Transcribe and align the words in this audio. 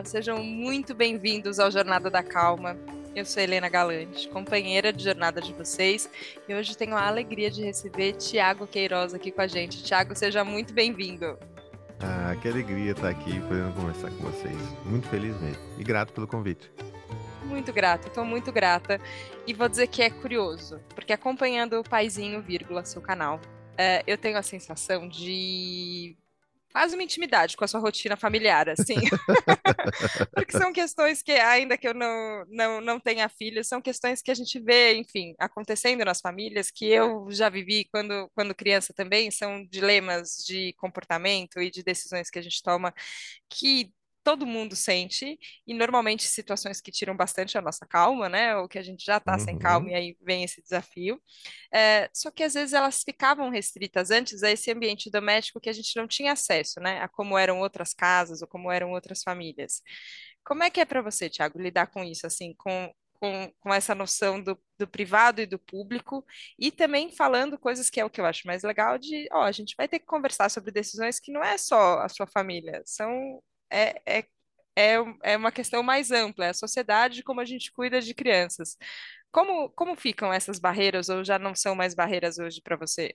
Olá, 0.00 0.08
sejam 0.08 0.42
muito 0.42 0.94
bem-vindos 0.94 1.58
ao 1.58 1.70
Jornada 1.70 2.08
da 2.08 2.22
Calma. 2.22 2.74
Eu 3.14 3.22
sou 3.26 3.42
Helena 3.42 3.68
Galante, 3.68 4.30
companheira 4.30 4.94
de 4.94 5.04
jornada 5.04 5.42
de 5.42 5.52
vocês, 5.52 6.08
e 6.48 6.54
hoje 6.54 6.74
tenho 6.74 6.96
a 6.96 7.06
alegria 7.06 7.50
de 7.50 7.62
receber 7.62 8.14
Tiago 8.14 8.66
Queiroz 8.66 9.12
aqui 9.12 9.30
com 9.30 9.42
a 9.42 9.46
gente. 9.46 9.82
Tiago, 9.82 10.16
seja 10.16 10.42
muito 10.42 10.72
bem-vindo. 10.72 11.38
Ah, 12.00 12.34
que 12.40 12.48
alegria 12.48 12.92
estar 12.92 13.10
aqui 13.10 13.40
podendo 13.40 13.74
conversar 13.74 14.10
com 14.12 14.22
vocês. 14.22 14.56
Muito 14.86 15.06
feliz 15.08 15.38
mesmo. 15.38 15.62
E 15.78 15.84
grato 15.84 16.14
pelo 16.14 16.26
convite. 16.26 16.72
Muito 17.44 17.70
grata, 17.70 18.08
estou 18.08 18.24
muito 18.24 18.50
grata. 18.50 18.98
E 19.46 19.52
vou 19.52 19.68
dizer 19.68 19.86
que 19.88 20.00
é 20.00 20.08
curioso, 20.08 20.80
porque 20.94 21.12
acompanhando 21.12 21.78
o 21.78 21.84
Paizinho, 21.84 22.40
vírgula, 22.40 22.86
seu 22.86 23.02
canal, 23.02 23.38
é, 23.76 24.02
eu 24.06 24.16
tenho 24.16 24.38
a 24.38 24.42
sensação 24.42 25.06
de 25.06 26.16
quase 26.72 26.94
uma 26.94 27.02
intimidade 27.02 27.56
com 27.56 27.64
a 27.64 27.68
sua 27.68 27.80
rotina 27.80 28.16
familiar, 28.16 28.68
assim. 28.68 28.94
Porque 30.34 30.56
são 30.56 30.72
questões 30.72 31.22
que, 31.22 31.32
ainda 31.32 31.76
que 31.76 31.86
eu 31.88 31.94
não, 31.94 32.44
não, 32.48 32.80
não 32.80 33.00
tenha 33.00 33.28
filhos, 33.28 33.66
são 33.66 33.80
questões 33.80 34.22
que 34.22 34.30
a 34.30 34.34
gente 34.34 34.58
vê, 34.60 34.94
enfim, 34.94 35.34
acontecendo 35.38 36.04
nas 36.04 36.20
famílias, 36.20 36.70
que 36.70 36.86
eu 36.86 37.26
já 37.30 37.48
vivi 37.48 37.86
quando, 37.92 38.30
quando 38.34 38.54
criança 38.54 38.92
também, 38.94 39.30
são 39.30 39.64
dilemas 39.66 40.36
de 40.46 40.72
comportamento 40.74 41.60
e 41.60 41.70
de 41.70 41.82
decisões 41.82 42.30
que 42.30 42.38
a 42.38 42.42
gente 42.42 42.62
toma 42.62 42.94
que 43.48 43.92
todo 44.22 44.46
mundo 44.46 44.76
sente, 44.76 45.38
e 45.66 45.74
normalmente 45.74 46.24
situações 46.24 46.80
que 46.80 46.90
tiram 46.90 47.16
bastante 47.16 47.56
a 47.56 47.62
nossa 47.62 47.86
calma, 47.86 48.28
né? 48.28 48.56
Ou 48.56 48.68
que 48.68 48.78
a 48.78 48.82
gente 48.82 49.04
já 49.04 49.16
está 49.16 49.32
uhum. 49.32 49.38
sem 49.38 49.58
calma 49.58 49.86
uhum. 49.86 49.92
e 49.92 49.94
aí 49.94 50.16
vem 50.20 50.44
esse 50.44 50.62
desafio. 50.62 51.20
É, 51.72 52.08
só 52.12 52.30
que 52.30 52.42
às 52.42 52.54
vezes 52.54 52.72
elas 52.72 53.02
ficavam 53.02 53.50
restritas 53.50 54.10
antes 54.10 54.42
a 54.42 54.50
esse 54.50 54.70
ambiente 54.70 55.10
doméstico 55.10 55.60
que 55.60 55.70
a 55.70 55.72
gente 55.72 55.96
não 55.96 56.06
tinha 56.06 56.32
acesso, 56.32 56.80
né? 56.80 57.00
A 57.00 57.08
como 57.08 57.38
eram 57.38 57.60
outras 57.60 57.94
casas 57.94 58.42
ou 58.42 58.48
como 58.48 58.70
eram 58.70 58.90
outras 58.92 59.22
famílias. 59.22 59.82
Como 60.44 60.62
é 60.62 60.70
que 60.70 60.80
é 60.80 60.84
para 60.84 61.02
você, 61.02 61.28
Tiago, 61.28 61.60
lidar 61.60 61.86
com 61.88 62.02
isso, 62.04 62.26
assim, 62.26 62.54
com, 62.54 62.92
com, 63.14 63.52
com, 63.60 63.74
essa 63.74 63.94
noção 63.94 64.42
do, 64.42 64.58
do, 64.78 64.88
privado 64.88 65.40
e 65.40 65.46
do 65.46 65.58
público, 65.58 66.24
e 66.58 66.70
também 66.72 67.12
falando 67.12 67.58
coisas 67.58 67.90
que 67.90 68.00
é 68.00 68.04
o 68.04 68.10
que 68.10 68.20
eu 68.20 68.26
acho 68.26 68.46
mais 68.46 68.62
legal 68.62 68.98
de, 68.98 69.28
ó, 69.32 69.42
a 69.42 69.52
gente 69.52 69.74
vai 69.76 69.86
ter 69.86 69.98
que 69.98 70.06
conversar 70.06 70.50
sobre 70.50 70.72
decisões 70.72 71.20
que 71.20 71.30
não 71.32 71.42
é 71.44 71.58
só 71.58 72.00
a 72.00 72.08
sua 72.08 72.26
família, 72.26 72.82
são 72.86 73.42
é, 73.70 74.02
é, 74.06 74.26
é, 74.76 74.94
é 75.24 75.36
uma 75.36 75.52
questão 75.52 75.82
mais 75.82 76.10
ampla, 76.10 76.46
é 76.46 76.50
a 76.50 76.54
sociedade 76.54 77.22
como 77.22 77.40
a 77.40 77.44
gente 77.44 77.72
cuida 77.72 78.00
de 78.00 78.14
crianças. 78.14 78.76
Como, 79.32 79.70
como 79.70 79.96
ficam 79.96 80.32
essas 80.32 80.58
barreiras, 80.58 81.08
ou 81.08 81.24
já 81.24 81.38
não 81.38 81.54
são 81.54 81.74
mais 81.74 81.94
barreiras 81.94 82.38
hoje 82.38 82.60
para 82.62 82.76
você? 82.76 83.14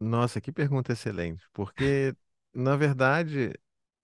Nossa, 0.00 0.40
que 0.40 0.50
pergunta 0.52 0.92
excelente, 0.92 1.44
porque, 1.52 2.14
na 2.52 2.74
verdade, 2.76 3.52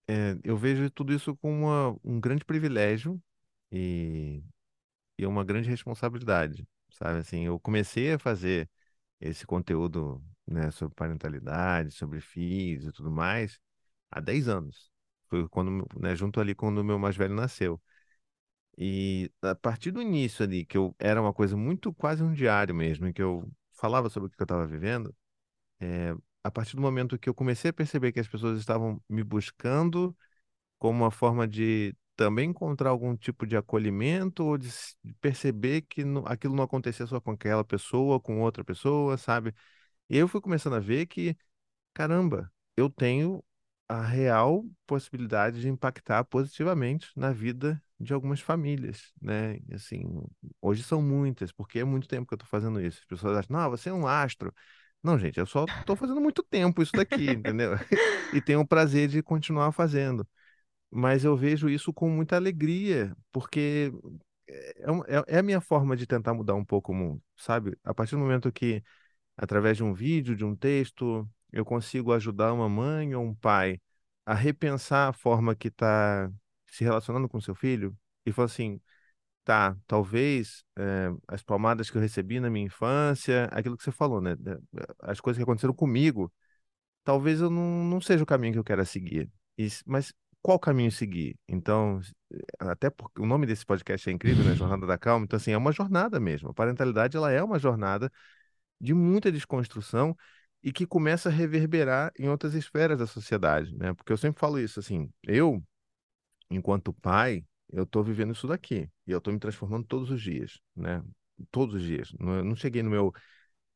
é, 0.09 0.36
eu 0.45 0.56
vejo 0.59 0.91
tudo 0.91 1.12
isso 1.14 1.36
como 1.39 1.55
uma, 1.67 1.98
um 2.05 2.20
grande 2.20 2.45
privilégio 2.45 3.23
e, 3.73 4.42
e 5.19 5.27
uma 5.27 5.45
grande 5.45 5.69
responsabilidade, 5.70 6.69
sabe? 6.92 7.20
Assim, 7.20 7.47
eu 7.47 7.61
comecei 7.61 8.12
a 8.14 8.19
fazer 8.20 8.70
esse 9.20 9.47
conteúdo, 9.47 10.23
né, 10.47 10.70
sobre 10.73 10.95
parentalidade, 10.97 11.92
sobre 11.92 12.20
filhos 12.20 12.86
e 12.86 12.92
tudo 12.92 13.11
mais, 13.11 13.61
há 14.11 14.20
10 14.20 14.48
anos. 14.48 14.91
Foi 15.29 15.48
quando, 15.48 15.87
né, 16.01 16.15
junto 16.17 16.41
ali 16.41 16.55
quando 16.55 16.79
o 16.79 16.84
meu 16.84 16.98
mais 16.98 17.17
velho 17.17 17.34
nasceu. 17.34 17.81
E 18.77 19.31
a 19.43 19.55
partir 19.55 19.91
do 19.91 20.01
início 20.01 20.45
ali, 20.45 20.65
que 20.65 20.77
eu 20.79 20.95
era 20.98 21.20
uma 21.20 21.33
coisa 21.33 21.57
muito 21.57 21.93
quase 21.93 22.23
um 22.23 22.33
diário 22.33 22.75
mesmo, 22.75 23.07
em 23.09 23.12
que 23.12 23.23
eu 23.23 23.51
falava 23.73 24.09
sobre 24.09 24.29
o 24.29 24.31
que 24.31 24.41
eu 24.41 24.45
estava 24.45 24.67
vivendo, 24.67 25.15
é, 25.81 26.15
a 26.45 26.51
partir 26.51 26.77
do 26.77 26.83
momento 26.83 27.19
que 27.19 27.29
eu 27.29 27.35
comecei 27.35 27.70
a 27.70 27.75
perceber 27.75 28.12
que 28.12 28.20
as 28.20 28.29
pessoas 28.29 28.61
estavam 28.61 29.03
me 29.09 29.25
buscando 29.25 30.17
como 30.79 31.01
uma 31.05 31.11
forma 31.11 31.47
de 31.48 31.95
também 32.17 32.51
encontrar 32.51 32.91
algum 32.91 33.17
tipo 33.17 33.47
de 33.47 33.57
acolhimento 33.57 34.45
ou 34.45 34.58
de 34.58 34.69
perceber 35.20 35.83
que 35.83 36.02
aquilo 36.27 36.55
não 36.57 36.64
acontecia 36.64 37.07
só 37.07 37.20
com 37.20 37.33
aquela 37.33 37.64
pessoa, 37.64 38.20
com 38.20 38.41
outra 38.42 38.64
pessoa, 38.64 39.17
sabe? 39.19 39.55
E 40.11 40.17
eu 40.19 40.29
fui 40.29 40.41
começando 40.41 40.75
a 40.77 40.81
ver 40.81 41.07
que, 41.07 41.36
caramba, 41.95 42.52
eu 42.77 42.91
tenho 42.91 43.45
a 43.89 44.03
real 44.03 44.65
possibilidade 44.87 45.61
de 45.61 45.69
impactar 45.69 46.25
positivamente 46.25 47.11
na 47.17 47.33
vida 47.33 47.83
de 47.99 48.13
algumas 48.13 48.41
famílias, 48.41 49.13
né? 49.21 49.59
Assim, 49.73 50.05
hoje 50.61 50.83
são 50.83 51.03
muitas, 51.03 51.51
porque 51.53 51.81
é 51.81 51.85
muito 51.85 52.07
tempo 52.09 52.27
que 52.27 52.35
eu 52.35 52.37
estou 52.37 52.49
fazendo 52.49 52.81
isso. 52.81 53.01
As 53.01 53.07
pessoas 53.07 53.39
acham, 53.39 53.57
não, 53.59 53.71
você 53.71 53.89
é 53.89 53.93
um 53.93 54.07
astro. 54.07 54.55
Não, 55.03 55.19
gente, 55.19 55.39
eu 55.39 55.47
só 55.47 55.65
estou 55.81 55.97
fazendo 55.97 56.21
muito 56.21 56.43
tempo 56.43 56.83
isso 56.83 56.93
daqui, 56.93 57.27
entendeu? 57.33 57.73
E 58.35 58.43
tenho 58.43 58.61
o 58.61 58.67
prazer 58.67 59.09
de 59.09 59.23
continuar 59.23 59.73
fazendo. 59.73 60.27
Mas 60.91 61.25
eu 61.25 61.37
vejo 61.37 61.69
isso 61.69 61.93
com 61.93 62.09
muita 62.11 62.37
alegria, 62.37 63.17
porque 63.33 63.93
é, 64.49 64.83
é, 65.09 65.37
é 65.37 65.39
a 65.39 65.43
minha 65.43 65.61
forma 65.61 65.97
de 65.97 66.07
tentar 66.07 66.35
mudar 66.35 66.55
um 66.55 66.65
pouco 66.65 66.93
o 66.93 66.95
mundo, 66.95 67.23
sabe? 67.37 67.77
A 67.85 67.95
partir 67.95 68.13
do 68.17 68.20
momento 68.20 68.51
que, 68.53 68.83
através 69.37 69.77
de 69.77 69.85
um 69.85 69.95
vídeo, 69.95 70.37
de 70.37 70.45
um 70.45 70.57
texto, 70.57 71.29
eu 71.53 71.64
consigo 71.64 72.13
ajudar 72.13 72.53
uma 72.53 72.69
mãe 72.69 73.14
ou 73.14 73.25
um 73.25 73.35
pai 73.35 73.81
a 74.27 74.35
repensar 74.35 75.09
a 75.09 75.13
forma 75.13 75.55
que 75.55 75.69
está 75.69 76.31
se 76.67 76.85
relacionando 76.85 77.29
com 77.29 77.41
seu 77.41 77.55
filho 77.55 77.97
e 78.27 78.33
falar 78.33 78.47
assim, 78.47 78.81
tá, 79.45 79.77
talvez 79.87 80.64
é, 80.79 81.11
as 81.27 81.42
palmadas 81.42 81.91
que 81.91 81.97
eu 81.97 82.03
recebi 82.03 82.41
na 82.41 82.51
minha 82.51 82.67
infância, 82.67 83.47
aquilo 83.47 83.77
que 83.77 83.85
você 83.85 83.92
falou, 83.92 84.20
né, 84.20 84.37
as 85.01 85.20
coisas 85.20 85.39
que 85.39 85.42
aconteceram 85.42 85.75
comigo, 85.75 86.33
talvez 87.05 87.41
eu 87.41 87.51
não, 87.51 87.85
não 87.85 88.01
seja 88.01 88.23
o 88.23 88.27
caminho 88.27 88.53
que 88.53 88.58
eu 88.58 88.64
quero 88.64 88.85
seguir, 88.85 89.31
mas 89.87 90.13
qual 90.42 90.58
caminho 90.58 90.91
seguir? 90.92 91.37
Então, 91.48 92.01
até 92.58 92.91
porque 92.91 93.20
o 93.20 93.27
nome 93.27 93.47
desse 93.47 93.67
podcast 93.67 94.08
é 94.08 94.13
incrível, 94.13 94.45
né? 94.45 94.55
Jornada 94.55 94.87
da 94.87 94.97
Calma. 94.97 95.25
Então, 95.25 95.37
assim, 95.37 95.51
é 95.51 95.57
uma 95.58 95.73
jornada 95.73 96.20
mesmo. 96.20 96.51
A 96.51 96.55
parentalidade, 96.55 97.17
ela 97.17 97.31
é 97.31 97.42
uma 97.42 97.58
jornada 97.58 98.11
de 98.81 98.95
muita 98.95 99.33
desconstrução 99.33 100.17
e 100.63 100.73
que 100.73 100.86
começa 100.86 101.29
a 101.29 101.33
reverberar 101.33 102.13
em 102.19 102.29
outras 102.29 102.55
esferas 102.55 102.98
da 102.98 103.07
sociedade, 103.07 103.77
né? 103.77 103.95
Porque 103.95 104.13
eu 104.13 104.17
sempre 104.17 104.41
falo 104.41 104.58
isso, 104.58 104.80
assim, 104.80 105.11
eu, 105.23 105.63
enquanto 106.51 106.92
pai, 106.92 107.45
eu 107.70 107.85
estou 107.85 108.02
vivendo 108.02 108.33
isso 108.33 108.46
daqui 108.46 108.89
e 109.07 109.11
eu 109.13 109.19
estou 109.19 109.33
me 109.33 109.39
transformando 109.39 109.86
todos 109.86 110.11
os 110.11 110.20
dias, 110.20 110.58
né? 110.74 111.02
Todos 111.51 111.77
os 111.77 111.83
dias. 111.83 112.13
Não, 112.19 112.42
não 112.45 112.57
cheguei 112.57 112.83
no 112.83 112.91
meu. 112.91 113.13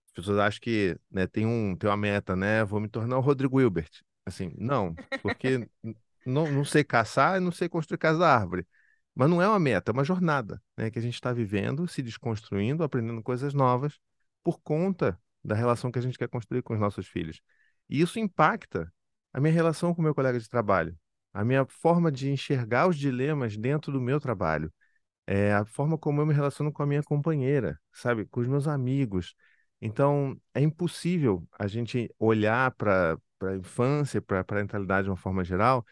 As 0.07 0.13
pessoas 0.13 0.39
acham 0.39 0.61
que 0.61 0.99
né, 1.11 1.27
tem, 1.27 1.47
um, 1.47 1.77
tem 1.77 1.89
uma 1.89 1.97
meta, 1.97 2.35
né? 2.35 2.65
Vou 2.65 2.81
me 2.81 2.89
tornar 2.89 3.19
o 3.19 3.21
Rodrigo 3.21 3.61
Hilbert. 3.61 3.91
Assim, 4.25 4.53
não, 4.57 4.95
porque 5.23 5.69
não, 6.27 6.51
não 6.51 6.65
sei 6.65 6.85
caçar 6.85 7.37
e 7.37 7.41
não 7.41 7.53
sei 7.53 7.69
construir 7.69 7.99
casa 7.99 8.19
da 8.19 8.35
árvore. 8.35 8.67
Mas 9.15 9.29
não 9.29 9.43
é 9.43 9.49
uma 9.49 9.59
meta, 9.59 9.91
é 9.91 9.95
uma 9.95 10.05
jornada, 10.05 10.61
né? 10.77 10.91
Que 10.91 10.99
a 10.99 11.03
gente 11.03 11.15
está 11.15 11.33
vivendo, 11.33 11.87
se 11.87 12.03
desconstruindo, 12.03 12.83
aprendendo 12.83 13.23
coisas 13.23 13.53
novas 13.55 14.01
por 14.43 14.59
conta 14.61 15.21
da 15.45 15.55
relação 15.55 15.91
que 15.91 15.99
a 15.99 16.03
gente 16.03 16.19
quer 16.19 16.29
construir 16.29 16.63
com 16.63 16.75
os 16.75 16.81
nossos 16.81 17.07
filhos. 17.07 17.41
E 17.89 18.01
isso 18.01 18.19
impacta 18.19 18.93
a 19.33 19.41
minha 19.41 19.53
relação 19.53 19.95
com 19.95 20.01
o 20.01 20.05
meu 20.05 20.15
colega 20.15 20.39
de 20.39 20.49
trabalho, 20.49 20.97
a 21.33 21.45
minha 21.45 21.65
forma 21.67 22.13
de 22.13 22.31
enxergar 22.31 22.89
os 22.89 22.97
dilemas 22.97 23.57
dentro 23.57 23.93
do 23.93 24.01
meu 24.01 24.21
trabalho, 24.21 24.73
é 25.27 25.53
a 25.53 25.65
forma 25.65 25.97
como 25.97 26.21
eu 26.21 26.27
me 26.27 26.35
relaciono 26.35 26.73
com 26.73 26.83
a 26.83 26.87
minha 26.87 27.03
companheira, 27.03 27.79
sabe, 27.93 28.27
com 28.27 28.41
os 28.41 28.47
meus 28.49 28.67
amigos. 28.69 29.35
Então, 29.81 30.39
é 30.55 30.61
impossível 30.61 31.47
a 31.59 31.67
gente 31.67 32.13
olhar 32.19 32.71
para 32.73 33.17
a 33.43 33.57
infância, 33.57 34.21
para 34.21 34.41
a 34.41 34.45
parentalidade 34.45 35.05
de 35.05 35.11
uma 35.11 35.17
forma 35.17 35.45
geral, 35.45 35.85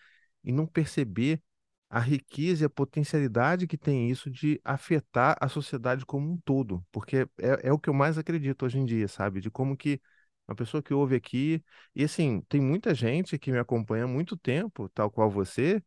e 0.45 0.53
não 0.53 0.67
perceber 0.67 1.43
a 1.91 2.01
riqueza 2.01 2.65
e 2.65 2.67
a 2.67 2.71
potencialidade 2.71 3.67
que 3.67 3.77
tem 3.79 4.11
isso 4.11 4.31
de 4.31 4.61
afetar 4.65 5.37
a 5.41 5.49
sociedade 5.49 6.07
como 6.07 6.33
um 6.33 6.39
todo, 6.39 6.85
porque 6.93 7.19
é, 7.39 7.69
é 7.69 7.73
o 7.73 7.79
que 7.79 7.91
eu 7.91 7.95
mais 7.95 8.17
acredito 8.19 8.65
hoje 8.67 8.79
em 8.79 8.87
dia, 8.87 9.09
sabe? 9.09 9.41
De 9.41 9.51
como 9.51 9.77
que 9.77 10.01
uma 10.49 10.55
pessoa 10.57 10.83
que 10.83 10.95
ouve 10.95 11.17
aqui, 11.17 11.63
e 11.95 12.05
assim, 12.05 12.43
tem 12.49 12.61
muita 12.61 12.95
gente 12.95 13.39
que 13.39 13.53
me 13.53 13.59
acompanha 13.59 14.05
há 14.05 14.09
muito 14.09 14.37
tempo, 14.37 14.89
tal 14.91 15.11
qual 15.11 15.31
você, 15.31 15.83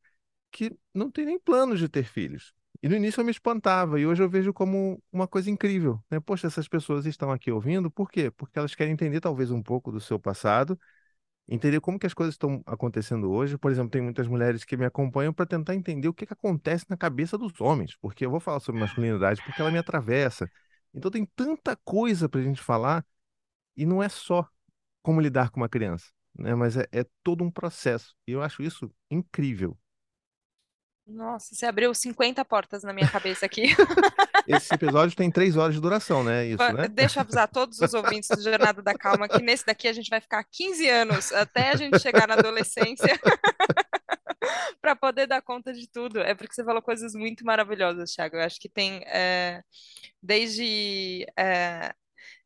que 0.51 0.71
não 0.93 1.11
tem 1.11 1.25
nem 1.25 1.39
planos 1.39 1.79
de 1.79 1.89
ter 1.89 2.03
filhos. 2.05 2.53
E 2.81 2.89
no 2.89 2.95
início 2.95 3.21
eu 3.21 3.25
me 3.25 3.31
espantava, 3.31 3.99
e 3.99 4.05
hoje 4.05 4.21
eu 4.23 4.29
vejo 4.29 4.53
como 4.53 5.01
uma 5.11 5.27
coisa 5.27 5.49
incrível, 5.49 6.03
né? 6.11 6.19
Poxa, 6.19 6.47
essas 6.47 6.67
pessoas 6.67 7.05
estão 7.05 7.31
aqui 7.31 7.51
ouvindo, 7.51 7.89
por 7.91 8.09
quê? 8.11 8.29
Porque 8.31 8.59
elas 8.59 8.75
querem 8.75 8.93
entender 8.93 9.21
talvez 9.21 9.51
um 9.51 9.63
pouco 9.63 9.91
do 9.91 10.01
seu 10.01 10.19
passado 10.19 10.77
entender 11.47 11.79
como 11.81 11.99
que 11.99 12.07
as 12.07 12.13
coisas 12.13 12.35
estão 12.35 12.61
acontecendo 12.65 13.31
hoje. 13.31 13.57
Por 13.57 13.71
exemplo, 13.71 13.91
tem 13.91 14.01
muitas 14.01 14.27
mulheres 14.27 14.63
que 14.63 14.77
me 14.77 14.85
acompanham 14.85 15.33
para 15.33 15.45
tentar 15.45 15.75
entender 15.75 16.07
o 16.07 16.13
que, 16.13 16.25
que 16.25 16.33
acontece 16.33 16.85
na 16.89 16.97
cabeça 16.97 17.37
dos 17.37 17.59
homens, 17.61 17.95
porque 18.01 18.25
eu 18.25 18.31
vou 18.31 18.39
falar 18.39 18.59
sobre 18.59 18.81
masculinidade 18.81 19.41
porque 19.43 19.61
ela 19.61 19.71
me 19.71 19.77
atravessa. 19.77 20.49
Então 20.93 21.11
tem 21.11 21.25
tanta 21.35 21.75
coisa 21.77 22.29
para 22.29 22.39
a 22.39 22.43
gente 22.43 22.61
falar 22.61 23.05
e 23.75 23.85
não 23.85 24.01
é 24.03 24.09
só 24.09 24.47
como 25.01 25.21
lidar 25.21 25.49
com 25.51 25.59
uma 25.59 25.69
criança, 25.69 26.07
né? 26.35 26.55
Mas 26.55 26.77
é, 26.77 26.87
é 26.91 27.05
todo 27.23 27.43
um 27.43 27.51
processo. 27.51 28.15
E 28.27 28.31
eu 28.31 28.41
acho 28.41 28.63
isso 28.63 28.91
incrível. 29.09 29.77
Nossa, 31.05 31.53
você 31.53 31.65
abriu 31.65 31.93
50 31.93 32.43
portas 32.45 32.83
na 32.83 32.93
minha 32.93 33.09
cabeça 33.09 33.45
aqui. 33.45 33.63
Esse 34.47 34.73
episódio 34.73 35.15
tem 35.15 35.29
três 35.29 35.57
horas 35.57 35.75
de 35.75 35.81
duração, 35.81 36.23
né? 36.23 36.45
Isso, 36.45 36.73
né? 36.73 36.87
Deixa 36.87 37.19
eu 37.19 37.21
avisar 37.21 37.47
todos 37.47 37.79
os 37.79 37.93
ouvintes 37.93 38.29
do 38.29 38.41
Jornada 38.41 38.81
da 38.81 38.93
Calma 38.93 39.27
que 39.27 39.41
nesse 39.41 39.65
daqui 39.65 39.87
a 39.87 39.93
gente 39.93 40.09
vai 40.09 40.21
ficar 40.21 40.43
15 40.43 40.89
anos 40.89 41.31
até 41.33 41.71
a 41.71 41.75
gente 41.75 41.99
chegar 41.99 42.27
na 42.27 42.35
adolescência. 42.35 43.19
para 44.81 44.95
poder 44.95 45.27
dar 45.27 45.41
conta 45.41 45.73
de 45.73 45.87
tudo. 45.87 46.19
É 46.19 46.35
porque 46.35 46.53
você 46.53 46.63
falou 46.63 46.81
coisas 46.81 47.13
muito 47.13 47.45
maravilhosas, 47.45 48.11
Thiago. 48.11 48.35
Eu 48.35 48.41
acho 48.41 48.59
que 48.59 48.67
tem 48.67 49.01
é, 49.05 49.63
desde 50.21 51.25
é, 51.37 51.93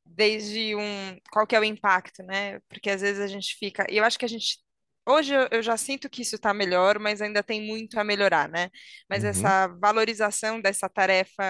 desde 0.06 0.76
um 0.76 1.20
qual 1.32 1.48
que 1.48 1.56
é 1.56 1.60
o 1.60 1.64
impacto, 1.64 2.24
né? 2.24 2.60
Porque 2.70 2.90
às 2.90 3.02
vezes 3.02 3.22
a 3.22 3.28
gente 3.28 3.56
fica, 3.56 3.86
e 3.90 3.98
eu 3.98 4.04
acho 4.04 4.18
que 4.18 4.26
a 4.26 4.30
gente 4.30 4.60
Hoje 5.08 5.34
eu, 5.52 5.62
já 5.64 5.78
sinto 5.78 6.10
que 6.10 6.22
isso 6.22 6.36
está 6.36 6.54
melhor, 6.54 7.00
mas 7.00 7.22
ainda 7.22 7.42
tem 7.44 7.62
muito 7.66 8.00
a 8.00 8.04
melhorar, 8.04 8.50
né? 8.50 8.70
Mas 9.10 9.24
Uhum, 9.24 9.30
essa 9.30 9.68
valorização 9.68 10.60
dessa 10.62 10.90
tarefa 10.90 11.44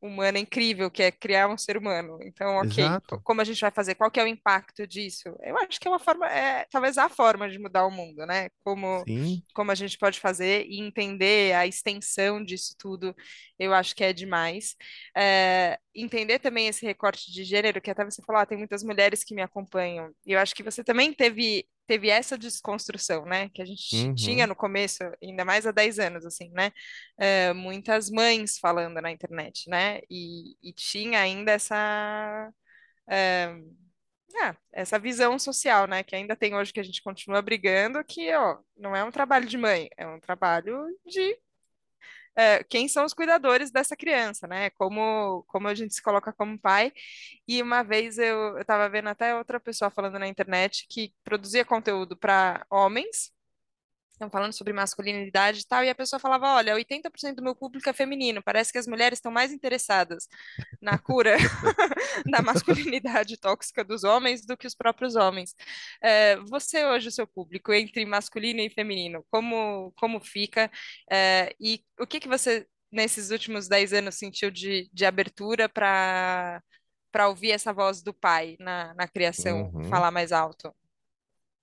humana 0.00 0.38
incrível 0.38 0.90
que 0.90 1.02
é 1.02 1.10
criar 1.10 1.48
um 1.48 1.58
ser 1.58 1.76
humano. 1.76 2.18
Então, 2.22 2.56
ok, 2.56 2.84
exato. 2.84 3.20
como 3.24 3.40
a 3.40 3.44
gente 3.44 3.60
vai 3.60 3.70
fazer? 3.70 3.94
Qual 3.96 4.10
que 4.10 4.20
é 4.20 4.24
o 4.24 4.26
impacto 4.26 4.86
disso? 4.86 5.28
Eu 5.42 5.56
acho 5.58 5.80
que 5.80 5.88
é 5.88 5.90
uma 5.90 5.98
forma, 5.98 6.26
é 6.28 6.64
talvez 6.70 6.96
a 6.98 7.08
forma 7.08 7.48
de 7.50 7.58
mudar 7.58 7.86
o 7.86 7.90
mundo, 7.90 8.24
né? 8.26 8.48
Como 8.64 9.06
Sim. 9.06 9.42
como 9.54 9.70
a 9.70 9.74
gente 9.74 9.96
pode 9.98 10.20
fazer 10.20 10.66
e 10.68 10.80
entender 10.80 11.54
a 11.54 11.66
extensão 11.66 12.44
disso 12.44 12.74
tudo, 12.78 13.14
eu 13.58 13.72
acho 13.72 13.96
que 13.96 14.04
é 14.04 14.12
demais. 14.12 14.76
É, 15.16 15.78
entender 15.94 16.38
também 16.38 16.68
esse 16.68 16.84
recorte 16.84 17.32
de 17.32 17.42
gênero, 17.42 17.80
que 17.80 17.90
até 17.90 18.04
você 18.04 18.22
falou, 18.22 18.42
ah, 18.42 18.46
tem 18.46 18.58
muitas 18.58 18.82
mulheres 18.82 19.24
que 19.24 19.34
me 19.34 19.40
acompanham. 19.42 20.10
E 20.26 20.32
eu 20.32 20.38
acho 20.38 20.54
que 20.54 20.62
você 20.62 20.84
também 20.84 21.10
teve 21.12 21.66
teve 21.86 22.08
essa 22.10 22.36
desconstrução, 22.38 23.24
né? 23.26 23.48
Que 23.50 23.62
a 23.62 23.64
gente 23.66 24.10
tinha 24.14 24.46
Uhum, 24.46 24.46
no 24.46 24.56
começo, 24.56 24.98
ainda 25.22 25.44
mais 25.44 25.66
há 25.66 25.70
10 25.72 25.98
anos, 25.98 26.24
assim, 26.26 26.50
né? 26.52 26.72
é, 27.18 27.52
muitas 27.52 28.10
mães 28.10 28.58
falando 28.58 29.00
na 29.00 29.10
internet, 29.10 29.68
né? 29.70 30.00
E, 30.10 30.56
e 30.62 30.72
tinha 30.72 31.20
ainda 31.20 31.52
essa, 31.52 32.52
é, 33.08 33.50
é, 34.34 34.56
essa 34.72 34.98
visão 34.98 35.38
social, 35.38 35.86
né? 35.86 36.02
Que 36.02 36.16
ainda 36.16 36.36
tem 36.36 36.54
hoje 36.54 36.72
que 36.72 36.80
a 36.80 36.82
gente 36.82 37.02
continua 37.02 37.42
brigando, 37.42 38.04
que 38.04 38.32
ó, 38.34 38.58
não 38.76 38.94
é 38.94 39.02
um 39.04 39.10
trabalho 39.10 39.46
de 39.46 39.56
mãe, 39.58 39.88
é 39.96 40.06
um 40.06 40.20
trabalho 40.20 40.86
de 41.06 41.38
é, 42.36 42.62
quem 42.64 42.88
são 42.88 43.04
os 43.04 43.14
cuidadores 43.14 43.70
dessa 43.70 43.96
criança, 43.96 44.46
né? 44.46 44.70
Como, 44.70 45.44
como 45.48 45.68
a 45.68 45.74
gente 45.74 45.94
se 45.94 46.02
coloca 46.02 46.32
como 46.32 46.58
pai. 46.58 46.92
E 47.48 47.62
uma 47.62 47.82
vez 47.82 48.18
eu 48.18 48.58
estava 48.58 48.88
vendo 48.88 49.08
até 49.08 49.34
outra 49.36 49.60
pessoa 49.60 49.90
falando 49.90 50.18
na 50.18 50.28
internet 50.28 50.86
que 50.90 51.12
produzia 51.24 51.64
conteúdo 51.64 52.16
para 52.16 52.66
homens 52.70 53.32
estão 54.16 54.30
falando 54.30 54.52
sobre 54.52 54.72
masculinidade 54.72 55.60
e 55.60 55.66
tal, 55.66 55.84
e 55.84 55.90
a 55.90 55.94
pessoa 55.94 56.18
falava, 56.18 56.54
olha, 56.54 56.74
80% 56.74 57.34
do 57.36 57.42
meu 57.42 57.54
público 57.54 57.88
é 57.88 57.92
feminino, 57.92 58.42
parece 58.42 58.72
que 58.72 58.78
as 58.78 58.86
mulheres 58.86 59.18
estão 59.18 59.30
mais 59.30 59.52
interessadas 59.52 60.26
na 60.80 60.98
cura 60.98 61.36
da 62.30 62.42
masculinidade 62.42 63.36
tóxica 63.36 63.84
dos 63.84 64.04
homens 64.04 64.44
do 64.44 64.56
que 64.56 64.66
os 64.66 64.74
próprios 64.74 65.14
homens. 65.16 65.54
É, 66.02 66.36
você 66.36 66.84
hoje, 66.86 67.08
o 67.08 67.12
seu 67.12 67.26
público, 67.26 67.72
entre 67.72 68.04
masculino 68.04 68.60
e 68.60 68.70
feminino, 68.70 69.24
como, 69.30 69.92
como 69.96 70.18
fica? 70.20 70.70
É, 71.10 71.54
e 71.60 71.84
o 72.00 72.06
que 72.06 72.18
que 72.18 72.28
você, 72.28 72.66
nesses 72.90 73.30
últimos 73.30 73.68
10 73.68 73.92
anos, 73.92 74.14
sentiu 74.16 74.50
de, 74.50 74.90
de 74.92 75.04
abertura 75.04 75.68
para 75.68 76.62
para 77.12 77.28
ouvir 77.28 77.50
essa 77.50 77.72
voz 77.72 78.02
do 78.02 78.12
pai 78.12 78.58
na, 78.60 78.92
na 78.92 79.08
criação 79.08 79.70
uhum. 79.72 79.84
falar 79.84 80.10
mais 80.10 80.32
alto? 80.32 80.70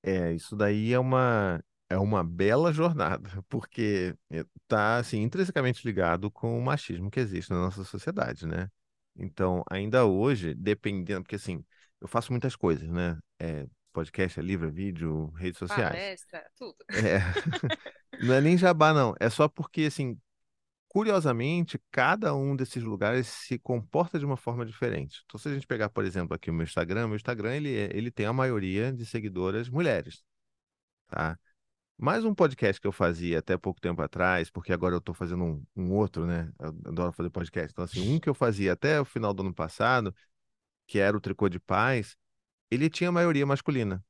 É, 0.02 0.34
isso 0.34 0.56
daí 0.56 0.92
é 0.92 0.98
uma, 0.98 1.64
é 1.94 1.98
uma 2.00 2.24
bela 2.24 2.74
jornada, 2.74 3.30
porque 3.50 4.16
está 4.32 4.98
assim, 4.98 5.22
intrinsecamente 5.22 5.86
ligado 5.86 6.32
com 6.32 6.58
o 6.58 6.62
machismo 6.62 7.10
que 7.12 7.20
existe 7.20 7.52
na 7.52 7.58
nossa 7.58 7.84
sociedade, 7.84 8.46
né? 8.48 8.70
Então, 9.16 9.64
ainda 9.70 10.06
hoje, 10.06 10.54
dependendo, 10.54 11.22
porque 11.24 11.36
assim, 11.36 11.64
eu 12.02 12.08
faço 12.08 12.32
muitas 12.32 12.56
coisas, 12.56 12.90
né? 12.90 13.18
É, 13.40 13.68
podcast, 13.94 14.40
é 14.40 14.44
livro, 14.44 14.68
é 14.68 14.72
vídeo, 14.72 15.28
redes 15.32 15.60
sociais. 15.60 15.90
Palestra, 15.92 16.50
tudo. 16.58 16.76
É, 16.90 17.20
não 18.26 18.34
é 18.34 18.42
nem 18.42 18.58
jabá, 18.58 18.94
não. 18.94 19.14
É 19.20 19.30
só 19.30 19.48
porque, 19.48 19.84
assim, 19.84 20.20
curiosamente, 20.88 21.80
cada 21.92 22.36
um 22.36 22.56
desses 22.56 22.84
lugares 22.84 23.28
se 23.28 23.58
comporta 23.60 24.20
de 24.20 24.26
uma 24.26 24.38
forma 24.38 24.66
diferente. 24.66 25.22
Então, 25.26 25.40
se 25.40 25.50
a 25.50 25.54
gente 25.54 25.68
pegar, 25.68 25.90
por 25.90 26.06
exemplo, 26.06 26.36
aqui 26.36 26.50
o 26.52 26.54
meu 26.54 26.64
Instagram, 26.64 27.08
meu 27.08 27.16
Instagram, 27.16 27.56
ele, 27.56 27.76
é- 27.78 27.90
ele 27.96 28.12
tem 28.12 28.26
a 28.26 28.34
maioria 28.34 28.94
de 28.94 29.06
seguidoras 29.06 29.70
mulheres, 29.70 30.24
tá? 31.08 31.38
Mais 31.98 32.26
um 32.26 32.34
podcast 32.34 32.82
que 32.82 32.88
eu 32.88 32.92
fazia 32.92 33.40
até 33.40 33.58
pouco 33.58 33.80
tempo 33.80 34.02
atrás, 34.02 34.50
porque 34.50 34.74
agora 34.74 34.96
eu 34.96 35.00
estou 35.00 35.16
fazendo 35.16 35.44
um, 35.44 35.66
um 35.76 35.92
outro, 35.94 36.26
né? 36.26 36.52
Eu 36.60 36.70
adoro 36.86 37.14
fazer 37.14 37.30
podcast. 37.30 37.72
Então, 37.72 37.86
assim, 37.86 38.14
um 38.14 38.20
que 38.20 38.28
eu 38.30 38.34
fazia 38.34 38.74
até 38.74 39.00
o 39.00 39.06
final 39.06 39.34
do 39.34 39.42
ano 39.42 39.54
passado, 39.54 40.14
que 40.88 41.00
era 41.00 41.16
o 41.16 41.22
Tricô 41.22 41.50
de 41.50 41.60
Paz, 41.60 42.18
ele 42.72 42.90
tinha 42.90 43.12
maioria 43.12 43.46
masculina, 43.46 44.04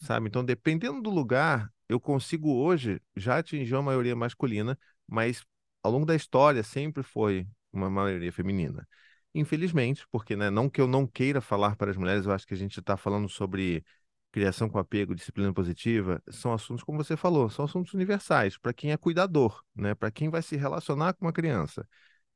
sabe? 0.00 0.28
Então, 0.28 0.44
dependendo 0.44 1.00
do 1.00 1.10
lugar, 1.10 1.72
eu 1.88 2.00
consigo 2.00 2.52
hoje 2.54 3.00
já 3.16 3.38
atingir 3.38 3.74
uma 3.74 3.82
maioria 3.82 4.16
masculina, 4.16 4.78
mas 5.06 5.44
ao 5.82 5.92
longo 5.92 6.06
da 6.06 6.14
história 6.14 6.62
sempre 6.62 7.02
foi 7.02 7.46
uma 7.72 7.88
maioria 7.88 8.32
feminina. 8.32 8.86
Infelizmente, 9.34 10.06
porque, 10.10 10.34
né, 10.36 10.50
não 10.50 10.68
que 10.68 10.80
eu 10.80 10.88
não 10.88 11.06
queira 11.06 11.40
falar 11.40 11.76
para 11.76 11.90
as 11.90 11.96
mulheres, 11.96 12.26
eu 12.26 12.32
acho 12.32 12.46
que 12.46 12.54
a 12.54 12.56
gente 12.56 12.80
está 12.80 12.96
falando 12.96 13.28
sobre 13.28 13.84
criação 14.32 14.68
com 14.68 14.78
apego, 14.78 15.14
disciplina 15.14 15.52
positiva, 15.52 16.22
são 16.30 16.52
assuntos, 16.52 16.84
como 16.84 17.02
você 17.02 17.16
falou, 17.16 17.50
são 17.50 17.64
assuntos 17.64 17.94
universais 17.94 18.56
para 18.56 18.72
quem 18.72 18.92
é 18.92 18.96
cuidador, 18.96 19.62
né, 19.74 19.94
para 19.94 20.10
quem 20.10 20.28
vai 20.28 20.42
se 20.42 20.56
relacionar 20.56 21.14
com 21.14 21.26
uma 21.26 21.32
criança. 21.32 21.86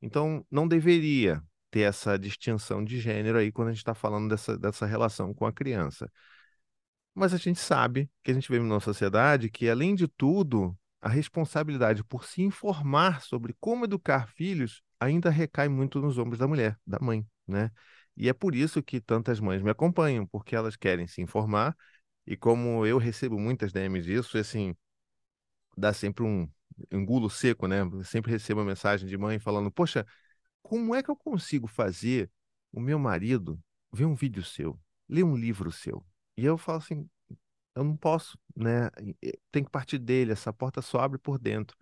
Então, 0.02 0.44
não 0.50 0.66
deveria 0.68 1.42
ter 1.70 1.80
essa 1.80 2.18
distinção 2.18 2.84
de 2.84 3.00
gênero 3.00 3.38
aí 3.38 3.50
quando 3.50 3.68
a 3.68 3.70
gente 3.72 3.80
está 3.80 3.94
falando 3.94 4.28
dessa, 4.28 4.58
dessa 4.58 4.86
relação 4.86 5.32
com 5.34 5.46
a 5.46 5.52
criança. 5.52 6.10
Mas 7.14 7.32
a 7.32 7.36
gente 7.36 7.60
sabe 7.60 8.10
que 8.22 8.30
a 8.30 8.34
gente 8.34 8.50
vive 8.50 8.64
numa 8.64 8.80
sociedade 8.80 9.48
que, 9.50 9.68
além 9.68 9.94
de 9.94 10.08
tudo, 10.08 10.76
a 11.00 11.08
responsabilidade 11.08 12.02
por 12.04 12.24
se 12.24 12.42
informar 12.42 13.22
sobre 13.22 13.54
como 13.60 13.84
educar 13.84 14.28
filhos 14.28 14.82
ainda 14.98 15.30
recai 15.30 15.68
muito 15.68 16.00
nos 16.00 16.18
ombros 16.18 16.38
da 16.38 16.48
mulher, 16.48 16.78
da 16.86 16.98
mãe, 17.00 17.26
né? 17.46 17.70
E 18.16 18.28
é 18.28 18.32
por 18.32 18.54
isso 18.54 18.82
que 18.82 19.00
tantas 19.00 19.40
mães 19.40 19.62
me 19.62 19.70
acompanham, 19.70 20.26
porque 20.26 20.54
elas 20.54 20.76
querem 20.76 21.06
se 21.06 21.20
informar, 21.22 21.76
e 22.26 22.36
como 22.36 22.86
eu 22.86 22.98
recebo 22.98 23.38
muitas 23.38 23.72
DMs 23.72 24.06
disso, 24.06 24.38
assim, 24.38 24.74
dá 25.76 25.92
sempre 25.92 26.24
um 26.24 26.48
engulo 26.92 27.30
seco, 27.30 27.66
né? 27.66 27.80
Eu 27.82 28.04
sempre 28.04 28.30
recebo 28.32 28.60
uma 28.60 28.66
mensagem 28.66 29.08
de 29.08 29.16
mãe 29.16 29.38
falando: 29.38 29.70
Poxa, 29.70 30.06
como 30.62 30.94
é 30.94 31.02
que 31.02 31.10
eu 31.10 31.16
consigo 31.16 31.66
fazer 31.66 32.30
o 32.72 32.80
meu 32.80 32.98
marido 32.98 33.60
ver 33.92 34.06
um 34.06 34.14
vídeo 34.14 34.44
seu, 34.44 34.78
ler 35.08 35.24
um 35.24 35.36
livro 35.36 35.70
seu? 35.72 36.04
E 36.36 36.44
eu 36.44 36.58
falo 36.58 36.78
assim: 36.78 37.08
eu 37.74 37.84
não 37.84 37.96
posso, 37.96 38.38
né? 38.56 38.90
Tem 39.50 39.64
que 39.64 39.70
partir 39.70 39.98
dele, 39.98 40.32
essa 40.32 40.52
porta 40.52 40.82
só 40.82 41.00
abre 41.00 41.18
por 41.18 41.38
dentro. 41.38 41.76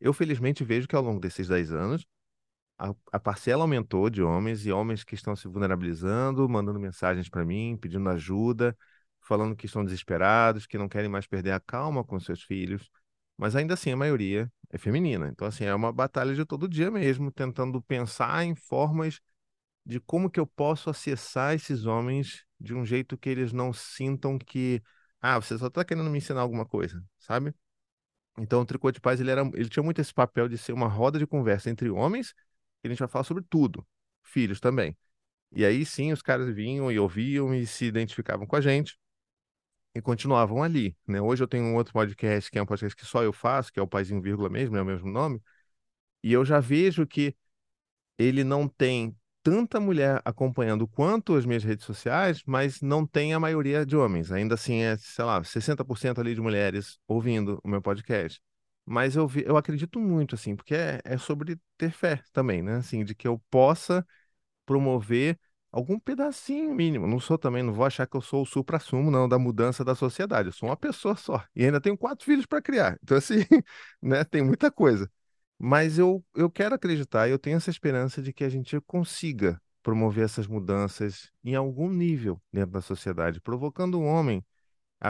Eu, 0.00 0.12
felizmente, 0.12 0.64
vejo 0.64 0.88
que 0.88 0.96
ao 0.96 1.02
longo 1.02 1.20
desses 1.20 1.48
10 1.48 1.72
anos, 1.72 2.06
a, 2.78 2.94
a 3.12 3.20
parcela 3.20 3.62
aumentou 3.62 4.10
de 4.10 4.22
homens 4.22 4.66
e 4.66 4.72
homens 4.72 5.04
que 5.04 5.14
estão 5.14 5.36
se 5.36 5.48
vulnerabilizando, 5.48 6.48
mandando 6.48 6.80
mensagens 6.80 7.28
para 7.28 7.44
mim, 7.44 7.76
pedindo 7.80 8.08
ajuda, 8.08 8.76
falando 9.20 9.56
que 9.56 9.66
estão 9.66 9.84
desesperados, 9.84 10.66
que 10.66 10.78
não 10.78 10.88
querem 10.88 11.08
mais 11.08 11.26
perder 11.26 11.52
a 11.52 11.60
calma 11.60 12.04
com 12.04 12.18
seus 12.18 12.42
filhos. 12.42 12.90
Mas 13.36 13.56
ainda 13.56 13.74
assim, 13.74 13.92
a 13.92 13.96
maioria 13.96 14.50
é 14.70 14.78
feminina. 14.78 15.28
Então, 15.28 15.46
assim, 15.46 15.64
é 15.64 15.74
uma 15.74 15.92
batalha 15.92 16.34
de 16.34 16.44
todo 16.44 16.68
dia 16.68 16.90
mesmo, 16.90 17.30
tentando 17.30 17.80
pensar 17.82 18.44
em 18.44 18.54
formas 18.54 19.20
de 19.84 20.00
como 20.00 20.30
que 20.30 20.40
eu 20.40 20.46
posso 20.46 20.90
acessar 20.90 21.54
esses 21.54 21.86
homens 21.86 22.44
de 22.58 22.74
um 22.74 22.84
jeito 22.84 23.18
que 23.18 23.28
eles 23.28 23.52
não 23.52 23.72
sintam 23.72 24.38
que, 24.38 24.82
ah, 25.20 25.40
você 25.40 25.58
só 25.58 25.66
está 25.66 25.84
querendo 25.84 26.08
me 26.10 26.18
ensinar 26.18 26.40
alguma 26.40 26.64
coisa, 26.64 27.04
sabe? 27.18 27.54
Então, 28.38 28.60
o 28.62 28.64
Tricô 28.64 28.90
de 28.90 29.00
Paz, 29.00 29.20
ele 29.20 29.30
era, 29.30 29.42
ele 29.54 29.68
tinha 29.68 29.82
muito 29.82 30.00
esse 30.00 30.12
papel 30.14 30.48
de 30.48 30.56
ser 30.56 30.72
uma 30.72 30.88
roda 30.88 31.18
de 31.18 31.26
conversa 31.26 31.68
entre 31.70 31.90
homens, 31.90 32.34
a 32.88 32.90
gente 32.90 32.98
vai 32.98 33.08
falar 33.08 33.24
sobre 33.24 33.44
tudo, 33.48 33.86
filhos 34.22 34.60
também. 34.60 34.96
E 35.52 35.64
aí 35.64 35.84
sim, 35.84 36.12
os 36.12 36.22
caras 36.22 36.54
vinham 36.54 36.90
e 36.90 36.98
ouviam 36.98 37.54
e 37.54 37.66
se 37.66 37.84
identificavam 37.84 38.46
com 38.46 38.56
a 38.56 38.60
gente 38.60 38.98
e 39.94 40.00
continuavam 40.00 40.62
ali, 40.62 40.96
né? 41.06 41.20
Hoje 41.20 41.42
eu 41.42 41.48
tenho 41.48 41.64
um 41.64 41.74
outro 41.74 41.92
podcast, 41.92 42.50
que 42.50 42.58
é 42.58 42.62
um 42.62 42.66
podcast 42.66 42.96
que 42.96 43.04
só 43.04 43.22
eu 43.22 43.32
faço, 43.32 43.72
que 43.72 43.78
é 43.78 43.82
o 43.82 43.86
Paizinho 43.86 44.22
Vírgula 44.22 44.48
mesmo, 44.48 44.76
é 44.76 44.82
o 44.82 44.84
mesmo 44.84 45.10
nome, 45.10 45.40
e 46.22 46.32
eu 46.32 46.44
já 46.44 46.60
vejo 46.60 47.06
que 47.06 47.36
ele 48.18 48.44
não 48.44 48.68
tem 48.68 49.16
tanta 49.42 49.80
mulher 49.80 50.22
acompanhando 50.24 50.86
quanto 50.86 51.34
as 51.34 51.44
minhas 51.44 51.64
redes 51.64 51.84
sociais, 51.84 52.42
mas 52.46 52.80
não 52.80 53.06
tem 53.06 53.34
a 53.34 53.40
maioria 53.40 53.84
de 53.84 53.96
homens. 53.96 54.30
Ainda 54.30 54.54
assim, 54.54 54.82
é, 54.82 54.96
sei 54.96 55.24
lá, 55.24 55.42
60% 55.42 56.20
ali 56.20 56.34
de 56.34 56.40
mulheres 56.40 56.98
ouvindo 57.08 57.60
o 57.64 57.68
meu 57.68 57.82
podcast. 57.82 58.40
Mas 58.84 59.16
eu, 59.16 59.26
vi, 59.28 59.44
eu 59.46 59.56
acredito 59.56 59.98
muito, 60.00 60.34
assim, 60.34 60.56
porque 60.56 60.74
é, 60.74 61.00
é 61.04 61.16
sobre 61.18 61.58
ter 61.78 61.90
fé 61.92 62.22
também, 62.32 62.62
né? 62.62 62.76
Assim, 62.76 63.04
de 63.04 63.14
que 63.14 63.28
eu 63.28 63.38
possa 63.50 64.06
promover 64.66 65.38
algum 65.70 65.98
pedacinho 65.98 66.74
mínimo. 66.74 67.06
Não 67.06 67.20
sou 67.20 67.38
também, 67.38 67.62
não 67.62 67.72
vou 67.72 67.84
achar 67.86 68.06
que 68.06 68.16
eu 68.16 68.20
sou 68.22 68.42
o 68.42 68.46
supra-sumo, 68.46 69.10
não, 69.10 69.28
da 69.28 69.38
mudança 69.38 69.84
da 69.84 69.94
sociedade. 69.94 70.48
Eu 70.48 70.52
sou 70.52 70.68
uma 70.68 70.76
pessoa 70.76 71.16
só. 71.16 71.44
E 71.54 71.64
ainda 71.64 71.80
tenho 71.80 71.96
quatro 71.98 72.24
filhos 72.24 72.46
para 72.46 72.62
criar. 72.62 72.98
Então, 73.02 73.16
assim, 73.16 73.36
né, 74.02 74.24
tem 74.24 74.42
muita 74.42 74.70
coisa. 74.70 75.10
Mas 75.58 75.98
eu, 75.98 76.24
eu 76.34 76.50
quero 76.50 76.74
acreditar, 76.74 77.28
eu 77.28 77.38
tenho 77.38 77.56
essa 77.56 77.70
esperança 77.70 78.20
de 78.20 78.32
que 78.32 78.44
a 78.44 78.48
gente 78.48 78.80
consiga 78.82 79.60
promover 79.82 80.24
essas 80.24 80.46
mudanças 80.46 81.30
em 81.44 81.54
algum 81.54 81.88
nível 81.88 82.40
dentro 82.52 82.72
da 82.72 82.80
sociedade, 82.80 83.40
provocando 83.40 83.98
o 84.00 84.04
homem 84.04 84.44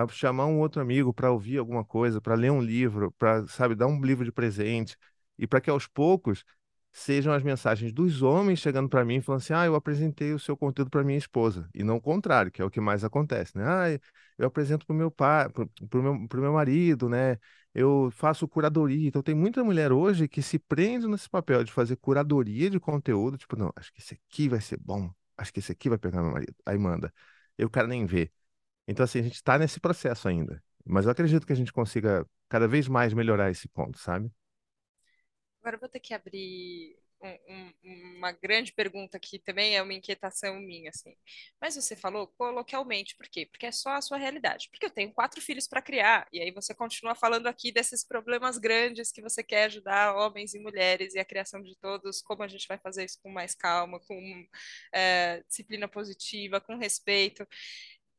Eu 0.00 0.08
chamar 0.08 0.46
um 0.46 0.58
outro 0.58 0.80
amigo 0.80 1.12
para 1.12 1.30
ouvir 1.30 1.58
alguma 1.58 1.84
coisa, 1.84 2.20
para 2.20 2.34
ler 2.34 2.50
um 2.50 2.60
livro, 2.62 3.12
para, 3.12 3.46
sabe, 3.46 3.74
dar 3.74 3.86
um 3.86 4.00
livro 4.00 4.24
de 4.24 4.32
presente, 4.32 4.96
e 5.38 5.46
para 5.46 5.60
que 5.60 5.70
aos 5.70 5.86
poucos 5.86 6.44
sejam 6.92 7.32
as 7.32 7.42
mensagens 7.42 7.92
dos 7.92 8.22
homens 8.22 8.58
chegando 8.58 8.88
para 8.88 9.04
mim 9.04 9.20
falando 9.20 9.40
assim: 9.40 9.52
ah, 9.54 9.64
eu 9.66 9.74
apresentei 9.74 10.32
o 10.32 10.38
seu 10.38 10.56
conteúdo 10.56 10.90
para 10.90 11.02
minha 11.04 11.18
esposa, 11.18 11.68
e 11.74 11.82
não 11.84 11.96
o 11.96 12.00
contrário, 12.00 12.50
que 12.50 12.60
é 12.62 12.64
o 12.64 12.70
que 12.70 12.80
mais 12.80 13.04
acontece, 13.04 13.56
né? 13.56 13.64
Ah, 13.66 14.00
eu 14.38 14.46
apresento 14.46 14.86
para 14.86 14.94
o 14.94 14.96
meu 14.96 15.10
pai, 15.10 15.48
para 15.50 15.64
o 15.98 16.02
meu, 16.02 16.28
meu 16.34 16.52
marido, 16.52 17.08
né? 17.08 17.38
Eu 17.74 18.10
faço 18.12 18.46
curadoria. 18.46 19.08
Então, 19.08 19.22
tem 19.22 19.34
muita 19.34 19.64
mulher 19.64 19.92
hoje 19.92 20.28
que 20.28 20.42
se 20.42 20.58
prende 20.58 21.06
nesse 21.08 21.28
papel 21.28 21.64
de 21.64 21.72
fazer 21.72 21.96
curadoria 21.96 22.68
de 22.68 22.78
conteúdo, 22.80 23.38
tipo, 23.38 23.56
não, 23.56 23.72
acho 23.76 23.92
que 23.92 24.00
esse 24.00 24.14
aqui 24.14 24.48
vai 24.48 24.60
ser 24.60 24.78
bom, 24.78 25.10
acho 25.36 25.52
que 25.52 25.60
esse 25.60 25.72
aqui 25.72 25.88
vai 25.88 25.98
pegar 25.98 26.22
meu 26.22 26.32
marido. 26.32 26.54
Aí 26.66 26.76
manda. 26.78 27.12
E 27.58 27.64
o 27.64 27.70
cara 27.70 27.86
nem 27.86 28.04
vê. 28.06 28.30
Então, 28.92 29.04
assim, 29.04 29.20
a 29.20 29.22
gente 29.24 29.34
está 29.36 29.58
nesse 29.58 29.80
processo 29.80 30.28
ainda. 30.28 30.62
Mas 30.86 31.06
eu 31.06 31.12
acredito 31.12 31.46
que 31.46 31.54
a 31.54 31.56
gente 31.56 31.72
consiga 31.72 32.26
cada 32.50 32.68
vez 32.68 32.88
mais 32.88 33.14
melhorar 33.14 33.50
esse 33.50 33.68
ponto, 33.68 33.98
sabe? 33.98 34.30
Agora 35.60 35.76
eu 35.76 35.80
vou 35.80 35.88
ter 35.88 36.00
que 36.00 36.14
abrir 36.14 36.96
um- 37.24 37.38
um- 37.84 38.16
uma 38.18 38.32
grande 38.32 38.72
pergunta 38.72 39.18
que 39.20 39.38
também 39.38 39.76
é 39.76 39.82
uma 39.82 39.94
inquietação 39.94 40.56
minha, 40.60 40.90
assim. 40.90 41.14
Mas 41.60 41.76
você 41.76 41.94
falou 41.94 42.26
coloquialmente, 42.36 43.16
por 43.16 43.28
quê? 43.28 43.46
Porque 43.46 43.66
é 43.66 43.70
só 43.72 43.90
a 43.90 44.00
sua 44.02 44.16
realidade. 44.18 44.68
Porque 44.70 44.86
eu 44.86 44.90
tenho 44.90 45.12
quatro 45.14 45.40
filhos 45.40 45.68
para 45.68 45.80
criar, 45.82 46.26
e 46.32 46.40
aí 46.40 46.50
você 46.50 46.74
continua 46.74 47.14
falando 47.14 47.46
aqui 47.46 47.70
desses 47.72 48.04
problemas 48.04 48.58
grandes 48.58 49.12
que 49.12 49.22
você 49.22 49.40
quer 49.42 49.64
ajudar 49.66 50.16
homens 50.16 50.52
e 50.54 50.58
mulheres 50.60 51.14
e 51.14 51.20
a 51.20 51.24
criação 51.24 51.62
de 51.62 51.76
todos, 51.78 52.20
como 52.22 52.42
a 52.42 52.48
gente 52.48 52.66
vai 52.66 52.78
fazer 52.78 53.04
isso 53.04 53.18
com 53.22 53.30
mais 53.30 53.54
calma, 53.54 54.00
com 54.00 54.46
é, 54.92 55.42
disciplina 55.48 55.86
positiva, 55.88 56.60
com 56.60 56.76
respeito. 56.76 57.46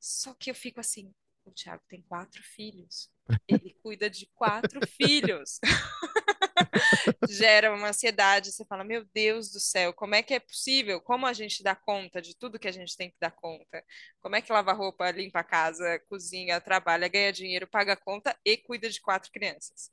Só 0.04 0.34
que 0.34 0.52
eu 0.52 0.56
fico 0.56 0.82
assim, 0.82 1.14
o 1.46 1.52
Thiago 1.52 1.82
tem 1.88 2.02
quatro 2.02 2.44
filhos. 2.44 3.10
Ele 3.48 3.74
cuida 3.82 4.10
de 4.10 4.30
quatro 4.36 4.82
filhos. 4.86 5.62
Gera 7.30 7.74
uma 7.74 7.88
ansiedade. 7.88 8.52
Você 8.52 8.66
fala, 8.66 8.84
meu 8.84 9.06
Deus 9.14 9.50
do 9.50 9.62
céu, 9.62 9.94
como 9.94 10.14
é 10.14 10.22
que 10.22 10.34
é 10.34 10.42
possível? 10.42 11.00
Como 11.00 11.26
a 11.26 11.32
gente 11.32 11.64
dá 11.64 11.74
conta 11.74 12.22
de 12.22 12.36
tudo 12.36 12.60
que 12.60 12.68
a 12.68 12.72
gente 12.72 12.98
tem 12.98 13.10
que 13.10 13.16
dar 13.18 13.32
conta? 13.32 13.82
Como 14.20 14.36
é 14.36 14.42
que 14.42 14.52
lava 14.52 14.74
roupa, 14.74 15.10
limpa 15.10 15.40
a 15.40 15.44
casa, 15.44 15.98
cozinha, 16.10 16.60
trabalha, 16.60 17.08
ganha 17.08 17.32
dinheiro, 17.32 17.66
paga 17.66 17.94
a 17.94 17.98
conta 17.98 18.38
e 18.44 18.58
cuida 18.58 18.90
de 18.90 19.00
quatro 19.00 19.32
crianças? 19.32 19.90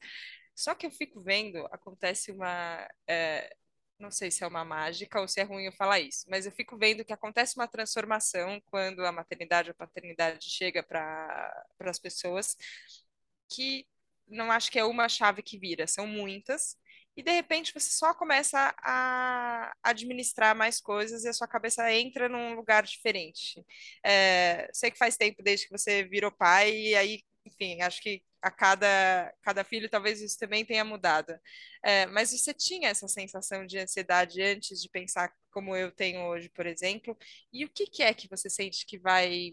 Só 0.56 0.74
que 0.74 0.86
eu 0.86 0.90
fico 0.90 1.20
vendo, 1.20 1.64
acontece 1.70 2.32
uma. 2.32 2.88
é, 3.08 3.56
não 4.00 4.10
sei 4.10 4.30
se 4.30 4.42
é 4.42 4.46
uma 4.46 4.64
mágica 4.64 5.20
ou 5.20 5.28
se 5.28 5.40
é 5.40 5.44
ruim 5.44 5.64
eu 5.66 5.72
falar 5.72 6.00
isso, 6.00 6.26
mas 6.28 6.46
eu 6.46 6.52
fico 6.52 6.76
vendo 6.76 7.04
que 7.04 7.12
acontece 7.12 7.56
uma 7.56 7.68
transformação 7.68 8.60
quando 8.66 9.04
a 9.04 9.12
maternidade 9.12 9.70
ou 9.70 9.72
a 9.72 9.86
paternidade 9.86 10.48
chega 10.50 10.82
para 10.82 11.66
as 11.80 11.98
pessoas, 11.98 12.56
que 13.48 13.86
não 14.28 14.50
acho 14.50 14.70
que 14.70 14.78
é 14.78 14.84
uma 14.84 15.08
chave 15.08 15.42
que 15.42 15.58
vira, 15.58 15.86
são 15.86 16.06
muitas, 16.06 16.76
e 17.16 17.22
de 17.22 17.32
repente 17.32 17.74
você 17.74 17.90
só 17.90 18.14
começa 18.14 18.74
a 18.78 19.72
administrar 19.82 20.54
mais 20.56 20.80
coisas 20.80 21.24
e 21.24 21.28
a 21.28 21.32
sua 21.32 21.48
cabeça 21.48 21.92
entra 21.92 22.28
num 22.28 22.54
lugar 22.54 22.84
diferente. 22.84 23.64
É, 24.04 24.68
sei 24.72 24.90
que 24.90 24.98
faz 24.98 25.16
tempo 25.16 25.42
desde 25.42 25.66
que 25.66 25.72
você 25.76 26.04
virou 26.04 26.30
pai, 26.32 26.70
e 26.72 26.94
aí, 26.94 27.22
enfim, 27.44 27.82
acho 27.82 28.00
que 28.00 28.22
a 28.42 28.50
cada, 28.50 29.32
cada 29.42 29.64
filho 29.64 29.88
talvez 29.88 30.20
isso 30.20 30.38
também 30.38 30.64
tenha 30.64 30.84
mudado. 30.84 31.38
É, 31.82 32.06
mas 32.06 32.30
você 32.32 32.54
tinha 32.54 32.88
essa 32.88 33.08
sensação 33.08 33.66
de 33.66 33.78
ansiedade 33.78 34.42
antes 34.42 34.80
de 34.82 34.88
pensar 34.88 35.32
como 35.52 35.76
eu 35.76 35.90
tenho 35.92 36.22
hoje, 36.28 36.48
por 36.50 36.66
exemplo, 36.66 37.16
e 37.52 37.64
o 37.64 37.68
que 37.70 37.86
que 37.86 38.02
é 38.02 38.14
que 38.14 38.28
você 38.28 38.48
sente 38.50 38.86
que 38.86 38.98
vai 38.98 39.52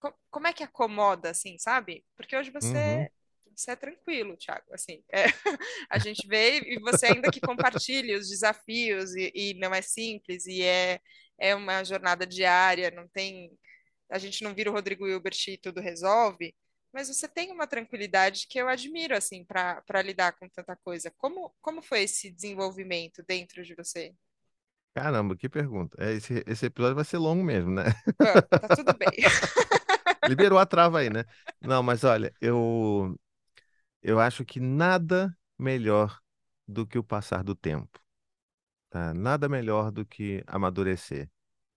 co- 0.00 0.14
como 0.30 0.46
é 0.46 0.52
que 0.52 0.62
acomoda, 0.64 1.30
assim, 1.30 1.58
sabe? 1.58 2.04
Porque 2.16 2.36
hoje 2.36 2.50
Uhum. 2.62 3.06
você, 3.06 3.10
você 3.56 3.72
é 3.72 3.76
tranquilo, 3.76 4.36
Thiago, 4.36 4.72
assim, 4.72 5.02
é, 5.12 5.24
a 5.90 5.98
gente 5.98 6.26
vê 6.28 6.60
e 6.60 6.78
você 6.78 7.06
ainda 7.06 7.30
que 7.30 7.40
compartilha 7.40 8.18
os 8.18 8.28
desafios 8.28 9.14
e, 9.14 9.32
e 9.34 9.54
não 9.54 9.74
é 9.74 9.82
simples 9.82 10.46
e 10.46 10.62
é, 10.62 11.00
é 11.38 11.54
uma 11.54 11.84
jornada 11.84 12.26
diária, 12.26 12.90
não 12.90 13.08
tem, 13.08 13.50
a 14.10 14.18
gente 14.18 14.42
não 14.44 14.54
vira 14.54 14.70
o 14.70 14.72
Rodrigo 14.74 15.06
Hilbert 15.08 15.36
e 15.48 15.58
tudo 15.58 15.80
resolve, 15.80 16.54
mas 16.92 17.08
você 17.08 17.28
tem 17.28 17.50
uma 17.52 17.66
tranquilidade 17.66 18.46
que 18.48 18.58
eu 18.58 18.68
admiro, 18.68 19.16
assim, 19.16 19.44
para 19.44 20.02
lidar 20.02 20.32
com 20.34 20.48
tanta 20.48 20.76
coisa. 20.76 21.10
Como, 21.18 21.54
como 21.60 21.82
foi 21.82 22.02
esse 22.02 22.30
desenvolvimento 22.30 23.22
dentro 23.26 23.64
de 23.64 23.74
você? 23.74 24.14
Caramba, 24.94 25.36
que 25.36 25.48
pergunta. 25.48 25.96
É, 26.02 26.12
Esse, 26.12 26.44
esse 26.46 26.66
episódio 26.66 26.94
vai 26.96 27.04
ser 27.04 27.16
longo 27.18 27.42
mesmo, 27.42 27.70
né? 27.70 27.84
Ah, 28.20 28.40
tá 28.60 28.68
tudo 28.68 28.96
bem. 28.96 29.08
Liberou 30.24 30.58
a 30.58 30.66
trava 30.66 31.00
aí, 31.00 31.10
né? 31.10 31.24
Não, 31.60 31.82
mas 31.82 32.04
olha, 32.04 32.34
eu, 32.40 33.18
eu 34.02 34.20
acho 34.20 34.44
que 34.44 34.60
nada 34.60 35.36
melhor 35.58 36.20
do 36.68 36.86
que 36.86 36.98
o 36.98 37.04
passar 37.04 37.44
do 37.44 37.54
tempo, 37.56 38.00
tá? 38.90 39.14
Nada 39.14 39.48
melhor 39.48 39.92
do 39.92 40.06
que 40.06 40.42
amadurecer. 40.46 41.30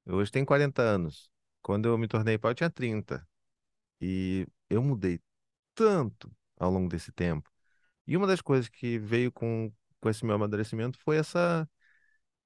Eu 0.05 0.15
hoje 0.17 0.31
tenho 0.31 0.45
40 0.47 0.81
anos. 0.83 1.31
Quando 1.61 1.87
eu 1.89 1.97
me 1.97 2.07
tornei 2.07 2.37
pai, 2.37 2.51
eu 2.51 2.55
tinha 2.55 2.69
30. 2.71 3.27
E 4.01 4.47
eu 4.69 4.83
mudei 4.83 5.19
tanto 5.75 6.31
ao 6.57 6.71
longo 6.71 6.89
desse 6.89 7.11
tempo. 7.11 7.49
E 8.07 8.17
uma 8.17 8.27
das 8.27 8.41
coisas 8.41 8.69
que 8.69 8.99
veio 8.99 9.31
com, 9.31 9.71
com 10.01 10.09
esse 10.09 10.25
meu 10.25 10.35
amadurecimento 10.35 10.99
foi 10.99 11.17
essa, 11.17 11.69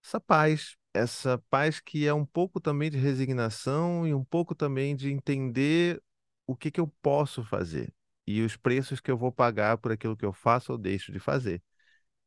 essa 0.04 0.20
paz. 0.20 0.78
Essa 0.94 1.38
paz 1.50 1.80
que 1.80 2.08
é 2.08 2.14
um 2.14 2.26
pouco 2.26 2.60
também 2.60 2.90
de 2.90 2.98
resignação 2.98 4.08
e 4.08 4.14
um 4.14 4.24
pouco 4.24 4.56
também 4.56 4.96
de 4.96 5.12
entender 5.12 6.02
o 6.48 6.56
que 6.56 6.72
que 6.72 6.80
eu 6.80 6.88
posso 7.02 7.44
fazer 7.44 7.94
e 8.26 8.42
os 8.42 8.58
preços 8.58 9.00
que 9.00 9.12
eu 9.12 9.18
vou 9.18 9.32
pagar 9.32 9.78
por 9.78 9.92
aquilo 9.92 10.18
que 10.18 10.26
eu 10.26 10.34
faço 10.34 10.72
ou 10.72 10.78
deixo 10.78 11.12
de 11.12 11.20
fazer. 11.20 11.62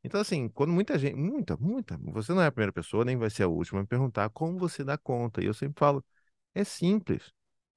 Então, 0.04 0.20
assim, 0.20 0.48
quando 0.48 0.72
muita 0.72 0.98
gente, 0.98 1.14
muita, 1.16 1.56
muita, 1.56 1.96
você 1.98 2.32
não 2.32 2.42
é 2.42 2.46
a 2.46 2.52
primeira 2.52 2.72
pessoa, 2.72 3.04
nem 3.04 3.16
vai 3.16 3.30
ser 3.30 3.44
a 3.44 3.48
última, 3.48 3.80
me 3.82 3.86
perguntar 3.86 4.28
como 4.30 4.58
você 4.58 4.82
dá 4.84 4.98
conta. 4.98 5.42
E 5.42 5.46
eu 5.46 5.54
sempre 5.54 5.78
falo, 5.78 6.04
é 6.54 6.64
simples. 6.64 7.32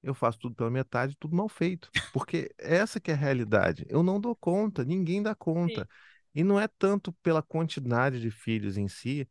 Eu 0.06 0.14
faço 0.14 0.38
tudo 0.38 0.54
pela 0.54 0.70
metade, 0.70 1.16
tudo 1.18 1.34
mal 1.34 1.48
feito. 1.48 1.90
Porque 2.12 2.54
essa 2.56 3.00
que 3.00 3.10
é 3.10 3.14
a 3.14 3.16
realidade. 3.16 3.84
Eu 3.88 4.04
não 4.04 4.20
dou 4.20 4.36
conta, 4.36 4.84
ninguém 4.84 5.20
dá 5.20 5.32
Sim, 5.32 5.36
conta. 5.36 5.88
E 6.32 6.44
não 6.44 6.60
é 6.60 6.68
tanto 6.68 7.12
pela 7.14 7.42
quantidade 7.42 8.20
de 8.20 8.30
filhos 8.30 8.76
em 8.76 8.86
si, 8.86 9.28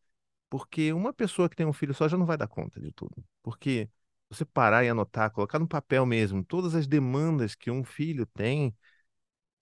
porque 0.49 0.91
uma 0.91 1.13
pessoa 1.13 1.47
que 1.47 1.55
tem 1.55 1.65
um 1.65 1.71
filho 1.71 1.93
só 1.93 2.09
já 2.09 2.17
não 2.17 2.25
vai 2.25 2.35
dar 2.35 2.49
conta 2.49 2.81
de 2.81 2.91
tudo. 2.91 3.23
Porque 3.41 3.89
você 4.29 4.43
parar 4.43 4.83
e 4.83 4.89
anotar, 4.89 5.31
colocar 5.31 5.59
no 5.59 5.67
papel 5.67 6.05
mesmo 6.05 6.43
todas 6.43 6.75
as 6.75 6.85
demandas 6.85 7.55
que 7.55 7.71
um 7.71 7.85
filho 7.85 8.25
tem, 8.25 8.75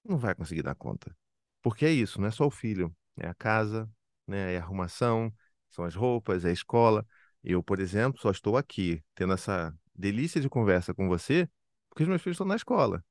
não 0.04 0.18
vai 0.18 0.34
conseguir 0.34 0.64
dar 0.64 0.74
conta. 0.74 1.16
Porque 1.62 1.86
é 1.86 1.92
isso, 1.92 2.20
não 2.20 2.28
é 2.28 2.32
só 2.32 2.48
o 2.48 2.52
filho, 2.52 2.92
é 3.18 3.28
a 3.28 3.36
casa, 3.36 3.88
né, 4.26 4.54
é 4.56 4.58
a 4.58 4.64
arrumação, 4.64 5.32
são 5.70 5.86
as 5.86 5.94
roupas, 5.94 6.44
é 6.44 6.50
a 6.50 6.54
escola. 6.54 7.06
Eu, 7.44 7.62
por 7.62 7.80
exemplo, 7.80 8.20
só 8.20 8.32
estou 8.32 8.58
aqui 8.58 9.04
tendo 9.14 9.34
essa 9.34 9.72
delícia 9.96 10.42
de 10.42 10.50
conversa 10.50 10.94
com 10.94 11.08
você 11.08 11.48
porque 11.94 12.04
os 12.04 12.10
meus 12.10 12.22
filhos 12.22 12.36
estão 12.36 12.48
na 12.48 12.56
escola. 12.56 13.04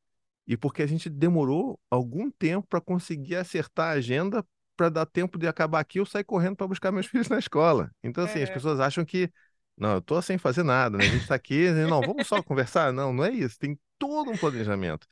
E 0.44 0.56
porque 0.56 0.82
a 0.82 0.86
gente 0.86 1.08
demorou 1.08 1.78
algum 1.88 2.28
tempo 2.30 2.66
para 2.66 2.80
conseguir 2.80 3.36
acertar 3.36 3.90
a 3.90 3.92
agenda 3.92 4.44
para 4.76 4.88
dar 4.88 5.06
tempo 5.06 5.38
de 5.38 5.46
acabar 5.46 5.78
aqui 5.78 6.00
eu 6.00 6.06
sair 6.06 6.24
correndo 6.24 6.56
para 6.56 6.66
buscar 6.66 6.90
meus 6.90 7.06
filhos 7.06 7.28
na 7.28 7.38
escola. 7.38 7.90
Então, 8.02 8.24
assim, 8.24 8.42
as 8.42 8.50
é, 8.50 8.52
pessoas 8.52 8.80
acham 8.80 9.04
que, 9.04 9.30
não, 9.76 9.92
eu 9.92 9.98
estou 9.98 10.20
sem 10.20 10.38
fazer 10.38 10.64
nada, 10.64 10.98
né? 10.98 11.04
A 11.04 11.08
gente 11.08 11.22
está 11.22 11.36
aqui, 11.36 11.70
não, 11.70 12.00
vamos 12.00 12.26
só 12.26 12.42
conversar? 12.42 12.92
Não, 12.92 13.12
não 13.12 13.24
é 13.24 13.30
isso. 13.30 13.56
Tem 13.56 13.78
todo 13.98 14.30
um 14.32 14.36
planejamento. 14.36 15.06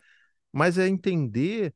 Mas 0.53 0.79
é 0.79 0.89
entender 0.89 1.73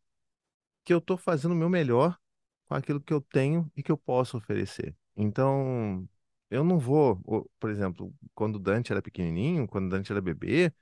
que 0.84 0.92
eu 0.92 0.98
estou 0.98 1.16
fazendo 1.16 1.52
o 1.52 1.56
meu 1.56 1.68
melhor 1.68 2.18
com 2.66 2.74
aquilo 2.74 3.00
que 3.00 3.12
eu 3.12 3.20
tenho 3.20 3.70
e 3.76 3.82
que 3.82 3.92
eu 3.92 3.96
posso 3.96 4.36
oferecer. 4.36 4.96
Então, 5.16 6.08
eu 6.50 6.64
não 6.64 6.78
vou, 6.78 7.20
por 7.58 7.70
exemplo, 7.70 8.14
quando 8.34 8.56
o 8.56 8.58
Dante 8.58 8.92
era 8.92 9.02
pequenininho, 9.02 9.66
quando 9.66 9.86
o 9.86 9.88
Dante 9.90 10.12
era 10.12 10.20
bebê, 10.20 10.72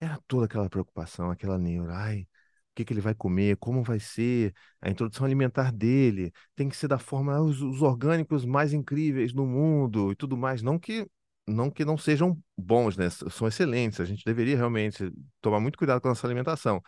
era 0.00 0.18
toda 0.28 0.46
aquela 0.46 0.68
preocupação, 0.70 1.30
aquela 1.30 1.58
neura, 1.58 1.94
ai, 1.96 2.22
o 2.22 2.26
que 2.74 2.84
que 2.84 2.92
ele 2.92 3.00
vai 3.00 3.14
comer, 3.14 3.56
como 3.58 3.82
vai 3.82 4.00
ser, 4.00 4.54
a 4.80 4.90
introdução 4.90 5.24
alimentar 5.26 5.72
dele, 5.72 6.32
tem 6.54 6.68
que 6.68 6.76
ser 6.76 6.88
da 6.88 6.98
forma, 6.98 7.34
ah, 7.34 7.42
os, 7.42 7.60
os 7.62 7.82
orgânicos 7.82 8.44
mais 8.44 8.72
incríveis 8.72 9.32
no 9.32 9.46
mundo 9.46 10.12
e 10.12 10.16
tudo 10.16 10.36
mais, 10.36 10.62
não 10.62 10.78
que 10.78 11.06
não 11.46 11.70
que 11.70 11.84
não 11.84 11.98
sejam 11.98 12.38
bons, 12.56 12.96
né? 12.96 13.10
São 13.10 13.46
excelentes, 13.48 14.00
a 14.00 14.04
gente 14.06 14.24
deveria 14.24 14.56
realmente 14.56 15.12
tomar 15.42 15.60
muito 15.60 15.76
cuidado 15.78 16.00
com 16.00 16.08
a 16.08 16.12
nossa 16.12 16.26
alimentação. 16.26 16.82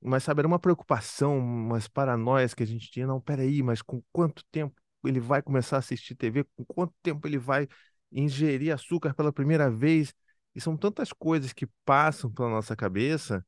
Mas, 0.00 0.24
sabe, 0.24 0.40
era 0.40 0.48
uma 0.48 0.58
preocupação, 0.58 1.38
umas 1.38 1.86
paranoias 1.88 2.54
que 2.54 2.62
a 2.62 2.66
gente 2.66 2.90
tinha. 2.90 3.06
Não, 3.06 3.20
peraí, 3.20 3.62
mas 3.62 3.80
com 3.82 4.02
quanto 4.12 4.44
tempo 4.50 4.80
ele 5.08 5.20
vai 5.20 5.42
começar 5.42 5.76
a 5.76 5.78
assistir 5.80 6.14
TV? 6.14 6.44
Com 6.56 6.64
quanto 6.64 6.94
tempo 7.02 7.26
ele 7.26 7.38
vai 7.38 7.68
ingerir 8.10 8.72
açúcar 8.74 9.14
pela 9.14 9.32
primeira 9.32 9.70
vez? 9.70 10.14
E 10.54 10.60
são 10.60 10.76
tantas 10.76 11.12
coisas 11.12 11.52
que 11.52 11.66
passam 11.84 12.30
pela 12.30 12.48
nossa 12.50 12.76
cabeça 12.76 13.44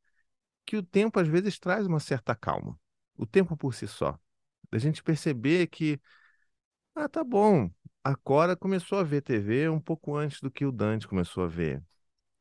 que 0.65 0.77
o 0.77 0.83
tempo, 0.83 1.19
às 1.19 1.27
vezes, 1.27 1.59
traz 1.59 1.85
uma 1.87 1.99
certa 1.99 2.35
calma. 2.35 2.79
O 3.17 3.25
tempo 3.25 3.55
por 3.57 3.73
si 3.73 3.87
só. 3.87 4.19
Da 4.71 4.79
gente 4.79 5.03
perceber 5.03 5.67
que, 5.67 5.99
ah, 6.95 7.09
tá 7.09 7.23
bom, 7.23 7.69
a 8.03 8.15
Cora 8.15 8.55
começou 8.55 8.99
a 8.99 9.03
ver 9.03 9.21
TV 9.21 9.69
um 9.69 9.79
pouco 9.79 10.15
antes 10.15 10.41
do 10.41 10.49
que 10.51 10.65
o 10.65 10.71
Dante 10.71 11.07
começou 11.07 11.43
a 11.43 11.47
ver. 11.47 11.83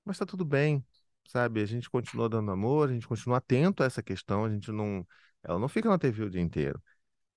Mas 0.05 0.19
tá 0.19 0.27
tudo 0.27 0.45
bem. 0.45 0.85
sabe? 1.29 1.63
A 1.63 1.67
gente 1.67 1.91
continua 1.91 2.29
dando 2.29 2.51
amor, 2.53 2.91
a 2.91 2.93
gente 2.93 3.09
continua 3.09 3.39
atento 3.39 3.83
a 3.83 3.87
essa 3.87 4.03
questão, 4.03 4.45
a 4.45 4.51
gente 4.51 4.73
não, 4.73 5.07
ela 5.43 5.59
não 5.59 5.69
fica 5.69 5.89
na 5.89 5.99
TV 5.99 6.25
o 6.25 6.31
dia 6.31 6.41
inteiro. 6.43 6.83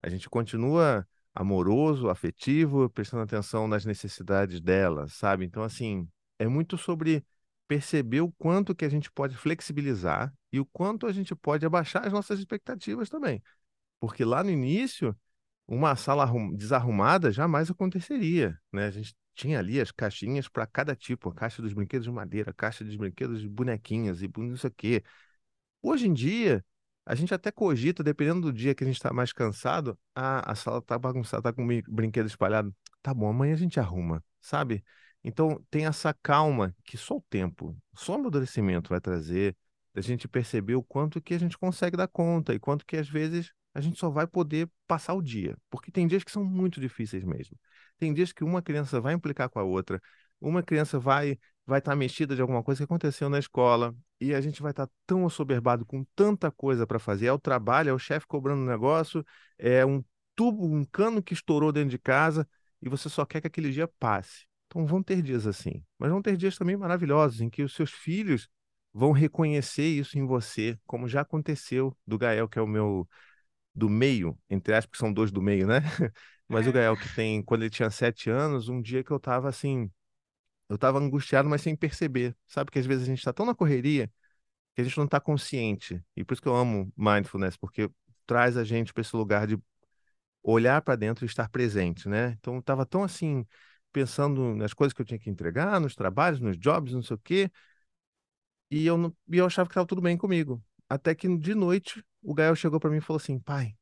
A 0.01 0.09
gente 0.09 0.29
continua 0.29 1.07
amoroso, 1.41 2.09
afetivo, 2.09 2.89
prestando 2.89 3.23
atenção 3.23 3.67
nas 3.67 3.85
necessidades 3.85 4.59
dela, 4.59 5.07
sabe? 5.07 5.45
Então, 5.45 5.63
assim, 5.63 6.07
é 6.39 6.47
muito 6.47 6.77
sobre 6.77 7.23
perceber 7.67 8.21
o 8.21 8.31
quanto 8.31 8.73
que 8.73 8.85
a 8.85 8.89
gente 8.89 9.11
pode 9.11 9.35
flexibilizar 9.35 10.33
e 10.51 10.59
o 10.59 10.65
quanto 10.65 11.05
a 11.05 11.11
gente 11.11 11.35
pode 11.35 11.65
abaixar 11.65 12.05
as 12.05 12.13
nossas 12.13 12.39
expectativas 12.39 13.09
também. 13.09 13.43
Porque 13.99 14.23
lá 14.25 14.43
no 14.43 14.49
início, 14.49 15.15
uma 15.67 15.95
sala 15.95 16.27
desarrumada 16.55 17.31
jamais 17.31 17.69
aconteceria, 17.69 18.57
né? 18.71 18.85
A 18.87 18.91
gente 18.91 19.15
tinha 19.35 19.59
ali 19.59 19.79
as 19.79 19.91
caixinhas 19.91 20.47
para 20.47 20.65
cada 20.65 20.95
tipo, 20.95 21.29
a 21.29 21.33
caixa 21.33 21.61
dos 21.61 21.73
brinquedos 21.73 22.05
de 22.05 22.11
madeira, 22.11 22.49
a 22.51 22.53
caixa 22.53 22.83
dos 22.83 22.95
brinquedos 22.95 23.41
de 23.41 23.47
bonequinhas 23.47 24.21
e 24.21 24.31
não 24.35 24.57
sei 24.57 24.69
o 24.69 24.73
quê. 24.73 25.03
Hoje 25.81 26.07
em 26.07 26.13
dia, 26.13 26.65
a 27.07 27.15
gente 27.15 27.33
até 27.33 27.51
cogita, 27.51 28.03
dependendo 28.03 28.41
do 28.41 28.53
dia 28.53 28.75
que 28.75 28.83
a 28.83 28.87
gente 28.87 28.97
está 28.97 29.13
mais 29.13 29.31
cansado, 29.31 29.97
a, 30.13 30.51
a 30.51 30.55
sala 30.55 30.81
tá 30.81 30.99
bagunçada, 30.99 31.41
tá 31.41 31.53
com 31.53 31.65
brinquedo 31.87 32.27
espalhado. 32.27 32.75
Tá 33.01 33.13
bom, 33.13 33.29
amanhã 33.29 33.53
a 33.53 33.57
gente 33.57 33.79
arruma, 33.79 34.21
sabe? 34.41 34.83
Então 35.23 35.63
tem 35.71 35.85
essa 35.85 36.13
calma 36.13 36.75
que 36.83 36.97
só 36.97 37.15
o 37.15 37.23
tempo, 37.29 37.77
só 37.95 38.13
o 38.13 38.15
amadurecimento 38.15 38.89
vai 38.89 38.99
trazer, 38.99 39.55
a 39.95 40.01
gente 40.01 40.27
perceber 40.27 40.75
o 40.75 40.83
quanto 40.83 41.21
que 41.21 41.33
a 41.33 41.39
gente 41.39 41.57
consegue 41.57 41.95
dar 41.95 42.09
conta 42.09 42.53
e 42.53 42.59
quanto 42.59 42.85
que 42.85 42.97
às 42.97 43.07
vezes 43.09 43.53
a 43.73 43.79
gente 43.79 43.97
só 43.97 44.09
vai 44.09 44.27
poder 44.27 44.69
passar 44.85 45.13
o 45.13 45.21
dia, 45.21 45.57
porque 45.69 45.91
tem 45.91 46.07
dias 46.07 46.23
que 46.25 46.31
são 46.31 46.43
muito 46.43 46.81
difíceis 46.81 47.23
mesmo. 47.23 47.57
Tem 47.97 48.13
dias 48.13 48.33
que 48.33 48.43
uma 48.43 48.61
criança 48.61 48.99
vai 48.99 49.13
implicar 49.13 49.49
com 49.49 49.59
a 49.59 49.63
outra, 49.63 50.01
uma 50.41 50.61
criança 50.61 50.99
vai 50.99 51.39
vai 51.67 51.79
estar 51.79 51.91
tá 51.91 51.95
mexida 51.95 52.35
de 52.35 52.41
alguma 52.41 52.63
coisa 52.63 52.79
que 52.79 52.85
aconteceu 52.85 53.29
na 53.29 53.37
escola 53.37 53.93
e 54.19 54.33
a 54.33 54.39
gente 54.41 54.61
vai 54.61 54.71
estar 54.71 54.87
tá 54.87 54.93
tão 55.05 55.25
assoberbado 55.25 55.85
com 55.85 56.03
tanta 56.15 56.49
coisa 56.49 56.87
para 56.87 56.97
fazer. 56.97 57.27
É 57.27 57.33
o 57.33 57.37
trabalho, 57.37 57.89
é 57.89 57.93
o 57.93 57.99
chefe 57.99 58.25
cobrando 58.25 58.61
um 58.61 58.65
negócio, 58.65 59.23
é 59.59 59.85
um 59.85 60.03
tubo, 60.33 60.65
um 60.65 60.85
cano 60.85 61.21
que 61.21 61.33
estourou 61.33 61.71
dentro 61.71 61.89
de 61.89 61.99
casa 61.99 62.47
e 62.81 62.87
você 62.87 63.09
só 63.09 63.25
quer 63.25 63.41
que 63.41 63.47
aquele 63.47 63.71
dia 63.71 63.87
passe. 63.99 64.45
Então 64.67 64.85
vão 64.85 65.03
ter 65.03 65.21
dias 65.21 65.45
assim, 65.45 65.83
mas 65.99 66.09
vão 66.09 66.21
ter 66.21 66.37
dias 66.37 66.57
também 66.57 66.77
maravilhosos 66.77 67.41
em 67.41 67.49
que 67.49 67.63
os 67.63 67.73
seus 67.73 67.91
filhos 67.91 68.49
vão 68.93 69.11
reconhecer 69.11 69.87
isso 69.87 70.17
em 70.17 70.25
você, 70.25 70.77
como 70.85 71.07
já 71.07 71.21
aconteceu 71.21 71.95
do 72.05 72.17
Gael, 72.17 72.47
que 72.47 72.57
é 72.57 72.61
o 72.61 72.67
meu 72.67 73.07
do 73.75 73.89
meio, 73.89 74.37
entre 74.49 74.73
aspas, 74.73 74.91
que 74.93 74.97
são 74.97 75.13
dois 75.13 75.31
do 75.31 75.41
meio, 75.41 75.67
né? 75.67 75.81
Mas 76.47 76.65
o 76.65 76.71
Gael, 76.71 76.97
que 76.97 77.13
tem, 77.13 77.43
quando 77.43 77.63
ele 77.63 77.69
tinha 77.69 77.89
sete 77.91 78.29
anos, 78.29 78.69
um 78.69 78.81
dia 78.81 79.03
que 79.03 79.11
eu 79.11 79.19
tava 79.19 79.49
assim, 79.49 79.91
eu 80.69 80.77
tava 80.77 80.99
angustiado, 80.99 81.49
mas 81.49 81.61
sem 81.61 81.75
perceber. 81.75 82.35
Sabe 82.47 82.71
que 82.71 82.79
às 82.79 82.85
vezes 82.85 83.03
a 83.03 83.07
gente 83.07 83.23
tá 83.23 83.33
tão 83.33 83.45
na 83.45 83.55
correria 83.55 84.11
que 84.75 84.81
a 84.81 84.83
gente 84.83 84.97
não 84.97 85.07
tá 85.07 85.19
consciente. 85.19 86.03
E 86.15 86.23
por 86.25 86.33
isso 86.33 86.41
que 86.41 86.47
eu 86.49 86.55
amo 86.55 86.91
mindfulness, 86.97 87.57
porque 87.57 87.89
traz 88.25 88.57
a 88.57 88.63
gente 88.63 88.93
para 88.93 89.01
esse 89.01 89.15
lugar 89.15 89.47
de 89.47 89.57
olhar 90.43 90.81
para 90.81 90.95
dentro 90.95 91.25
e 91.25 91.27
estar 91.27 91.49
presente, 91.49 92.07
né? 92.09 92.31
Então 92.39 92.55
eu 92.55 92.61
tava 92.61 92.85
tão 92.85 93.03
assim, 93.03 93.45
pensando 93.91 94.55
nas 94.55 94.73
coisas 94.73 94.93
que 94.93 95.01
eu 95.01 95.05
tinha 95.05 95.19
que 95.19 95.29
entregar, 95.29 95.79
nos 95.79 95.95
trabalhos, 95.95 96.39
nos 96.39 96.57
jobs, 96.57 96.93
não 96.93 97.01
sei 97.03 97.15
o 97.15 97.19
quê, 97.19 97.51
e 98.69 98.85
eu, 98.85 98.97
não, 98.97 99.15
e 99.29 99.37
eu 99.37 99.45
achava 99.45 99.67
que 99.69 99.75
tava 99.75 99.87
tudo 99.87 100.01
bem 100.01 100.17
comigo. 100.17 100.63
Até 100.89 101.15
que 101.15 101.27
de 101.37 101.53
noite 101.55 102.03
o 102.21 102.33
Gael 102.33 102.55
chegou 102.55 102.79
para 102.79 102.89
mim 102.89 102.97
e 102.97 103.01
falou 103.01 103.17
assim: 103.21 103.39
pai, 103.39 103.75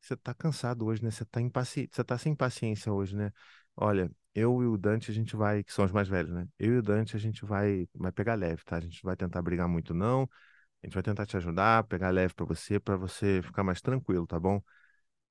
você 0.00 0.16
tá 0.16 0.34
cansado 0.34 0.86
hoje, 0.86 1.02
né? 1.04 1.10
Você 1.10 1.24
tá 1.26 1.40
você 1.42 2.04
tá 2.04 2.18
sem 2.18 2.34
paciência 2.36 2.92
hoje, 2.92 3.16
né? 3.16 3.32
Olha, 3.76 4.10
eu 4.34 4.62
e 4.62 4.66
o 4.66 4.76
Dante 4.76 5.10
a 5.10 5.14
gente 5.14 5.36
vai, 5.36 5.62
que 5.62 5.72
são 5.72 5.84
os 5.84 5.92
mais 5.92 6.08
velhos, 6.08 6.32
né? 6.32 6.48
Eu 6.58 6.74
e 6.74 6.78
o 6.78 6.82
Dante 6.82 7.16
a 7.16 7.18
gente 7.20 7.44
vai, 7.44 7.88
vai 7.94 8.10
pegar 8.12 8.34
leve, 8.34 8.62
tá? 8.64 8.76
A 8.76 8.80
gente 8.80 9.02
vai 9.02 9.16
tentar 9.16 9.40
brigar 9.42 9.68
muito 9.68 9.94
não. 9.94 10.28
A 10.82 10.86
gente 10.86 10.94
vai 10.94 11.02
tentar 11.02 11.24
te 11.26 11.36
ajudar, 11.36 11.84
pegar 11.84 12.10
leve 12.10 12.34
para 12.34 12.44
você, 12.44 12.78
para 12.78 12.96
você 12.96 13.40
ficar 13.42 13.64
mais 13.64 13.80
tranquilo, 13.80 14.26
tá 14.26 14.38
bom? 14.38 14.60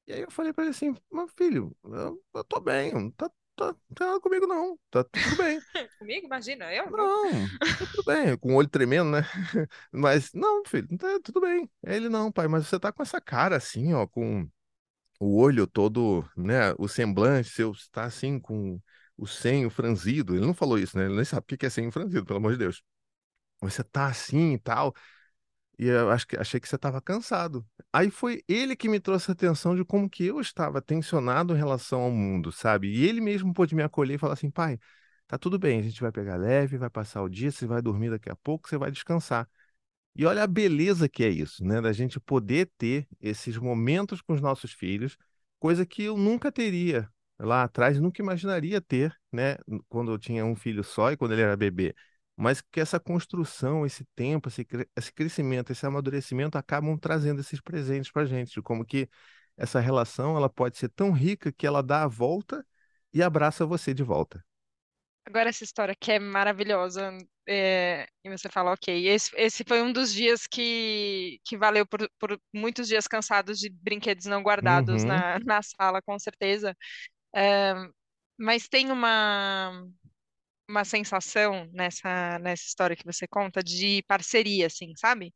E 0.07 0.13
aí 0.13 0.21
eu 0.21 0.31
falei 0.31 0.51
para 0.51 0.65
ele 0.65 0.71
assim, 0.71 0.93
meu 1.11 1.27
filho, 1.29 1.75
eu, 1.83 2.21
eu 2.33 2.43
tô 2.43 2.59
bem, 2.59 3.11
tá, 3.11 3.29
tá, 3.55 3.67
não 3.67 3.95
tem 3.95 4.07
nada 4.07 4.19
comigo 4.19 4.45
não, 4.47 4.77
tá 4.89 5.03
tudo 5.03 5.37
bem. 5.37 5.59
comigo? 5.99 6.25
Imagina, 6.25 6.73
eu 6.73 6.91
não. 6.91 7.31
Não, 7.31 7.47
tá 7.59 7.85
tudo 7.91 8.03
bem, 8.03 8.37
com 8.37 8.53
o 8.53 8.55
olho 8.55 8.67
tremendo, 8.67 9.11
né? 9.11 9.21
Mas, 9.91 10.33
não, 10.33 10.63
filho, 10.65 10.87
tá 10.97 11.19
tudo 11.23 11.39
bem. 11.39 11.69
Ele, 11.83 12.09
não, 12.09 12.31
pai, 12.31 12.47
mas 12.47 12.67
você 12.67 12.79
tá 12.79 12.91
com 12.91 13.01
essa 13.01 13.21
cara 13.21 13.55
assim, 13.55 13.93
ó, 13.93 14.05
com 14.05 14.49
o 15.19 15.39
olho 15.39 15.65
todo, 15.65 16.27
né, 16.35 16.73
o 16.77 16.87
semblante 16.87 17.49
seu 17.49 17.71
está 17.71 18.03
assim 18.03 18.39
com 18.39 18.81
o 19.17 19.27
senho 19.27 19.69
franzido. 19.69 20.35
Ele 20.35 20.45
não 20.45 20.53
falou 20.53 20.77
isso, 20.77 20.97
né? 20.97 21.05
Ele 21.05 21.15
nem 21.15 21.25
sabe 21.25 21.45
o 21.53 21.57
que 21.57 21.65
é 21.65 21.69
senho 21.69 21.91
franzido, 21.91 22.25
pelo 22.25 22.37
amor 22.37 22.53
de 22.53 22.59
Deus. 22.59 22.83
Você 23.61 23.83
tá 23.83 24.07
assim 24.07 24.53
e 24.53 24.59
tal. 24.59 24.93
E 25.79 25.87
eu 25.87 26.11
acho 26.11 26.27
que 26.27 26.37
achei 26.37 26.59
que 26.59 26.67
você 26.67 26.75
estava 26.75 27.01
cansado. 27.01 27.65
Aí 27.91 28.09
foi 28.11 28.43
ele 28.47 28.75
que 28.75 28.87
me 28.87 28.99
trouxe 28.99 29.31
a 29.31 29.33
atenção 29.33 29.75
de 29.75 29.83
como 29.83 30.09
que 30.09 30.25
eu 30.25 30.39
estava 30.39 30.81
tensionado 30.81 31.53
em 31.53 31.57
relação 31.57 32.01
ao 32.01 32.11
mundo, 32.11 32.51
sabe? 32.51 32.89
E 32.89 33.05
ele 33.05 33.21
mesmo 33.21 33.53
pôde 33.53 33.75
me 33.75 33.83
acolher 33.83 34.15
e 34.15 34.17
falar 34.17 34.33
assim, 34.33 34.51
pai, 34.51 34.79
tá 35.27 35.37
tudo 35.37 35.57
bem, 35.57 35.79
a 35.79 35.81
gente 35.81 35.99
vai 36.01 36.11
pegar 36.11 36.35
leve, 36.37 36.77
vai 36.77 36.89
passar 36.89 37.23
o 37.23 37.29
dia, 37.29 37.51
você 37.51 37.65
vai 37.65 37.81
dormir 37.81 38.11
daqui 38.11 38.29
a 38.29 38.35
pouco, 38.35 38.69
você 38.69 38.77
vai 38.77 38.91
descansar. 38.91 39.49
E 40.15 40.25
olha 40.25 40.43
a 40.43 40.47
beleza 40.47 41.09
que 41.09 41.23
é 41.23 41.29
isso, 41.29 41.63
né? 41.65 41.81
Da 41.81 41.91
gente 41.91 42.19
poder 42.19 42.71
ter 42.77 43.07
esses 43.19 43.57
momentos 43.57 44.21
com 44.21 44.33
os 44.33 44.41
nossos 44.41 44.71
filhos, 44.71 45.17
coisa 45.59 45.85
que 45.85 46.03
eu 46.03 46.17
nunca 46.17 46.51
teria 46.51 47.09
lá 47.39 47.63
atrás, 47.63 47.99
nunca 47.99 48.21
imaginaria 48.21 48.81
ter, 48.81 49.15
né? 49.31 49.57
Quando 49.89 50.11
eu 50.11 50.17
tinha 50.19 50.45
um 50.45 50.55
filho 50.55 50.83
só 50.83 51.11
e 51.11 51.17
quando 51.17 51.33
ele 51.33 51.41
era 51.41 51.57
bebê. 51.57 51.95
Mas 52.35 52.61
que 52.61 52.79
essa 52.79 52.99
construção, 52.99 53.85
esse 53.85 54.05
tempo, 54.15 54.49
esse, 54.49 54.65
esse 54.95 55.13
crescimento, 55.13 55.71
esse 55.71 55.85
amadurecimento 55.85 56.57
acabam 56.57 56.97
trazendo 56.97 57.41
esses 57.41 57.61
presentes 57.61 58.11
para 58.11 58.25
gente, 58.25 58.53
de 58.53 58.61
como 58.61 58.85
que 58.85 59.09
essa 59.57 59.79
relação 59.79 60.35
ela 60.35 60.49
pode 60.49 60.77
ser 60.77 60.89
tão 60.89 61.11
rica 61.11 61.51
que 61.51 61.67
ela 61.67 61.83
dá 61.83 62.03
a 62.03 62.07
volta 62.07 62.65
e 63.13 63.21
abraça 63.21 63.65
você 63.65 63.93
de 63.93 64.03
volta. 64.03 64.43
Agora 65.25 65.49
essa 65.49 65.63
história 65.63 65.95
que 65.95 66.11
é 66.11 66.19
maravilhosa, 66.19 67.17
é, 67.47 68.05
e 68.25 68.29
você 68.29 68.49
fala, 68.49 68.73
ok, 68.73 69.07
esse, 69.07 69.31
esse 69.37 69.63
foi 69.65 69.81
um 69.81 69.91
dos 69.93 70.13
dias 70.13 70.45
que, 70.47 71.39
que 71.45 71.55
valeu 71.57 71.85
por, 71.87 72.09
por 72.19 72.37
muitos 72.53 72.87
dias 72.89 73.07
cansados 73.07 73.57
de 73.59 73.69
brinquedos 73.69 74.25
não 74.25 74.43
guardados 74.43 75.03
Uhum, 75.03 75.05
na, 75.05 75.39
na 75.39 75.61
sala, 75.61 76.01
com 76.01 76.19
certeza. 76.19 76.75
Mas 78.37 78.67
tem 78.67 78.91
uma, 78.91 79.85
uma 80.69 80.85
sensação 80.85 81.69
nessa, 81.73 82.39
nessa 82.39 82.63
história 82.65 82.95
que 82.95 83.05
você 83.05 83.27
conta 83.27 83.63
de 83.63 84.03
parceria, 84.07 84.67
assim, 84.67 84.93
sabe? 84.97 85.33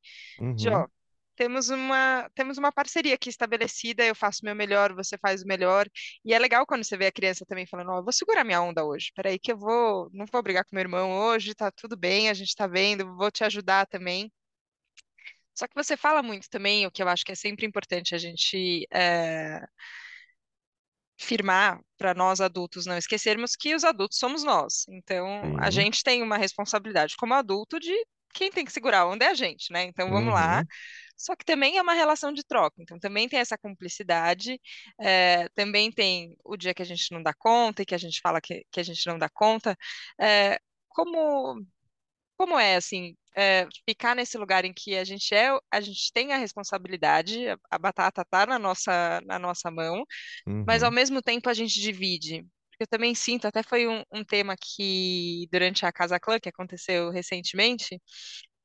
De, 0.56 0.70
uhum, 0.70 0.76
ó, 0.76 0.88
temos 1.36 1.70
uma, 1.70 2.30
temos 2.36 2.58
uma 2.58 2.72
parceria 2.72 3.16
aqui 3.16 3.30
estabelecida, 3.30 4.06
eu 4.06 4.16
faço 4.16 4.42
o 4.44 4.46
meu 4.46 4.56
melhor, 4.56 4.94
você 4.94 5.18
faz 5.18 5.44
o 5.44 5.48
melhor. 5.48 5.88
E 6.26 6.34
é 6.34 6.40
legal 6.40 6.66
quando 6.68 6.84
você 6.84 6.98
vê 6.98 7.08
a 7.08 7.12
criança 7.12 7.46
também 7.46 7.68
falando, 7.68 7.92
ó, 7.92 8.04
vou 8.04 8.14
segurar 8.14 8.44
minha 8.44 8.62
onda 8.62 8.86
hoje. 8.86 9.12
Peraí 9.16 9.40
que 9.40 9.52
eu 9.52 9.58
vou, 9.58 10.10
não 10.14 10.26
vou 10.32 10.44
brigar 10.44 10.66
com 10.66 10.76
meu 10.76 10.82
irmão 10.84 11.12
hoje, 11.14 11.56
tá 11.56 11.72
tudo 11.72 11.98
bem, 11.98 12.30
a 12.30 12.34
gente 12.34 12.56
tá 12.56 12.68
vendo, 12.68 13.16
vou 13.16 13.32
te 13.32 13.44
ajudar 13.44 13.88
também. 13.88 14.32
Só 15.54 15.68
que 15.68 15.76
você 15.76 15.98
fala 15.98 16.22
muito 16.22 16.50
também, 16.50 16.86
o 16.86 16.92
que 16.92 17.02
eu 17.02 17.08
acho 17.10 17.26
que 17.26 17.32
é 17.32 17.36
sempre 17.36 17.66
importante 17.66 18.14
a 18.14 18.18
gente 18.18 18.88
é, 18.92 19.60
firmar 21.20 21.80
para 21.98 22.14
nós 22.14 22.40
adultos 22.42 22.86
não 22.86 22.98
esquecermos 22.98 23.56
que 23.56 23.76
os 23.76 23.84
adultos 23.84 24.18
somos 24.20 24.44
nós. 24.44 24.86
Então, 24.90 25.54
a 25.58 25.70
sim, 25.70 25.72
gente 25.72 26.04
tem 26.04 26.22
uma 26.24 26.38
responsabilidade 26.38 27.16
como 27.18 27.34
adulto 27.34 27.80
de 27.80 27.94
quem 28.34 28.52
tem 28.52 28.64
que 28.66 28.72
segurar 28.72 29.00
a 29.02 29.08
onda 29.08 29.26
é 29.26 29.30
a 29.30 29.34
gente, 29.34 29.72
né? 29.74 29.84
Então, 29.84 30.10
vamos 30.12 30.34
lá. 30.34 30.64
uhum, 30.64 30.68
Só 31.18 31.36
que 31.36 31.44
também 31.46 31.78
é 31.78 31.82
uma 31.82 31.94
relação 31.94 32.32
de 32.32 32.44
troca, 32.46 32.76
então 32.82 33.00
também 33.00 33.28
tem 33.28 33.40
essa 33.40 33.58
cumplicidade, 33.58 34.60
é, 35.00 35.50
também 35.50 35.92
tem 35.92 36.38
o 36.44 36.56
dia 36.56 36.74
que 36.74 36.82
a 36.82 36.86
gente 36.86 37.12
não 37.12 37.24
dá 37.24 37.34
conta 37.34 37.82
e 37.82 37.86
que 37.86 37.96
a 37.96 37.98
gente 37.98 38.22
fala 38.22 38.40
que, 38.42 38.66
que 38.72 38.80
a 38.80 38.84
gente 38.84 39.06
não 39.08 39.18
dá 39.18 39.28
conta. 39.30 39.76
É, 40.20 40.60
como, 40.90 41.62
como 42.38 42.58
é, 42.60 42.76
assim, 42.76 43.16
é, 43.36 43.68
ficar 43.88 44.16
nesse 44.16 44.38
lugar 44.38 44.66
em 44.66 44.74
que 44.74 44.96
a 44.96 45.04
gente 45.04 45.34
é, 45.36 45.50
a 45.72 45.82
gente 45.82 46.12
tem 46.14 46.34
a 46.34 46.38
responsabilidade, 46.38 47.48
a, 47.50 47.58
a 47.72 47.78
batata 47.80 48.22
está 48.22 48.46
na 48.46 48.60
nossa, 48.60 49.22
na 49.26 49.40
nossa 49.40 49.72
mão, 49.72 50.04
mas 50.66 50.84
ao 50.84 50.92
uhum, 50.92 50.94
mesmo 50.94 51.22
tempo 51.22 51.50
a 51.50 51.54
gente 51.54 51.80
divide. 51.82 52.46
Eu 52.80 52.88
também 52.88 53.16
sinto, 53.16 53.46
até 53.48 53.64
foi 53.64 53.88
um, 53.88 54.04
um 54.14 54.24
tema 54.26 54.56
que 54.58 55.48
durante 55.52 55.86
a 55.86 55.92
Casa 55.92 56.20
Clã, 56.20 56.40
que 56.40 56.50
aconteceu 56.50 57.12
recentemente, 57.12 58.02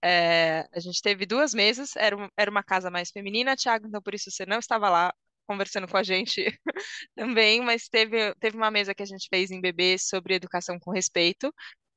é, 0.05 0.67
a 0.73 0.81
gente 0.81 1.01
teve 1.03 1.27
duas 1.27 1.55
mesas, 1.55 1.95
era, 1.97 2.17
um- 2.17 2.29
era 2.37 2.51
uma 2.51 2.63
casa 2.63 2.91
mais 2.91 3.11
feminina, 3.11 3.57
Thiago, 3.57 3.87
então 3.87 4.03
por 4.03 4.15
isso 4.15 4.31
você 4.31 4.45
não 4.47 4.59
estava 4.59 4.89
lá 4.91 5.13
conversando 5.47 5.89
com 5.89 5.97
a 5.97 6.03
gente 6.03 6.45
também, 7.17 7.61
mas 7.63 7.89
teve, 7.89 8.35
teve 8.37 8.57
uma 8.57 8.71
mesa 8.71 8.95
que 8.95 9.03
a 9.03 9.07
gente 9.07 9.29
fez 9.31 9.51
em 9.51 9.61
bebê 9.61 9.99
sobre 9.99 10.35
educação 10.35 10.79
com 10.81 10.91
respeito, 10.93 11.53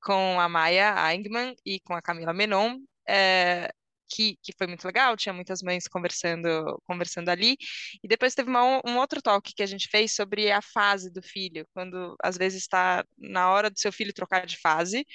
com 0.05 0.39
a 0.39 0.47
Maia 0.47 0.93
Eigman 1.11 1.55
e 1.65 1.79
com 1.81 1.95
a 1.95 2.01
Camila 2.01 2.33
Menon. 2.33 2.77
É, 3.07 3.71
que, 4.09 4.37
que 4.41 4.53
foi 4.57 4.67
muito 4.67 4.85
legal, 4.85 5.17
tinha 5.17 5.33
muitas 5.33 5.61
mães 5.61 5.87
conversando, 5.87 6.81
conversando 6.87 7.29
ali. 7.29 7.57
E 8.03 8.07
depois 8.07 8.35
teve 8.35 8.49
uma, 8.49 8.81
um 8.85 8.97
outro 8.97 9.21
talk 9.21 9.53
que 9.53 9.63
a 9.63 9.65
gente 9.65 9.87
fez 9.89 10.13
sobre 10.13 10.51
a 10.51 10.61
fase 10.61 11.11
do 11.11 11.21
filho, 11.21 11.67
quando 11.73 12.15
às 12.23 12.37
vezes 12.37 12.61
está 12.61 13.03
na 13.17 13.49
hora 13.51 13.69
do 13.69 13.79
seu 13.79 13.91
filho 13.91 14.13
trocar 14.13 14.45
de 14.45 14.57
fase, 14.59 15.05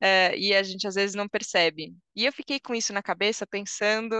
é, 0.00 0.36
e 0.36 0.54
a 0.54 0.62
gente 0.62 0.86
às 0.86 0.94
vezes 0.94 1.14
não 1.14 1.28
percebe. 1.28 1.94
E 2.14 2.24
eu 2.26 2.32
fiquei 2.32 2.60
com 2.60 2.74
isso 2.74 2.92
na 2.92 3.02
cabeça, 3.02 3.46
pensando 3.46 4.16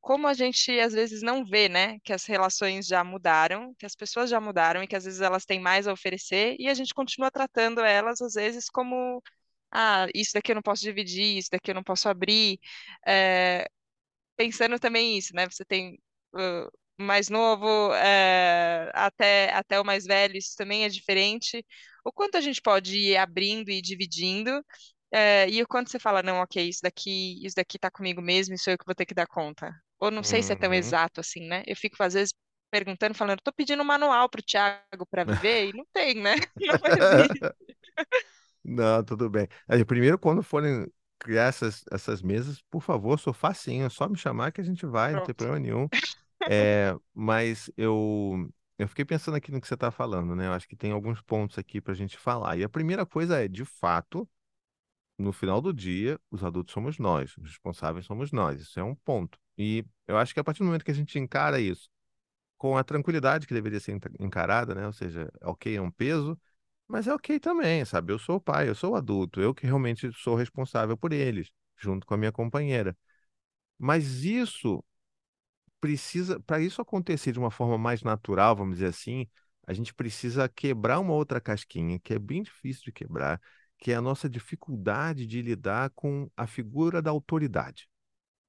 como 0.00 0.28
a 0.28 0.34
gente 0.34 0.78
às 0.80 0.92
vezes 0.92 1.20
não 1.22 1.44
vê, 1.44 1.68
né, 1.68 1.98
que 2.04 2.12
as 2.12 2.24
relações 2.26 2.86
já 2.86 3.02
mudaram, 3.02 3.74
que 3.78 3.84
as 3.84 3.94
pessoas 3.96 4.30
já 4.30 4.40
mudaram 4.40 4.82
e 4.82 4.86
que 4.86 4.94
às 4.96 5.04
vezes 5.04 5.20
elas 5.20 5.44
têm 5.44 5.60
mais 5.60 5.88
a 5.88 5.92
oferecer 5.92 6.54
e 6.60 6.68
a 6.68 6.74
gente 6.74 6.94
continua 6.94 7.30
tratando 7.30 7.80
elas 7.80 8.20
às 8.20 8.34
vezes 8.34 8.70
como 8.70 9.20
ah, 9.72 10.06
isso 10.14 10.32
daqui 10.34 10.52
eu 10.52 10.54
não 10.56 10.62
posso 10.62 10.82
dividir, 10.82 11.38
isso 11.38 11.48
daqui 11.52 11.70
eu 11.70 11.74
não 11.74 11.82
posso 11.84 12.08
abrir. 12.08 12.58
É, 13.06 13.68
pensando 14.36 14.78
também 14.78 15.16
isso, 15.18 15.34
né? 15.34 15.46
Você 15.48 15.64
tem 15.64 15.94
uh, 16.34 16.66
o 16.98 17.02
mais 17.02 17.28
novo 17.28 17.92
é, 17.94 18.90
até, 18.94 19.52
até 19.52 19.80
o 19.80 19.84
mais 19.84 20.04
velho, 20.04 20.36
isso 20.36 20.54
também 20.56 20.84
é 20.84 20.88
diferente. 20.88 21.64
O 22.04 22.12
quanto 22.12 22.36
a 22.36 22.40
gente 22.40 22.60
pode 22.62 22.96
ir 22.98 23.16
abrindo 23.16 23.70
e 23.70 23.82
dividindo, 23.82 24.50
é, 25.12 25.48
e 25.48 25.62
o 25.62 25.66
quanto 25.68 25.90
você 25.90 25.98
fala, 25.98 26.22
não, 26.22 26.38
ok, 26.40 26.68
isso 26.68 26.80
daqui, 26.82 27.44
isso 27.44 27.56
daqui 27.56 27.78
tá 27.78 27.90
comigo 27.90 28.20
mesmo, 28.22 28.54
isso 28.54 28.70
eu 28.70 28.78
que 28.78 28.84
vou 28.86 28.94
ter 28.94 29.06
que 29.06 29.14
dar 29.14 29.26
conta. 29.26 29.72
Ou 29.98 30.10
não 30.10 30.22
sei 30.22 30.42
se 30.42 30.52
é 30.52 30.56
tão 30.56 30.72
Uhum. 30.72 30.74
exato 30.74 31.20
assim, 31.20 31.46
né? 31.46 31.62
Eu 31.66 31.76
fico, 31.76 32.02
às 32.02 32.14
vezes, 32.14 32.34
perguntando, 32.70 33.14
falando, 33.14 33.40
tô 33.42 33.52
pedindo 33.52 33.82
um 33.82 33.86
manual 33.86 34.28
pro 34.28 34.42
Thiago 34.42 35.06
para 35.10 35.24
viver, 35.24 35.68
e 35.70 35.72
não 35.72 35.86
tem, 35.92 36.14
né? 36.14 36.34
Não 36.58 36.90
existe. 36.98 37.40
Não, 38.68 39.02
tudo 39.04 39.30
bem. 39.30 39.46
Aí, 39.68 39.84
primeiro, 39.84 40.18
quando 40.18 40.42
forem 40.42 40.90
criar 41.18 41.44
essas, 41.44 41.84
essas 41.90 42.20
mesas, 42.22 42.60
por 42.70 42.80
favor, 42.82 43.18
sou 43.18 43.32
facinho, 43.32 43.86
é 43.86 43.88
só 43.88 44.08
me 44.08 44.16
chamar 44.18 44.50
que 44.52 44.60
a 44.60 44.64
gente 44.64 44.84
vai, 44.86 45.14
não 45.14 45.20
tem 45.22 45.34
Pronto. 45.34 45.34
problema 45.34 45.58
nenhum. 45.60 45.88
É, 46.46 46.94
mas 47.14 47.70
eu, 47.76 48.50
eu 48.78 48.88
fiquei 48.88 49.04
pensando 49.04 49.36
aqui 49.36 49.52
no 49.52 49.60
que 49.60 49.68
você 49.68 49.74
está 49.74 49.90
falando, 49.90 50.36
né? 50.36 50.46
Eu 50.48 50.52
acho 50.54 50.68
que 50.68 50.76
tem 50.76 50.92
alguns 50.92 51.22
pontos 51.22 51.58
aqui 51.58 51.80
para 51.80 51.92
a 51.92 51.96
gente 51.96 52.18
falar. 52.18 52.58
E 52.58 52.64
a 52.64 52.68
primeira 52.68 53.06
coisa 53.06 53.44
é, 53.44 53.48
de 53.48 53.64
fato, 53.64 54.28
no 55.18 55.32
final 55.32 55.60
do 55.60 55.72
dia, 55.72 56.18
os 56.30 56.44
adultos 56.44 56.72
somos 56.72 56.98
nós, 56.98 57.36
os 57.38 57.44
responsáveis 57.50 58.06
somos 58.06 58.32
nós. 58.32 58.60
Isso 58.60 58.78
é 58.78 58.82
um 58.84 58.94
ponto. 58.94 59.38
E 59.56 59.84
eu 60.06 60.16
acho 60.18 60.34
que 60.34 60.40
a 60.40 60.44
partir 60.44 60.60
do 60.60 60.66
momento 60.66 60.84
que 60.84 60.90
a 60.90 60.94
gente 60.94 61.18
encara 61.18 61.60
isso 61.60 61.88
com 62.58 62.76
a 62.76 62.84
tranquilidade 62.84 63.46
que 63.46 63.54
deveria 63.54 63.80
ser 63.80 63.92
enca- 63.92 64.10
encarada, 64.20 64.74
né? 64.74 64.86
Ou 64.86 64.92
seja, 64.92 65.30
ok, 65.42 65.76
é 65.76 65.80
um 65.82 65.90
peso, 65.90 66.38
mas 66.88 67.06
é 67.06 67.14
ok 67.14 67.38
também, 67.40 67.84
sabe? 67.84 68.12
Eu 68.12 68.18
sou 68.18 68.36
o 68.36 68.40
pai, 68.40 68.68
eu 68.68 68.74
sou 68.74 68.92
o 68.92 68.96
adulto, 68.96 69.40
eu 69.40 69.54
que 69.54 69.66
realmente 69.66 70.10
sou 70.14 70.34
responsável 70.36 70.96
por 70.96 71.12
eles, 71.12 71.50
junto 71.76 72.06
com 72.06 72.14
a 72.14 72.16
minha 72.16 72.32
companheira. 72.32 72.96
Mas 73.78 74.24
isso 74.24 74.84
precisa, 75.80 76.40
para 76.40 76.60
isso 76.60 76.80
acontecer 76.82 77.32
de 77.32 77.38
uma 77.38 77.50
forma 77.50 77.78
mais 77.78 78.02
natural, 78.02 78.56
vamos 78.56 78.76
dizer 78.76 78.88
assim, 78.88 79.26
a 79.66 79.72
gente 79.72 79.94
precisa 79.94 80.48
quebrar 80.48 81.00
uma 81.00 81.12
outra 81.12 81.40
casquinha, 81.40 81.98
que 82.00 82.14
é 82.14 82.18
bem 82.18 82.42
difícil 82.42 82.84
de 82.84 82.92
quebrar, 82.92 83.40
que 83.78 83.92
é 83.92 83.94
a 83.96 84.00
nossa 84.00 84.28
dificuldade 84.28 85.26
de 85.26 85.42
lidar 85.42 85.90
com 85.94 86.30
a 86.36 86.46
figura 86.46 87.02
da 87.02 87.10
autoridade. 87.10 87.88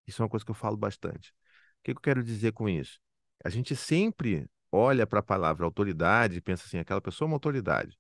Isso 0.08 0.22
é 0.22 0.26
uma 0.26 0.30
coisa 0.30 0.46
que 0.46 0.52
eu 0.52 0.56
falo 0.56 0.78
bastante. 0.78 1.32
O 1.32 1.84
que 1.84 1.92
eu 1.92 1.96
quero 2.02 2.24
dizer 2.24 2.54
com 2.54 2.70
isso? 2.70 3.00
A 3.44 3.50
gente 3.50 3.76
sempre 3.76 4.48
olha 4.72 5.08
para 5.08 5.20
a 5.20 5.24
palavra 5.24 5.66
autoridade 5.66 6.38
e 6.38 6.42
pensa 6.42 6.66
assim, 6.66 6.80
aquela 6.80 7.02
pessoa 7.02 7.28
é 7.28 7.30
uma 7.30 7.36
autoridade. 7.36 7.98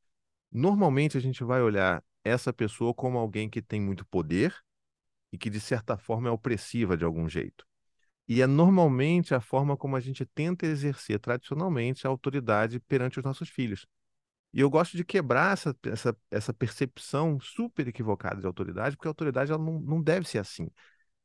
Normalmente 0.51 1.17
a 1.17 1.21
gente 1.21 1.43
vai 1.43 1.61
olhar 1.61 2.03
essa 2.23 2.53
pessoa 2.53 2.93
como 2.93 3.17
alguém 3.17 3.49
que 3.49 3.61
tem 3.61 3.81
muito 3.81 4.05
poder 4.05 4.55
e 5.31 5.37
que 5.37 5.49
de 5.49 5.59
certa 5.59 5.97
forma 5.97 6.29
é 6.29 6.31
opressiva 6.31 6.97
de 6.97 7.05
algum 7.05 7.27
jeito. 7.29 7.65
E 8.27 8.41
é 8.41 8.47
normalmente 8.47 9.35
a 9.35 9.41
forma 9.41 9.77
como 9.77 9.95
a 9.95 9.99
gente 10.01 10.25
tenta 10.25 10.65
exercer 10.65 11.19
tradicionalmente 11.19 12.07
a 12.07 12.09
autoridade 12.09 12.79
perante 12.81 13.19
os 13.19 13.25
nossos 13.25 13.49
filhos. 13.49 13.85
E 14.53 14.61
eu 14.61 14.69
gosto 14.69 14.97
de 14.97 15.03
quebrar 15.05 15.53
essa, 15.53 15.75
essa, 15.85 16.17
essa 16.31 16.53
percepção 16.53 17.39
super 17.39 17.87
equivocada 17.87 18.41
de 18.41 18.47
autoridade, 18.47 18.95
porque 18.95 19.07
a 19.07 19.11
autoridade 19.11 19.51
ela 19.51 19.63
não, 19.63 19.79
não 19.79 20.01
deve 20.01 20.27
ser 20.27 20.39
assim. 20.39 20.69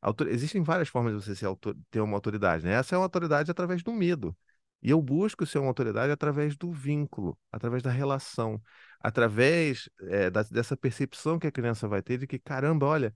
Autor- 0.00 0.28
Existem 0.28 0.62
várias 0.62 0.88
formas 0.88 1.14
de 1.14 1.24
você 1.24 1.34
ser 1.36 1.48
ter 1.90 2.00
uma 2.00 2.16
autoridade, 2.16 2.64
né? 2.64 2.74
Essa 2.74 2.94
é 2.94 2.98
uma 2.98 3.04
autoridade 3.04 3.50
através 3.50 3.82
do 3.82 3.92
medo. 3.92 4.36
E 4.82 4.90
eu 4.90 5.00
busco 5.02 5.46
ser 5.46 5.58
uma 5.58 5.68
autoridade 5.68 6.12
através 6.12 6.56
do 6.56 6.72
vínculo, 6.72 7.38
através 7.52 7.82
da 7.82 7.90
relação, 7.90 8.60
através 9.02 9.88
eh, 10.08 10.30
da- 10.30 10.42
dessa 10.44 10.76
percepção 10.76 11.38
que 11.38 11.46
a 11.46 11.52
criança 11.52 11.88
vai 11.88 12.02
ter 12.02 12.18
de 12.18 12.26
que, 12.26 12.38
caramba, 12.38 12.86
olha, 12.86 13.14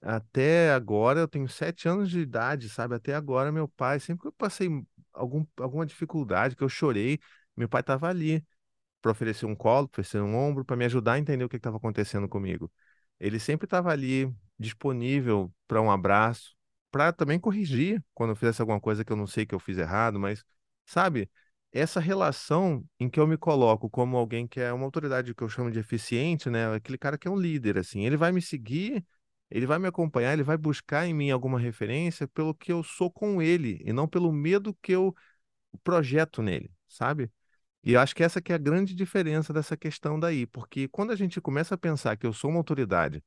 até 0.00 0.72
agora 0.72 1.20
eu 1.20 1.28
tenho 1.28 1.48
sete 1.48 1.88
anos 1.88 2.10
de 2.10 2.20
idade, 2.20 2.68
sabe? 2.68 2.94
Até 2.94 3.14
agora 3.14 3.52
meu 3.52 3.68
pai, 3.68 4.00
sempre 4.00 4.22
que 4.22 4.28
eu 4.28 4.32
passei 4.32 4.68
algum, 5.12 5.44
alguma 5.58 5.84
dificuldade, 5.86 6.56
que 6.56 6.62
eu 6.64 6.68
chorei, 6.68 7.18
meu 7.56 7.68
pai 7.68 7.80
estava 7.80 8.08
ali 8.08 8.44
para 9.00 9.12
oferecer 9.12 9.46
um 9.46 9.54
colo, 9.54 9.88
para 9.88 10.00
oferecer 10.00 10.20
um 10.22 10.34
ombro, 10.36 10.64
para 10.64 10.76
me 10.76 10.84
ajudar 10.84 11.14
a 11.14 11.18
entender 11.18 11.44
o 11.44 11.48
que 11.48 11.56
estava 11.56 11.76
acontecendo 11.76 12.28
comigo. 12.28 12.70
Ele 13.20 13.38
sempre 13.38 13.66
estava 13.66 13.90
ali 13.92 14.32
disponível 14.58 15.52
para 15.66 15.80
um 15.80 15.90
abraço, 15.90 16.56
para 16.90 17.12
também 17.12 17.38
corrigir 17.38 18.02
quando 18.14 18.30
eu 18.30 18.36
fizesse 18.36 18.60
alguma 18.60 18.80
coisa 18.80 19.04
que 19.04 19.12
eu 19.12 19.16
não 19.16 19.26
sei 19.26 19.46
que 19.46 19.54
eu 19.54 19.58
fiz 19.60 19.78
errado, 19.78 20.18
mas 20.18 20.44
sabe, 20.86 21.30
essa 21.72 22.00
relação 22.00 22.84
em 22.98 23.08
que 23.08 23.20
eu 23.20 23.26
me 23.26 23.36
coloco 23.36 23.90
como 23.90 24.16
alguém 24.16 24.46
que 24.46 24.60
é 24.60 24.72
uma 24.72 24.84
autoridade 24.84 25.34
que 25.34 25.42
eu 25.42 25.48
chamo 25.48 25.70
de 25.70 25.78
eficiente, 25.78 26.48
né? 26.50 26.74
Aquele 26.74 26.98
cara 26.98 27.18
que 27.18 27.28
é 27.28 27.30
um 27.30 27.36
líder, 27.36 27.78
assim, 27.78 28.04
ele 28.04 28.16
vai 28.16 28.32
me 28.32 28.40
seguir, 28.42 29.04
ele 29.50 29.66
vai 29.66 29.78
me 29.78 29.86
acompanhar, 29.88 30.32
ele 30.32 30.42
vai 30.42 30.56
buscar 30.56 31.06
em 31.06 31.14
mim 31.14 31.30
alguma 31.30 31.58
referência 31.58 32.26
pelo 32.28 32.54
que 32.54 32.72
eu 32.72 32.82
sou 32.82 33.10
com 33.10 33.40
ele 33.42 33.80
e 33.84 33.92
não 33.92 34.08
pelo 34.08 34.32
medo 34.32 34.74
que 34.82 34.92
eu 34.92 35.14
projeto 35.84 36.42
nele, 36.42 36.70
sabe? 36.88 37.30
E 37.84 37.92
eu 37.94 38.00
acho 38.00 38.14
que 38.14 38.22
essa 38.22 38.40
que 38.40 38.52
é 38.52 38.54
a 38.56 38.58
grande 38.58 38.94
diferença 38.94 39.52
dessa 39.52 39.76
questão 39.76 40.18
daí, 40.18 40.46
porque 40.46 40.88
quando 40.88 41.12
a 41.12 41.16
gente 41.16 41.40
começa 41.40 41.74
a 41.74 41.78
pensar 41.78 42.16
que 42.16 42.26
eu 42.26 42.32
sou 42.32 42.50
uma 42.50 42.58
autoridade, 42.58 43.22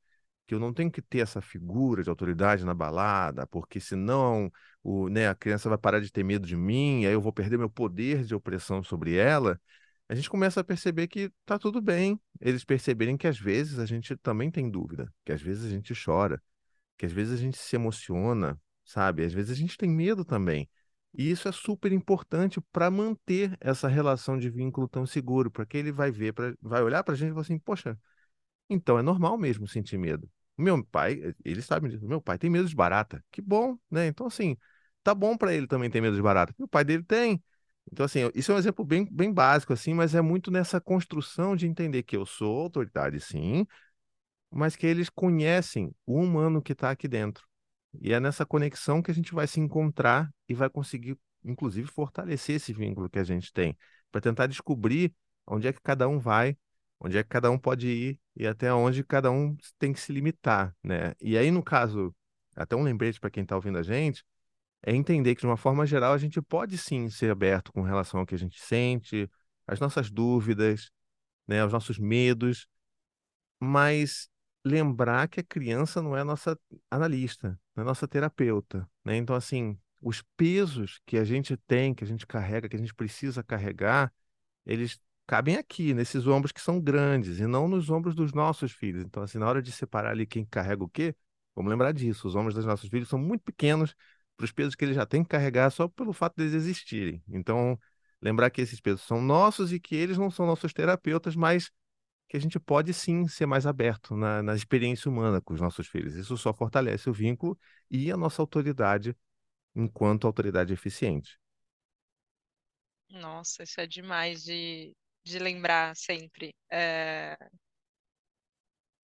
que 0.52 0.54
eu 0.54 0.60
não 0.60 0.72
tenho 0.74 0.90
que 0.90 1.00
ter 1.00 1.20
essa 1.20 1.40
figura 1.40 2.02
de 2.02 2.10
autoridade 2.10 2.62
na 2.62 2.74
balada, 2.74 3.46
porque 3.46 3.80
senão 3.80 4.52
o, 4.82 5.08
né, 5.08 5.26
a 5.28 5.34
criança 5.34 5.66
vai 5.70 5.78
parar 5.78 5.98
de 6.00 6.12
ter 6.12 6.22
medo 6.22 6.46
de 6.46 6.54
mim, 6.54 7.06
aí 7.06 7.12
eu 7.14 7.22
vou 7.22 7.32
perder 7.32 7.56
meu 7.56 7.70
poder 7.70 8.22
de 8.22 8.34
opressão 8.34 8.82
sobre 8.82 9.16
ela, 9.16 9.58
a 10.10 10.14
gente 10.14 10.28
começa 10.28 10.60
a 10.60 10.64
perceber 10.64 11.08
que 11.08 11.32
tá 11.46 11.58
tudo 11.58 11.80
bem, 11.80 12.20
eles 12.38 12.64
perceberem 12.66 13.16
que 13.16 13.26
às 13.26 13.38
vezes 13.38 13.78
a 13.78 13.86
gente 13.86 14.14
também 14.18 14.50
tem 14.50 14.70
dúvida, 14.70 15.10
que 15.24 15.32
às 15.32 15.40
vezes 15.40 15.64
a 15.64 15.70
gente 15.70 15.94
chora, 15.94 16.42
que 16.98 17.06
às 17.06 17.12
vezes 17.12 17.34
a 17.34 17.42
gente 17.42 17.56
se 17.58 17.76
emociona, 17.76 18.60
sabe? 18.84 19.24
Às 19.24 19.32
vezes 19.32 19.50
a 19.52 19.54
gente 19.54 19.78
tem 19.78 19.88
medo 19.90 20.24
também. 20.24 20.68
E 21.14 21.30
isso 21.30 21.48
é 21.48 21.52
super 21.52 21.92
importante 21.92 22.60
para 22.72 22.90
manter 22.90 23.56
essa 23.60 23.88
relação 23.88 24.38
de 24.38 24.50
vínculo 24.50 24.88
tão 24.88 25.06
seguro, 25.06 25.50
porque 25.50 25.78
ele 25.78 25.92
vai 25.92 26.10
ver, 26.10 26.34
pra, 26.34 26.54
vai 26.60 26.82
olhar 26.82 27.02
para 27.04 27.14
a 27.14 27.16
gente 27.16 27.28
e 27.30 27.32
falar 27.32 27.42
assim, 27.42 27.58
poxa, 27.58 27.98
então 28.68 28.98
é 28.98 29.02
normal 29.02 29.38
mesmo 29.38 29.68
sentir 29.68 29.98
medo. 29.98 30.30
Meu 30.56 30.84
pai, 30.84 31.34
ele 31.44 31.62
sabe 31.62 31.88
disso, 31.88 32.06
meu 32.06 32.20
pai 32.20 32.38
tem 32.38 32.50
medo 32.50 32.68
de 32.68 32.74
barata. 32.74 33.24
Que 33.30 33.40
bom, 33.40 33.76
né? 33.90 34.06
Então, 34.06 34.26
assim, 34.26 34.56
tá 35.02 35.14
bom 35.14 35.36
para 35.36 35.54
ele 35.54 35.66
também 35.66 35.90
ter 35.90 36.00
medo 36.00 36.16
de 36.16 36.22
barata. 36.22 36.54
O 36.58 36.68
pai 36.68 36.84
dele 36.84 37.02
tem. 37.02 37.42
Então, 37.90 38.04
assim, 38.04 38.30
isso 38.34 38.52
é 38.52 38.54
um 38.54 38.58
exemplo 38.58 38.84
bem, 38.84 39.06
bem 39.10 39.32
básico, 39.32 39.72
assim, 39.72 39.92
mas 39.94 40.14
é 40.14 40.20
muito 40.20 40.50
nessa 40.50 40.80
construção 40.80 41.56
de 41.56 41.66
entender 41.66 42.02
que 42.04 42.16
eu 42.16 42.24
sou 42.24 42.60
autoridade, 42.62 43.18
sim, 43.20 43.66
mas 44.50 44.76
que 44.76 44.86
eles 44.86 45.08
conhecem 45.10 45.94
o 46.06 46.20
humano 46.20 46.62
que 46.62 46.72
está 46.72 46.90
aqui 46.90 47.08
dentro. 47.08 47.46
E 48.00 48.12
é 48.12 48.20
nessa 48.20 48.46
conexão 48.46 49.02
que 49.02 49.10
a 49.10 49.14
gente 49.14 49.34
vai 49.34 49.46
se 49.46 49.60
encontrar 49.60 50.30
e 50.48 50.54
vai 50.54 50.70
conseguir, 50.70 51.18
inclusive, 51.44 51.88
fortalecer 51.88 52.56
esse 52.56 52.72
vínculo 52.72 53.08
que 53.10 53.18
a 53.18 53.24
gente 53.24 53.52
tem, 53.52 53.76
para 54.10 54.20
tentar 54.20 54.46
descobrir 54.46 55.14
onde 55.46 55.66
é 55.68 55.72
que 55.72 55.80
cada 55.82 56.08
um 56.08 56.18
vai, 56.18 56.56
onde 57.02 57.18
é 57.18 57.22
que 57.22 57.28
cada 57.28 57.50
um 57.50 57.58
pode 57.58 57.88
ir 57.88 58.20
e 58.36 58.46
até 58.46 58.72
onde 58.72 59.04
cada 59.04 59.30
um 59.30 59.56
tem 59.78 59.92
que 59.92 60.00
se 60.00 60.12
limitar, 60.12 60.74
né? 60.82 61.14
E 61.20 61.36
aí, 61.36 61.50
no 61.50 61.62
caso, 61.62 62.14
até 62.56 62.76
um 62.76 62.82
lembrete 62.82 63.20
para 63.20 63.30
quem 63.30 63.42
está 63.42 63.56
ouvindo 63.56 63.78
a 63.78 63.82
gente, 63.82 64.24
é 64.82 64.94
entender 64.94 65.34
que, 65.34 65.42
de 65.42 65.46
uma 65.46 65.56
forma 65.56 65.86
geral, 65.86 66.12
a 66.12 66.18
gente 66.18 66.40
pode 66.42 66.78
sim 66.78 67.08
ser 67.10 67.30
aberto 67.30 67.72
com 67.72 67.82
relação 67.82 68.20
ao 68.20 68.26
que 68.26 68.34
a 68.34 68.38
gente 68.38 68.60
sente, 68.60 69.30
as 69.66 69.80
nossas 69.80 70.10
dúvidas, 70.10 70.90
né, 71.46 71.64
os 71.64 71.72
nossos 71.72 71.98
medos 71.98 72.68
mas 73.62 74.28
lembrar 74.64 75.28
que 75.28 75.38
a 75.38 75.44
criança 75.44 76.02
não 76.02 76.16
é 76.16 76.24
nossa 76.24 76.58
analista, 76.90 77.58
não 77.76 77.82
é 77.82 77.86
nossa 77.86 78.08
terapeuta, 78.08 78.88
né? 79.04 79.16
Então, 79.16 79.36
assim, 79.36 79.78
os 80.00 80.20
pesos 80.36 81.00
que 81.06 81.16
a 81.16 81.24
gente 81.24 81.56
tem, 81.56 81.94
que 81.94 82.02
a 82.02 82.06
gente 82.06 82.26
carrega, 82.26 82.68
que 82.68 82.74
a 82.74 82.78
gente 82.78 82.94
precisa 82.94 83.42
carregar, 83.42 84.12
eles 84.66 85.00
cabem 85.32 85.56
aqui, 85.56 85.94
nesses 85.94 86.26
ombros 86.26 86.52
que 86.52 86.60
são 86.60 86.78
grandes, 86.78 87.38
e 87.40 87.46
não 87.46 87.66
nos 87.66 87.88
ombros 87.88 88.14
dos 88.14 88.34
nossos 88.34 88.70
filhos. 88.70 89.02
Então, 89.02 89.22
assim, 89.22 89.38
na 89.38 89.48
hora 89.48 89.62
de 89.62 89.72
separar 89.72 90.10
ali 90.10 90.26
quem 90.26 90.44
carrega 90.44 90.84
o 90.84 90.88
quê, 90.90 91.16
vamos 91.56 91.70
lembrar 91.70 91.90
disso, 91.92 92.28
os 92.28 92.34
ombros 92.34 92.54
dos 92.54 92.66
nossos 92.66 92.90
filhos 92.90 93.08
são 93.08 93.18
muito 93.18 93.42
pequenos 93.42 93.94
para 94.36 94.44
os 94.44 94.52
pesos 94.52 94.74
que 94.74 94.84
eles 94.84 94.94
já 94.94 95.06
têm 95.06 95.22
que 95.22 95.30
carregar 95.30 95.70
só 95.70 95.88
pelo 95.88 96.12
fato 96.12 96.36
deles 96.36 96.52
existirem. 96.52 97.22
Então, 97.28 97.80
lembrar 98.20 98.50
que 98.50 98.60
esses 98.60 98.78
pesos 98.78 99.00
são 99.06 99.22
nossos 99.22 99.72
e 99.72 99.80
que 99.80 99.94
eles 99.96 100.18
não 100.18 100.30
são 100.30 100.46
nossos 100.46 100.70
terapeutas, 100.74 101.34
mas 101.34 101.70
que 102.28 102.36
a 102.36 102.40
gente 102.40 102.60
pode 102.60 102.92
sim 102.92 103.26
ser 103.26 103.46
mais 103.46 103.66
aberto 103.66 104.14
na, 104.14 104.42
na 104.42 104.54
experiência 104.54 105.10
humana 105.10 105.40
com 105.40 105.54
os 105.54 105.60
nossos 105.62 105.86
filhos. 105.86 106.14
Isso 106.14 106.36
só 106.36 106.52
fortalece 106.52 107.08
o 107.08 107.12
vínculo 107.14 107.58
e 107.90 108.12
a 108.12 108.18
nossa 108.18 108.42
autoridade 108.42 109.16
enquanto 109.74 110.26
autoridade 110.26 110.74
eficiente. 110.74 111.38
Nossa, 113.10 113.62
isso 113.62 113.80
é 113.80 113.86
demais 113.86 114.44
de, 114.44 114.94
de 115.24 115.38
lembrar 115.38 115.94
sempre. 115.96 116.54
É, 116.70 117.36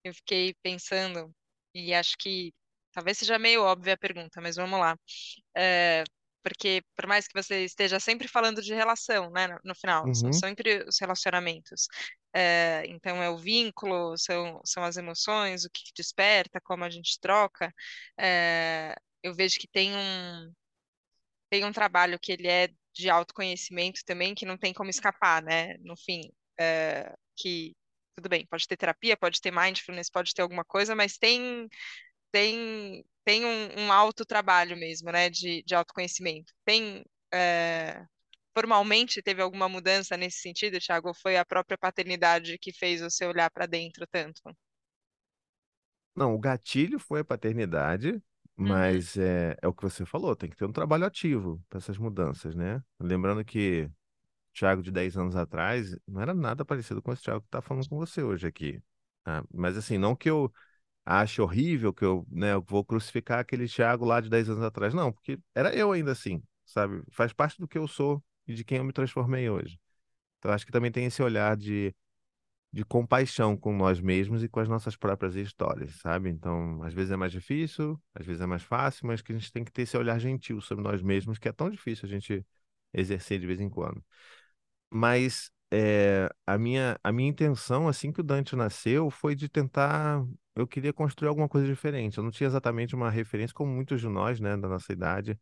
eu 0.03 0.13
fiquei 0.13 0.53
pensando, 0.63 1.33
e 1.73 1.93
acho 1.93 2.17
que 2.17 2.53
talvez 2.91 3.17
seja 3.17 3.37
meio 3.39 3.63
óbvia 3.63 3.93
a 3.93 3.97
pergunta, 3.97 4.41
mas 4.41 4.55
vamos 4.55 4.79
lá. 4.79 4.97
É, 5.55 6.03
porque 6.43 6.81
por 6.95 7.07
mais 7.07 7.27
que 7.27 7.33
você 7.41 7.63
esteja 7.65 7.99
sempre 7.99 8.27
falando 8.27 8.61
de 8.61 8.73
relação, 8.73 9.29
né, 9.31 9.47
no, 9.63 9.75
final, 9.75 10.13
são 10.13 10.29
Uhum. 10.29 10.33
sempre 10.33 10.83
os 10.87 10.97
relacionamentos. 10.99 11.87
É, 12.33 12.83
então 12.87 13.21
é 13.21 13.29
o 13.29 13.37
vínculo, 13.37 14.17
são, 14.17 14.61
são 14.65 14.83
as 14.83 14.97
emoções, 14.97 15.65
o 15.65 15.69
que 15.69 15.83
que 15.85 15.93
desperta, 15.95 16.61
como 16.61 16.83
a 16.83 16.89
gente 16.89 17.19
troca. 17.19 17.73
É, 18.17 18.95
eu 19.23 19.33
vejo 19.33 19.59
que 19.59 19.67
tem 19.67 19.93
um, 19.95 20.53
tem 21.49 21.65
um 21.65 21.71
trabalho 21.71 22.19
que 22.19 22.31
ele 22.31 22.47
é 22.47 22.69
de 22.99 23.09
autoconhecimento 23.09 24.01
também, 24.05 24.35
que 24.35 24.45
não 24.45 24.57
tem 24.57 24.73
como 24.73 24.89
escapar, 24.89 25.41
né? 25.41 25.77
No 25.79 25.95
fim, 25.97 26.21
é, 26.59 27.15
que 27.37 27.73
tudo 28.15 28.29
bem, 28.29 28.45
pode 28.47 28.67
ter 28.67 28.75
terapia, 28.77 29.15
pode 29.17 29.39
ter 29.41 29.51
mindfulness, 29.51 30.09
pode 30.11 30.33
ter 30.33 30.41
alguma 30.41 30.65
coisa, 30.65 30.95
mas 30.95 31.17
tem 31.17 31.67
tem 32.31 33.05
tem 33.25 33.45
um, 33.45 33.85
um 33.85 33.91
autotrabalho 33.93 34.75
mesmo, 34.77 35.11
né? 35.11 35.29
De, 35.29 35.63
de 35.63 35.75
autoconhecimento. 35.75 36.53
Tem 36.65 37.05
é, 37.33 38.03
formalmente 38.53 39.21
teve 39.21 39.41
alguma 39.41 39.69
mudança 39.69 40.17
nesse 40.17 40.39
sentido, 40.39 40.79
Thiago? 40.79 41.13
Foi 41.13 41.37
a 41.37 41.45
própria 41.45 41.77
paternidade 41.77 42.57
que 42.59 42.73
fez 42.73 43.01
você 43.01 43.25
olhar 43.25 43.49
para 43.51 43.65
dentro 43.65 44.05
tanto? 44.11 44.41
Não, 46.15 46.33
o 46.35 46.39
gatilho 46.39 46.99
foi 46.99 47.21
a 47.21 47.25
paternidade, 47.25 48.21
Uhum, 48.63 48.67
mas 48.67 49.17
é, 49.17 49.57
é 49.61 49.67
o 49.67 49.73
que 49.73 49.83
você 49.83 50.05
falou, 50.05 50.35
tem 50.35 50.49
que 50.49 50.55
ter 50.57 50.65
um 50.65 50.71
trabalho 50.71 51.05
ativo 51.05 51.63
para 51.69 51.77
essas 51.79 51.97
mudanças, 51.97 52.55
né? 52.55 52.83
Lembrando 52.99 53.43
que 53.45 53.89
Thiago 54.53 54.83
de 54.83 54.91
10 54.91 55.17
anos 55.17 55.35
atrás 55.35 55.95
não 56.07 56.21
era 56.21 56.33
nada 56.33 56.65
parecido 56.65 57.01
com 57.01 57.13
esse 57.13 57.23
Thiago 57.23 57.41
que 57.41 57.47
está 57.47 57.61
falando 57.61 57.87
com 57.89 57.97
você 57.97 58.23
hoje 58.23 58.47
aqui. 58.47 58.81
Ah, 59.25 59.43
mas 59.53 59.77
assim, 59.77 59.97
não 59.97 60.15
que 60.15 60.29
eu 60.29 60.51
ache 61.05 61.41
horrível, 61.41 61.93
que 61.93 62.05
eu, 62.05 62.25
né, 62.31 62.53
eu 62.53 62.61
vou 62.61 62.85
crucificar 62.85 63.39
aquele 63.39 63.67
Thiago 63.67 64.05
lá 64.05 64.21
de 64.21 64.29
10 64.29 64.49
anos 64.49 64.63
atrás, 64.63 64.93
não, 64.93 65.11
porque 65.13 65.39
era 65.55 65.75
eu 65.75 65.91
ainda 65.91 66.11
assim, 66.13 66.43
sabe? 66.65 67.03
Faz 67.11 67.33
parte 67.33 67.59
do 67.59 67.67
que 67.67 67.77
eu 67.77 67.87
sou 67.87 68.23
e 68.47 68.53
de 68.55 68.63
quem 68.65 68.79
eu 68.79 68.83
me 68.85 68.93
transformei 68.93 69.49
hoje. 69.49 69.79
Então 70.39 70.51
acho 70.51 70.65
que 70.65 70.71
também 70.71 70.91
tem 70.91 71.05
esse 71.05 71.21
olhar 71.21 71.55
de 71.57 71.93
de 72.71 72.85
compaixão 72.85 73.57
com 73.57 73.75
nós 73.75 73.99
mesmos 73.99 74.43
e 74.43 74.49
com 74.49 74.59
as 74.59 74.69
nossas 74.69 74.95
próprias 74.95 75.35
histórias, 75.35 75.95
sabe? 76.01 76.29
Então, 76.29 76.83
às 76.83 76.93
vezes 76.93 77.11
é 77.11 77.15
mais 77.15 77.31
difícil, 77.31 77.99
às 78.13 78.25
vezes 78.25 78.41
é 78.41 78.45
mais 78.45 78.61
fácil, 78.63 79.07
mas 79.07 79.21
que 79.21 79.31
a 79.31 79.35
gente 79.37 79.51
tem 79.51 79.63
que 79.63 79.71
ter 79.71 79.83
esse 79.83 79.97
olhar 79.97 80.19
gentil 80.19 80.61
sobre 80.61 80.83
nós 80.83 81.01
mesmos, 81.01 81.39
que 81.39 81.49
é 81.49 81.51
tão 81.51 81.69
difícil 81.69 82.05
a 82.07 82.11
gente 82.11 82.45
exercer 82.93 83.39
de 83.39 83.47
vez 83.47 83.59
em 83.59 83.69
quando. 83.69 84.03
Mas 84.89 85.51
é, 85.71 86.29
a 86.45 86.57
minha, 86.57 86.99
a 87.03 87.11
minha 87.11 87.29
intenção, 87.29 87.87
assim 87.87 88.11
que 88.11 88.21
o 88.21 88.23
Dante 88.23 88.55
nasceu, 88.55 89.09
foi 89.09 89.35
de 89.35 89.47
tentar. 89.49 90.23
Eu 90.55 90.67
queria 90.67 90.91
construir 90.93 91.29
alguma 91.29 91.47
coisa 91.49 91.67
diferente. 91.67 92.17
Eu 92.17 92.23
não 92.23 92.31
tinha 92.31 92.47
exatamente 92.47 92.95
uma 92.95 93.09
referência, 93.09 93.53
como 93.53 93.71
muitos 93.71 94.01
de 94.01 94.07
nós, 94.09 94.39
né, 94.39 94.57
da 94.57 94.67
nossa 94.67 94.91
idade, 94.91 95.39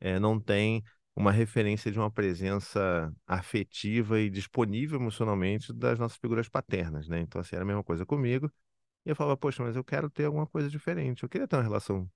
é, 0.00 0.18
não 0.18 0.40
tem 0.40 0.82
uma 1.16 1.32
referência 1.32 1.90
de 1.90 1.98
uma 1.98 2.10
presença 2.10 3.12
afetiva 3.26 4.20
e 4.20 4.30
disponível 4.30 5.00
emocionalmente 5.00 5.72
das 5.72 5.98
nossas 5.98 6.18
figuras 6.18 6.48
paternas, 6.48 7.08
né? 7.08 7.20
Então, 7.20 7.40
assim, 7.40 7.56
era 7.56 7.64
a 7.64 7.66
mesma 7.66 7.82
coisa 7.82 8.04
comigo. 8.06 8.52
E 9.06 9.10
eu 9.10 9.16
falava, 9.16 9.36
poxa, 9.36 9.62
mas 9.64 9.76
eu 9.76 9.84
quero 9.84 10.10
ter 10.10 10.26
alguma 10.26 10.46
coisa 10.46 10.68
diferente. 10.70 11.22
Eu 11.22 11.28
queria 11.28 11.48
ter 11.48 11.56
uma 11.56 11.62
relação 11.62 12.10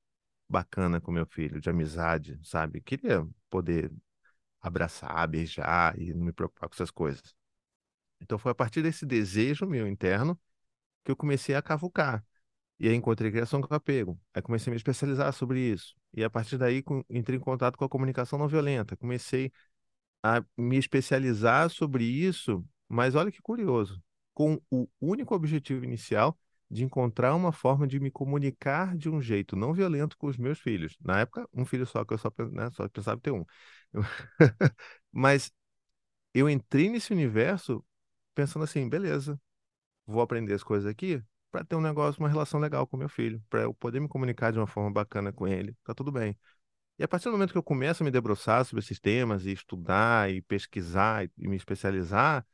bacana 0.48 1.00
com 1.00 1.12
meu 1.12 1.26
filho, 1.26 1.60
de 1.60 1.70
amizade, 1.70 2.38
sabe? 2.44 2.80
Queria 2.82 3.26
poder 3.50 3.92
abraçar, 4.60 5.26
beijar 5.28 5.98
e 6.00 6.14
não 6.14 6.26
me 6.26 6.32
preocupar 6.32 6.68
com 6.68 6.74
essas 6.76 6.90
coisas. 6.90 7.34
Então, 8.20 8.38
foi 8.38 8.52
a 8.52 8.54
partir 8.54 8.82
desse 8.82 9.06
desejo 9.06 9.66
meu 9.66 9.86
interno 9.88 10.38
que 11.04 11.10
eu 11.12 11.16
comecei 11.16 11.54
a 11.54 11.62
cavucar. 11.62 12.24
E 12.80 12.88
aí 12.88 12.94
encontrei 12.96 13.30
criação 13.30 13.60
com 13.60 13.74
apego. 13.74 14.18
Aí 14.34 14.42
comecei 14.42 14.70
a 14.70 14.72
me 14.72 14.78
especializar 14.78 15.32
sobre 15.34 15.60
isso. 15.60 15.94
E 16.14 16.24
a 16.24 16.30
partir 16.30 16.58
daí 16.58 16.82
entrei 17.10 17.38
em 17.38 17.40
contato 17.40 17.76
com 17.78 17.84
a 17.84 17.88
comunicação 17.90 18.38
não 18.38 18.48
violenta. 18.48 18.96
Comecei 18.96 19.52
a 20.22 20.44
me 20.56 20.76
especializar 20.78 21.70
sobre 21.70 22.04
isso, 22.04 22.64
mas 22.88 23.14
olha 23.14 23.32
que 23.32 23.40
curioso, 23.42 24.02
com 24.34 24.60
o 24.70 24.88
único 25.00 25.34
objetivo 25.34 25.84
inicial 25.84 26.38
de 26.70 26.84
encontrar 26.84 27.34
uma 27.34 27.52
forma 27.52 27.86
de 27.86 27.98
me 28.00 28.10
comunicar 28.10 28.96
de 28.96 29.08
um 29.10 29.20
jeito 29.20 29.56
não 29.56 29.72
violento 29.74 30.16
com 30.16 30.28
os 30.28 30.36
meus 30.36 30.60
filhos. 30.60 30.96
Na 31.00 31.20
época, 31.20 31.48
um 31.52 31.64
filho 31.64 31.86
só, 31.86 32.04
que 32.04 32.14
eu 32.14 32.18
só, 32.18 32.32
né, 32.52 32.70
só 32.72 32.88
pensava 32.88 33.18
em 33.18 33.20
ter 33.20 33.32
um. 33.32 33.44
Mas 35.12 35.50
eu 36.34 36.48
entrei 36.48 36.88
nesse 36.90 37.12
universo 37.12 37.84
pensando 38.34 38.64
assim, 38.64 38.88
beleza, 38.88 39.40
vou 40.06 40.22
aprender 40.22 40.54
as 40.54 40.62
coisas 40.64 40.90
aqui 40.90 41.22
para 41.50 41.64
ter 41.64 41.76
um 41.76 41.80
negócio, 41.80 42.20
uma 42.22 42.28
relação 42.28 42.60
legal 42.60 42.86
com 42.86 42.96
meu 42.96 43.08
filho, 43.08 43.42
para 43.50 43.62
eu 43.62 43.74
poder 43.74 44.00
me 44.00 44.08
comunicar 44.08 44.52
de 44.52 44.58
uma 44.58 44.66
forma 44.66 44.90
bacana 44.90 45.32
com 45.32 45.46
ele, 45.48 45.76
tá 45.84 45.94
tudo 45.94 46.12
bem. 46.12 46.36
E 46.98 47.04
a 47.04 47.08
partir 47.08 47.26
do 47.26 47.32
momento 47.32 47.52
que 47.52 47.58
eu 47.58 47.62
começo 47.62 48.02
a 48.02 48.04
me 48.04 48.10
debruçar 48.10 48.64
sobre 48.64 48.84
esses 48.84 49.00
temas 49.00 49.46
e 49.46 49.52
estudar 49.52 50.30
e 50.30 50.42
pesquisar 50.42 51.24
e 51.38 51.48
me 51.48 51.56
especializar, 51.56 52.46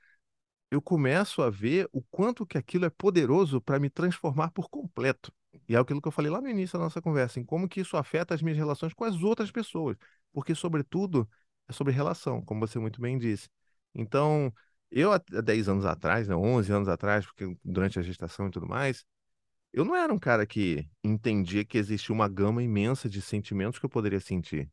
eu 0.71 0.83
começo 0.83 1.43
a 1.43 1.51
ver 1.51 1.89
o 1.93 2.03
quanto 2.03 2.47
que 2.47 2.59
aquilo 2.59 2.85
é 2.85 2.91
poderoso 2.91 3.61
para 3.61 3.79
me 3.79 3.91
transformar 3.91 4.51
por 4.51 4.69
completo. 4.69 5.33
E 5.69 5.75
é 5.75 5.79
aquilo 5.79 6.03
que 6.03 6.09
eu 6.09 6.13
falei 6.13 6.31
lá 6.31 6.41
no 6.41 6.49
início 6.49 6.79
da 6.79 6.85
nossa 6.85 7.01
conversa, 7.01 7.41
em 7.41 7.45
como 7.45 7.69
que 7.69 7.81
isso 7.81 7.97
afeta 7.97 8.35
as 8.35 8.43
minhas 8.43 8.59
relações 8.59 8.93
com 8.95 9.05
as 9.05 9.23
outras 9.23 9.51
pessoas. 9.51 9.97
Porque, 10.33 10.55
sobretudo, 10.55 11.29
é 11.69 11.73
sobre 11.73 11.93
relação, 11.93 12.43
como 12.43 12.61
você 12.67 12.79
muito 12.79 13.01
bem 13.01 13.19
disse. 13.19 13.49
Então, 13.95 14.53
eu 14.91 15.13
há 15.13 15.19
10 15.19 15.69
anos 15.69 15.85
atrás, 15.85 16.29
né, 16.29 16.35
11 16.37 16.73
anos 16.73 16.89
atrás, 16.89 17.27
porque 17.27 17.57
durante 17.65 17.99
a 17.99 18.03
gestação 18.03 18.49
e 18.49 18.51
tudo 18.51 18.67
mais, 18.69 19.05
eu 19.73 19.85
não 19.85 19.97
era 19.97 20.13
um 20.13 20.19
cara 20.19 20.47
que 20.47 20.89
entendia 21.05 21.65
que 21.65 21.79
existia 21.79 22.15
uma 22.15 22.29
gama 22.29 22.63
imensa 22.63 23.09
de 23.09 23.23
sentimentos 23.23 23.79
que 23.79 23.87
eu 23.87 23.91
poderia 23.91 24.21
sentir. 24.21 24.71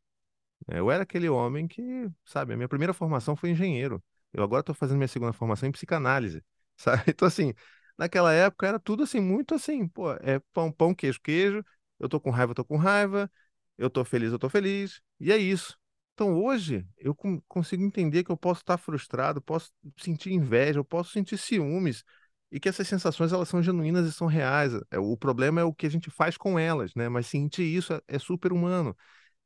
É, 0.70 0.80
Eu 0.80 0.92
era 0.92 1.04
aquele 1.04 1.30
homem 1.30 1.68
que, 1.68 2.10
sabe, 2.26 2.54
a 2.54 2.58
minha 2.58 2.68
primeira 2.70 2.94
formação 2.94 3.36
foi 3.36 3.50
engenheiro. 3.52 4.04
Eu 4.34 4.44
agora 4.44 4.62
estou 4.62 4.76
fazendo 4.76 4.98
minha 4.98 5.08
segunda 5.08 5.34
formação 5.34 5.68
em 5.70 5.72
psicanálise, 5.72 6.44
sabe? 6.78 7.04
Então, 7.10 7.28
assim, 7.28 7.54
naquela 7.98 8.34
época 8.34 8.68
era 8.68 8.80
tudo 8.80 9.04
assim, 9.04 9.20
muito 9.20 9.54
assim, 9.56 9.88
pô, 9.88 10.12
é 10.14 10.40
pão, 10.54 10.72
pão, 10.72 10.94
queijo, 10.96 11.20
queijo. 11.22 11.64
Eu 12.00 12.10
tô 12.10 12.20
com 12.20 12.30
raiva, 12.32 12.52
eu 12.52 12.56
tô 12.56 12.66
com 12.66 12.78
raiva. 12.78 13.32
Eu 13.78 13.90
tô 13.90 14.04
feliz, 14.06 14.32
eu 14.32 14.40
tô 14.40 14.50
feliz. 14.50 15.02
E 15.20 15.32
é 15.32 15.38
isso. 15.38 15.78
Então, 16.14 16.42
hoje, 16.44 16.86
eu 16.98 17.16
con- 17.16 17.42
consigo 17.48 17.84
entender 17.84 18.24
que 18.24 18.32
eu 18.32 18.38
posso 18.38 18.62
estar 18.62 18.78
frustrado, 18.78 19.42
posso 19.42 19.72
sentir 19.98 20.32
inveja, 20.32 20.80
eu 20.80 20.86
posso 20.86 21.12
sentir 21.12 21.38
ciúmes. 21.38 22.04
E 22.52 22.60
que 22.60 22.70
essas 22.70 22.88
sensações, 22.88 23.34
elas 23.34 23.50
são 23.50 23.64
genuínas 23.64 24.08
e 24.08 24.12
são 24.14 24.28
reais. 24.28 24.74
É, 24.92 25.00
O 25.00 25.18
problema 25.18 25.60
é 25.62 25.64
o 25.64 25.74
que 25.74 25.88
a 25.88 25.90
gente 25.90 26.12
faz 26.12 26.38
com 26.38 26.58
elas, 26.60 26.94
né? 26.96 27.10
Mas 27.10 27.26
sentir 27.28 27.64
isso 27.64 27.94
é 27.94 28.02
é 28.08 28.20
super 28.20 28.54
humano. 28.54 28.96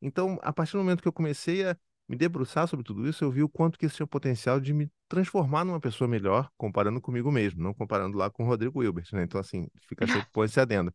Então, 0.02 0.38
a 0.44 0.52
partir 0.54 0.74
do 0.74 0.80
momento 0.80 1.02
que 1.02 1.08
eu 1.08 1.14
comecei 1.14 1.66
a 1.68 1.78
me 2.08 2.16
debruçar 2.18 2.68
sobre 2.68 2.84
tudo 2.86 3.08
isso, 3.08 3.24
eu 3.24 3.32
vi 3.32 3.44
o 3.44 3.50
quanto 3.50 3.78
que 3.80 3.86
isso 3.86 3.96
tinha 3.98 4.08
potencial 4.08 4.60
de 4.60 4.74
me 4.74 4.90
transformar 5.10 5.64
numa 5.66 5.80
pessoa 5.80 6.08
melhor, 6.08 6.50
comparando 6.58 7.02
comigo 7.02 7.32
mesmo, 7.32 7.62
não 7.64 7.74
comparando 7.74 8.18
lá 8.18 8.30
com 8.30 8.44
o 8.44 8.48
Rodrigo 8.48 8.84
Hilbert, 8.84 9.08
né? 9.14 9.24
Então, 9.24 9.40
assim, 9.40 9.68
fica 9.88 10.06
sempre 10.08 10.30
põe 10.32 10.46
esse 10.46 10.60
adendo. 10.60 10.94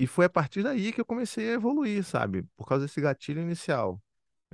E 0.00 0.06
foi 0.06 0.26
a 0.26 0.30
partir 0.30 0.62
daí 0.62 0.92
que 0.92 1.00
eu 1.00 1.06
comecei 1.06 1.50
a 1.50 1.54
evoluir, 1.54 2.04
sabe? 2.04 2.44
Por 2.56 2.66
causa 2.66 2.86
desse 2.86 3.00
gatilho 3.00 3.40
inicial. 3.42 4.00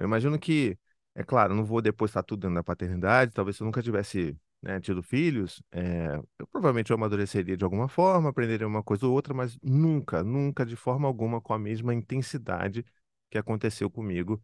Eu 0.03 0.07
imagino 0.09 0.39
que, 0.39 0.77
é 1.15 1.23
claro, 1.23 1.55
não 1.55 1.65
vou 1.65 1.81
depositar 1.81 2.25
tudo 2.25 2.41
dentro 2.43 2.57
da 2.57 2.65
paternidade, 2.65 3.33
talvez 3.33 3.57
se 3.57 3.63
eu 3.63 3.67
nunca 3.67 3.83
tivesse, 3.83 4.37
né, 4.61 4.81
tido 4.81 5.03
filhos, 5.03 5.63
é, 5.71 6.17
eu 6.39 6.47
provavelmente 6.49 6.91
eu 6.91 6.97
amadureceria 6.97 7.57
de 7.57 7.65
alguma 7.65 7.89
forma, 7.89 8.31
aprenderia 8.31 8.67
uma 8.67 8.83
coisa 8.83 9.07
ou 9.07 9.13
outra, 9.13 9.33
mas 9.33 9.57
nunca, 9.63 10.23
nunca, 10.25 10.67
de 10.67 10.75
forma 10.77 11.07
alguma, 11.07 11.41
com 11.41 11.55
a 11.55 11.59
mesma 11.59 11.95
intensidade 11.95 12.85
que 13.31 13.39
aconteceu 13.39 13.89
comigo 13.89 14.43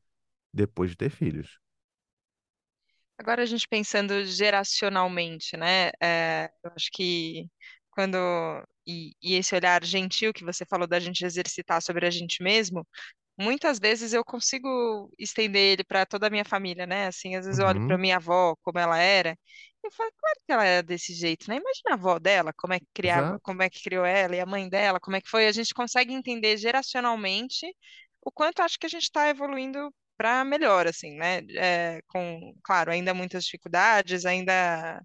depois 0.54 0.90
de 0.90 0.96
ter 0.96 1.10
filhos. 1.10 1.58
Agora 3.18 3.42
a 3.42 3.46
gente 3.46 3.66
pensando 3.66 4.24
geracionalmente, 4.24 5.56
né? 5.56 5.90
é, 6.00 6.50
eu 6.62 6.70
acho 6.76 6.88
que 6.92 7.50
quando 7.90 8.16
e, 8.86 9.12
e 9.20 9.34
esse 9.34 9.54
olhar 9.56 9.84
gentil 9.84 10.32
que 10.32 10.44
você 10.44 10.64
falou 10.64 10.86
da 10.86 11.00
gente 11.00 11.24
exercitar 11.24 11.82
sobre 11.82 12.06
a 12.06 12.10
gente 12.10 12.42
mesmo, 12.42 12.86
muitas 13.38 13.78
vezes 13.78 14.12
eu 14.12 14.24
consigo 14.24 15.10
estender 15.18 15.72
ele 15.74 15.84
para 15.84 16.04
toda 16.06 16.26
a 16.26 16.30
minha 16.30 16.44
família, 16.44 16.86
né? 16.86 17.06
Assim, 17.06 17.36
às 17.36 17.44
vezes 17.46 17.58
eu 17.60 17.66
olho 17.66 17.80
para 17.82 17.96
Uhum, 17.96 17.98
minha 17.98 18.16
avó, 18.16 18.56
como 18.62 18.78
ela 18.78 18.98
era, 18.98 19.38
e 19.82 19.86
eu 19.86 19.90
falo, 19.92 20.10
claro 20.18 20.40
que 20.46 20.52
ela 20.52 20.64
era 20.64 20.82
desse 20.82 21.14
jeito, 21.14 21.48
né? 21.48 21.56
Imagina 21.56 21.90
a 21.92 21.94
avó 21.94 22.18
dela, 22.18 22.52
como 22.56 22.72
é 22.74 22.80
que 22.80 22.86
criava, 22.94 23.38
exato. 23.38 23.42
como 23.42 23.62
é 23.62 23.70
que 23.70 23.82
criou 23.82 24.04
ela, 24.04 24.36
e 24.36 24.40
a 24.40 24.46
mãe 24.46 24.68
dela, 24.68 25.00
como 25.00 25.16
é 25.16 25.20
que 25.20 25.28
foi. 25.30 25.46
A 25.46 25.52
gente 25.52 25.74
consegue 25.74 26.12
entender 26.12 26.56
geracionalmente 26.56 27.66
o 28.22 28.30
quanto 28.32 28.60
acho 28.62 28.78
que 28.78 28.86
a 28.86 28.88
gente 28.88 29.04
está 29.04 29.28
evoluindo 29.28 29.92
para 30.16 30.44
melhor, 30.44 30.86
assim, 30.86 31.14
né? 31.16 31.38
É, 31.56 32.00
com, 32.08 32.52
claro, 32.64 32.90
ainda 32.90 33.14
muitas 33.14 33.44
dificuldades, 33.44 34.24
ainda 34.26 35.00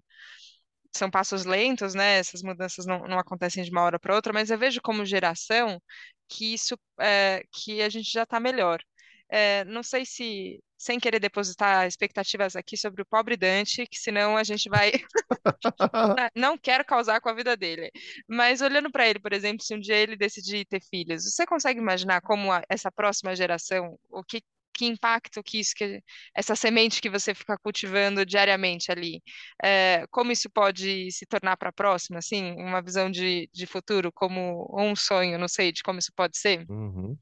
são 0.94 1.10
passos 1.10 1.44
lentos, 1.44 1.94
né? 1.94 2.18
Essas 2.18 2.42
mudanças 2.42 2.86
não, 2.86 3.00
não 3.06 3.18
acontecem 3.18 3.64
de 3.64 3.70
uma 3.70 3.82
hora 3.82 3.98
para 3.98 4.14
outra, 4.14 4.32
mas 4.32 4.50
eu 4.50 4.58
vejo 4.58 4.80
como 4.82 5.04
geração 5.04 5.80
que 6.28 6.54
isso 6.54 6.78
é, 7.00 7.42
que 7.52 7.82
a 7.82 7.88
gente 7.88 8.10
já 8.10 8.22
está 8.24 8.40
melhor. 8.40 8.80
É, 9.28 9.64
não 9.64 9.82
sei 9.82 10.04
se, 10.04 10.62
sem 10.78 11.00
querer 11.00 11.18
depositar 11.18 11.86
expectativas 11.86 12.54
aqui 12.54 12.76
sobre 12.76 13.02
o 13.02 13.06
pobre 13.06 13.36
Dante, 13.36 13.86
que 13.86 13.98
senão 13.98 14.36
a 14.36 14.44
gente 14.44 14.68
vai. 14.68 14.92
não 16.36 16.58
quero 16.58 16.84
causar 16.84 17.20
com 17.20 17.28
a 17.28 17.34
vida 17.34 17.56
dele. 17.56 17.90
Mas 18.28 18.60
olhando 18.60 18.90
para 18.90 19.08
ele, 19.08 19.18
por 19.18 19.32
exemplo, 19.32 19.64
se 19.64 19.74
um 19.74 19.80
dia 19.80 19.96
ele 19.96 20.16
decidir 20.16 20.66
ter 20.66 20.80
filhos, 20.82 21.24
você 21.24 21.46
consegue 21.46 21.80
imaginar 21.80 22.20
como 22.20 22.52
a, 22.52 22.62
essa 22.68 22.92
próxima 22.92 23.34
geração, 23.34 23.98
o 24.10 24.22
que, 24.22 24.42
que 24.74 24.86
impacto 24.86 25.42
que 25.42 25.60
isso, 25.60 25.72
que 25.76 26.02
essa 26.34 26.56
semente 26.56 27.00
que 27.00 27.10
você 27.10 27.34
fica 27.34 27.56
cultivando 27.58 28.24
diariamente 28.26 28.90
ali, 28.92 29.22
é, 29.62 30.06
como 30.10 30.32
isso 30.32 30.50
pode 30.50 31.10
se 31.12 31.26
tornar 31.26 31.56
para 31.56 31.70
a 31.70 31.72
próxima, 31.72 32.18
assim, 32.18 32.52
uma 32.58 32.82
visão 32.82 33.10
de, 33.10 33.48
de 33.52 33.66
futuro, 33.66 34.12
como 34.12 34.68
um 34.78 34.94
sonho, 34.96 35.38
não 35.38 35.48
sei, 35.48 35.72
de 35.72 35.82
como 35.82 35.98
isso 35.98 36.12
pode 36.16 36.38
ser? 36.38 36.68
Uhum. 36.68 37.18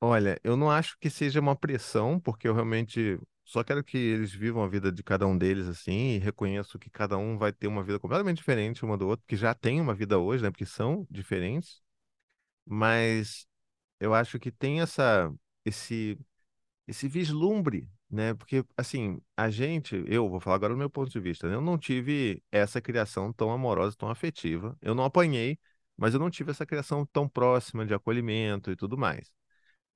Olha, 0.00 0.38
eu 0.44 0.56
não 0.56 0.70
acho 0.70 0.96
que 1.00 1.10
seja 1.10 1.40
uma 1.40 1.56
pressão, 1.56 2.20
porque 2.20 2.46
eu 2.46 2.54
realmente 2.54 3.18
só 3.44 3.64
quero 3.64 3.82
que 3.82 3.96
eles 3.98 4.32
vivam 4.32 4.62
a 4.62 4.68
vida 4.68 4.92
de 4.92 5.02
cada 5.02 5.26
um 5.26 5.36
deles 5.36 5.66
assim, 5.66 6.14
e 6.16 6.18
reconheço 6.18 6.78
que 6.78 6.88
cada 6.90 7.16
um 7.18 7.36
vai 7.36 7.52
ter 7.52 7.66
uma 7.66 7.82
vida 7.82 7.98
completamente 7.98 8.36
diferente 8.38 8.84
uma 8.84 8.96
do 8.96 9.08
outro, 9.08 9.24
que 9.26 9.34
já 9.36 9.54
tem 9.54 9.80
uma 9.80 9.94
vida 9.94 10.18
hoje, 10.18 10.42
né? 10.44 10.50
Porque 10.50 10.66
são 10.66 11.06
diferentes, 11.10 11.82
mas 12.66 13.46
eu 14.00 14.14
acho 14.14 14.38
que 14.40 14.52
tem 14.52 14.80
essa, 14.82 15.32
esse, 15.64 16.18
esse 16.88 17.06
vislumbre, 17.06 17.88
né? 18.10 18.34
Porque, 18.34 18.64
assim, 18.76 19.20
a 19.36 19.50
gente, 19.50 20.02
eu 20.06 20.28
vou 20.28 20.40
falar 20.40 20.56
agora 20.56 20.72
do 20.72 20.78
meu 20.78 20.90
ponto 20.90 21.10
de 21.10 21.20
vista, 21.20 21.48
né? 21.48 21.54
Eu 21.54 21.60
não 21.60 21.78
tive 21.78 22.42
essa 22.50 22.80
criação 22.80 23.32
tão 23.32 23.52
amorosa, 23.52 23.96
tão 23.96 24.10
afetiva. 24.10 24.76
Eu 24.80 24.94
não 24.94 25.04
apanhei, 25.04 25.58
mas 25.96 26.14
eu 26.14 26.20
não 26.20 26.30
tive 26.30 26.50
essa 26.50 26.66
criação 26.66 27.06
tão 27.06 27.28
próxima 27.28 27.84
de 27.86 27.94
acolhimento 27.94 28.70
e 28.70 28.76
tudo 28.76 28.96
mais. 28.96 29.30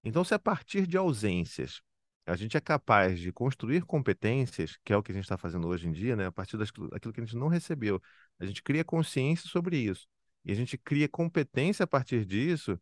Então, 0.04 0.24
se 0.24 0.34
a 0.34 0.38
partir 0.38 0.86
de 0.86 0.96
ausências 0.96 1.80
a 2.26 2.36
gente 2.36 2.56
é 2.56 2.60
capaz 2.60 3.18
de 3.18 3.32
construir 3.32 3.84
competências, 3.84 4.76
que 4.84 4.92
é 4.92 4.96
o 4.96 5.02
que 5.02 5.10
a 5.10 5.14
gente 5.14 5.24
está 5.24 5.36
fazendo 5.36 5.66
hoje 5.66 5.88
em 5.88 5.92
dia, 5.92 6.14
né? 6.14 6.26
A 6.26 6.32
partir 6.32 6.56
daquilo, 6.56 6.88
que 7.12 7.20
a 7.20 7.24
gente 7.24 7.36
não 7.36 7.48
recebeu, 7.48 8.00
a 8.38 8.46
gente 8.46 8.62
cria 8.62 8.84
consciência 8.84 9.48
sobre 9.48 9.76
isso 9.76 10.06
e 10.44 10.52
a 10.52 10.54
gente 10.54 10.78
cria 10.78 11.08
competência 11.08 11.84
a 11.84 11.86
partir 11.86 12.24
disso. 12.24 12.78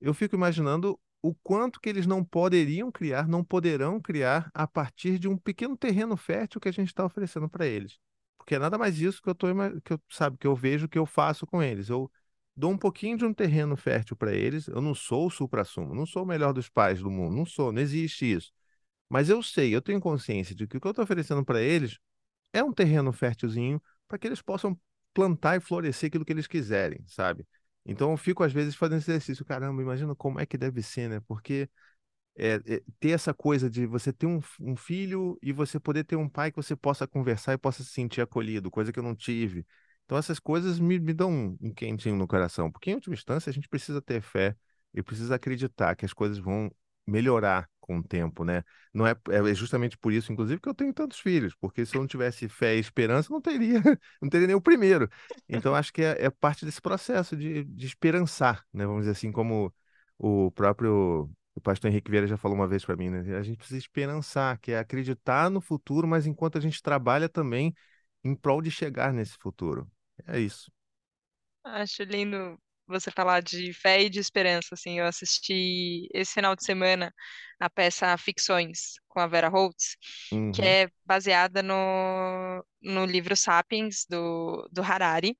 Eu 0.00 0.14
fico 0.14 0.34
imaginando 0.34 0.98
o 1.24 1.34
quanto 1.36 1.80
que 1.80 1.88
eles 1.88 2.06
não 2.06 2.22
poderiam 2.22 2.92
criar, 2.92 3.26
não 3.26 3.42
poderão 3.42 3.98
criar 3.98 4.50
a 4.52 4.66
partir 4.66 5.18
de 5.18 5.26
um 5.26 5.38
pequeno 5.38 5.74
terreno 5.74 6.18
fértil 6.18 6.60
que 6.60 6.68
a 6.68 6.72
gente 6.72 6.88
está 6.88 7.02
oferecendo 7.02 7.48
para 7.48 7.66
eles. 7.66 7.98
Porque 8.36 8.56
é 8.56 8.58
nada 8.58 8.76
mais 8.76 9.00
isso 9.00 9.22
que 9.22 9.30
eu 9.30 9.34
tô, 9.34 9.46
que 9.82 9.94
eu, 9.94 10.00
sabe, 10.10 10.36
que 10.36 10.46
eu 10.46 10.54
vejo 10.54 10.86
que 10.86 10.98
eu 10.98 11.06
faço 11.06 11.46
com 11.46 11.62
eles. 11.62 11.88
Eu 11.88 12.12
dou 12.54 12.70
um 12.70 12.76
pouquinho 12.76 13.16
de 13.16 13.24
um 13.24 13.32
terreno 13.32 13.74
fértil 13.74 14.14
para 14.14 14.34
eles. 14.34 14.68
Eu 14.68 14.82
não 14.82 14.94
sou 14.94 15.26
o 15.28 15.30
supra-sumo, 15.30 15.94
não 15.94 16.04
sou 16.04 16.24
o 16.24 16.26
melhor 16.26 16.52
dos 16.52 16.68
pais 16.68 17.00
do 17.00 17.10
mundo, 17.10 17.34
não 17.34 17.46
sou, 17.46 17.72
não 17.72 17.80
existe 17.80 18.30
isso. 18.30 18.52
Mas 19.08 19.30
eu 19.30 19.42
sei, 19.42 19.74
eu 19.74 19.80
tenho 19.80 20.00
consciência 20.00 20.54
de 20.54 20.66
que 20.66 20.76
o 20.76 20.80
que 20.80 20.86
eu 20.86 20.90
estou 20.90 21.04
oferecendo 21.04 21.42
para 21.42 21.62
eles 21.62 21.98
é 22.52 22.62
um 22.62 22.72
terreno 22.72 23.12
fértilzinho 23.14 23.82
para 24.08 24.18
que 24.18 24.26
eles 24.26 24.42
possam 24.42 24.78
plantar 25.14 25.56
e 25.56 25.60
florescer 25.60 26.08
aquilo 26.08 26.24
que 26.24 26.32
eles 26.34 26.46
quiserem, 26.46 27.02
sabe? 27.08 27.46
Então 27.84 28.10
eu 28.10 28.16
fico 28.16 28.42
às 28.42 28.52
vezes 28.52 28.74
fazendo 28.74 28.98
esse 28.98 29.10
exercício, 29.10 29.44
caramba, 29.44 29.82
imagina 29.82 30.14
como 30.14 30.40
é 30.40 30.46
que 30.46 30.56
deve 30.56 30.82
ser, 30.82 31.08
né? 31.08 31.20
Porque 31.26 31.68
é, 32.36 32.54
é, 32.66 32.82
ter 32.98 33.10
essa 33.10 33.32
coisa 33.34 33.70
de 33.70 33.86
você 33.86 34.12
ter 34.12 34.26
um, 34.26 34.40
um, 34.60 34.76
filho 34.76 35.38
e 35.42 35.52
você 35.52 35.78
poder 35.78 36.04
ter 36.04 36.16
um 36.16 36.28
pai 36.28 36.50
que 36.50 36.56
você 36.56 36.74
possa 36.74 37.06
conversar 37.06 37.54
e 37.54 37.58
possa 37.58 37.84
se 37.84 37.90
sentir 37.90 38.20
acolhido, 38.20 38.70
coisa 38.70 38.92
que 38.92 38.98
eu 38.98 39.02
não 39.02 39.14
tive. 39.14 39.66
Então 40.04 40.18
essas 40.18 40.38
coisas 40.38 40.78
me, 40.78 40.98
me 40.98 41.14
dão 41.14 41.30
um, 41.30 41.58
um 41.60 41.74
quentinho 41.74 42.16
no 42.16 42.26
coração, 42.26 42.70
porque 42.70 42.90
em 42.90 42.94
última 42.94 43.14
instância 43.14 43.50
a 43.50 43.52
gente 43.52 43.68
precisa 43.68 44.02
ter 44.02 44.20
fé 44.20 44.56
e 44.92 45.02
precisa 45.02 45.34
acreditar 45.36 45.94
que 45.96 46.04
as 46.04 46.12
coisas 46.12 46.38
vão 46.38 46.70
melhorar 47.06 47.68
com 47.84 47.98
o 47.98 48.02
tempo, 48.02 48.44
né? 48.44 48.62
Não 48.92 49.06
é, 49.06 49.14
é 49.30 49.54
justamente 49.54 49.98
por 49.98 50.12
isso, 50.12 50.32
inclusive, 50.32 50.60
que 50.60 50.68
eu 50.68 50.74
tenho 50.74 50.92
tantos 50.94 51.18
filhos, 51.20 51.54
porque 51.54 51.84
se 51.84 51.94
eu 51.96 52.00
não 52.00 52.06
tivesse 52.08 52.48
fé 52.48 52.76
e 52.76 52.80
esperança, 52.80 53.28
não 53.32 53.40
teria, 53.40 53.80
não 54.22 54.28
teria 54.30 54.46
nem 54.46 54.56
o 54.56 54.60
primeiro. 54.60 55.08
Então, 55.48 55.74
acho 55.74 55.92
que 55.92 56.02
é, 56.02 56.24
é 56.26 56.30
parte 56.30 56.64
desse 56.64 56.80
processo 56.80 57.36
de, 57.36 57.64
de 57.64 57.86
esperançar, 57.86 58.64
né? 58.72 58.86
Vamos 58.86 59.02
dizer 59.02 59.12
assim, 59.12 59.30
como 59.32 59.72
o 60.18 60.50
próprio 60.52 61.30
o 61.54 61.60
pastor 61.60 61.90
Henrique 61.90 62.10
Vieira 62.10 62.26
já 62.26 62.36
falou 62.36 62.56
uma 62.56 62.66
vez 62.66 62.84
para 62.84 62.96
mim, 62.96 63.10
né? 63.10 63.36
A 63.36 63.42
gente 63.42 63.58
precisa 63.58 63.78
esperançar, 63.78 64.58
que 64.58 64.72
é 64.72 64.78
acreditar 64.78 65.48
no 65.50 65.60
futuro, 65.60 66.06
mas 66.08 66.26
enquanto 66.26 66.58
a 66.58 66.60
gente 66.60 66.82
trabalha 66.82 67.28
também 67.28 67.74
em 68.24 68.34
prol 68.34 68.60
de 68.62 68.70
chegar 68.70 69.12
nesse 69.12 69.36
futuro. 69.38 69.88
É 70.26 70.40
isso. 70.40 70.70
Acho 71.64 72.02
lindo 72.04 72.58
você 72.86 73.10
falar 73.10 73.42
de 73.42 73.72
fé 73.74 74.02
e 74.02 74.10
de 74.10 74.20
esperança, 74.20 74.68
assim, 74.74 74.98
eu 75.00 75.06
assisti 75.06 76.08
esse 76.14 76.34
final 76.34 76.54
de 76.56 76.64
semana 76.64 77.12
a 77.60 77.70
peça 77.70 78.16
Ficções 78.18 78.94
com 79.08 79.20
a 79.20 79.26
Vera 79.26 79.48
Holtz, 79.48 79.96
que 80.52 80.62
Uhum, 80.62 80.64
é 80.64 80.88
baseada 81.04 81.62
no, 81.62 82.64
no 82.82 83.04
livro 83.06 83.36
Sapiens 83.36 84.04
do, 84.08 84.68
do 84.72 84.82
Harari, 84.82 85.36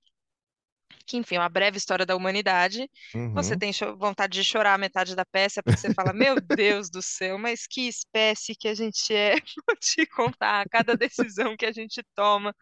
que, 1.06 1.16
enfim, 1.16 1.36
é 1.36 1.38
uma 1.40 1.48
breve 1.48 1.76
história 1.78 2.06
da 2.06 2.16
humanidade. 2.16 2.88
Você 3.34 3.56
uhum, 3.56 3.56
tem 3.56 3.72
vontade 3.98 4.32
de 4.38 4.44
chorar 4.44 4.74
a 4.74 4.78
metade 4.78 5.14
da 5.16 5.24
peça, 5.24 5.62
porque 5.62 5.78
você 5.80 5.90
fala, 5.90 6.12
meu 6.12 6.36
Deus 6.36 6.88
do 6.90 7.02
céu, 7.02 7.36
mas 7.38 7.66
que 7.66 7.82
espécie 7.88 8.54
que 8.54 8.68
a 8.68 8.74
gente 8.74 9.12
é. 9.14 9.34
Vou 9.66 9.76
te 9.76 10.06
contar, 10.06 10.64
cada 10.70 10.96
decisão 10.96 11.56
que 11.56 11.66
a 11.66 11.72
gente 11.72 12.02
toma, 12.14 12.54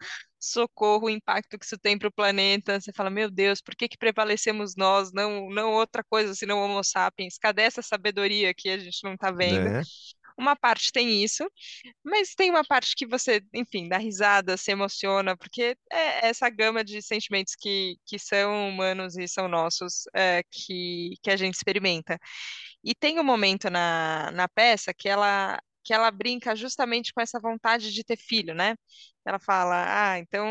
socorro, 0.43 1.05
o 1.05 1.09
impacto 1.09 1.57
que 1.57 1.65
isso 1.65 1.77
tem 1.77 1.97
para 1.97 2.07
o 2.07 2.11
planeta. 2.11 2.79
Você 2.79 2.91
fala, 2.93 3.09
meu 3.09 3.29
Deus, 3.29 3.61
por 3.61 3.75
que 3.75 3.87
que 3.87 3.97
prevalecemos 3.97 4.75
nós, 4.75 5.11
não, 5.13 5.49
não 5.49 5.71
outra 5.73 6.03
coisa 6.03 6.35
senão 6.35 6.59
Homo 6.59 6.83
sapiens? 6.83 7.37
Cadê 7.37 7.63
essa 7.63 7.81
sabedoria 7.81 8.53
que 8.53 8.69
a 8.69 8.77
gente 8.77 9.03
não 9.03 9.13
está 9.13 9.31
vendo? 9.31 9.69
né? 9.69 9.81
Uma 10.37 10.55
parte 10.55 10.91
tem 10.91 11.23
isso, 11.23 11.47
mas 12.03 12.33
tem 12.35 12.49
uma 12.49 12.63
parte 12.63 12.95
que 12.95 13.05
você, 13.05 13.41
enfim, 13.53 13.87
dá 13.87 13.97
risada, 13.97 14.57
se 14.57 14.71
emociona, 14.71 15.37
porque 15.37 15.77
é 15.91 16.27
essa 16.27 16.49
gama 16.49 16.83
de 16.83 17.01
sentimentos 17.01 17.53
que, 17.55 17.97
que 18.05 18.17
são 18.17 18.69
humanos 18.69 19.15
e 19.15 19.27
são 19.27 19.47
nossos, 19.47 20.03
é, 20.13 20.41
que, 20.49 21.13
que 21.21 21.29
a 21.29 21.37
gente 21.37 21.53
experimenta. 21.53 22.17
E 22.83 22.95
tem 22.95 23.19
um 23.19 23.23
momento 23.23 23.69
na, 23.69 24.31
na 24.31 24.47
peça 24.49 24.93
que 24.93 25.07
ela, 25.07 25.59
que 25.83 25.93
ela 25.93 26.09
brinca 26.11 26.55
justamente 26.55 27.13
com 27.13 27.21
essa 27.21 27.39
vontade 27.39 27.91
de 27.93 28.03
ter 28.03 28.17
filho, 28.17 28.53
né? 28.55 28.75
Ela 29.25 29.39
fala, 29.39 30.13
ah, 30.13 30.19
então, 30.19 30.47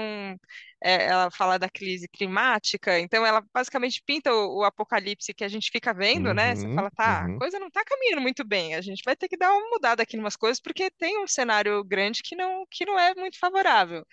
é, 0.83 1.07
ela 1.07 1.31
fala 1.31 1.59
da 1.59 1.69
crise 1.71 2.09
climática, 2.09 2.99
então 2.99 3.25
ela 3.27 3.43
basicamente 3.55 4.03
pinta 4.05 4.33
o, 4.33 4.61
o 4.61 4.65
apocalipse 4.65 5.35
que 5.35 5.45
a 5.45 5.49
gente 5.49 5.71
fica 5.71 5.93
vendo, 5.95 6.33
né? 6.35 6.55
Você 6.57 6.69
Uhum, 6.69 6.75
fala, 6.75 6.91
tá, 6.91 7.27
a 7.27 7.31
uhum, 7.31 7.39
coisa 7.39 7.59
não 7.59 7.71
tá 7.71 7.85
caminhando 7.85 8.21
muito 8.23 8.45
bem, 8.45 8.75
a 8.75 8.81
gente 8.81 9.03
vai 9.05 9.17
ter 9.17 9.29
que 9.29 9.37
dar 9.37 9.53
uma 9.53 9.69
mudada 9.71 10.03
aqui 10.03 10.17
em 10.17 10.21
umas 10.21 10.37
coisas, 10.37 10.61
porque 10.61 10.91
tem 10.91 11.23
um 11.23 11.27
cenário 11.27 11.83
grande 11.85 12.23
que 12.23 12.35
não, 12.37 12.65
que 12.71 12.85
não 12.85 12.99
é 12.99 13.15
muito 13.15 13.39
favorável. 13.39 14.05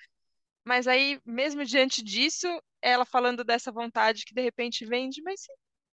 Mas 0.65 0.87
aí, 0.87 1.19
mesmo 1.25 1.65
diante 1.65 2.03
disso, 2.03 2.47
ela 2.81 3.05
falando 3.05 3.43
dessa 3.43 3.71
vontade 3.71 4.25
que 4.25 4.33
de 4.33 4.41
repente 4.41 4.85
vem 4.85 5.09
de, 5.09 5.21
mas, 5.23 5.41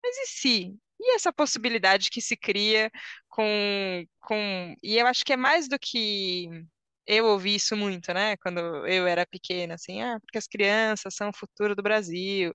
mas 0.03 0.17
e 0.19 0.27
se? 0.27 0.79
E 1.01 1.15
essa 1.17 1.33
possibilidade 1.33 2.11
que 2.11 2.21
se 2.21 2.37
cria 2.37 2.91
com, 3.29 4.05
com... 4.21 4.75
E 4.83 4.99
eu 4.99 5.07
acho 5.07 5.25
que 5.25 5.33
é 5.33 5.37
mais 5.37 5.69
do 5.69 5.79
que 5.79 6.49
eu 7.07 7.27
ouvi 7.27 7.55
isso 7.57 7.77
muito, 7.77 8.13
né? 8.15 8.37
Quando 8.39 8.59
eu 8.87 9.07
era 9.07 9.27
pequena, 9.27 9.75
assim, 9.75 10.03
ah, 10.03 10.19
porque 10.21 10.39
as 10.39 10.47
crianças 10.49 11.15
são 11.15 11.29
o 11.31 11.37
futuro 11.37 11.75
do 11.77 11.83
Brasil. 11.83 12.53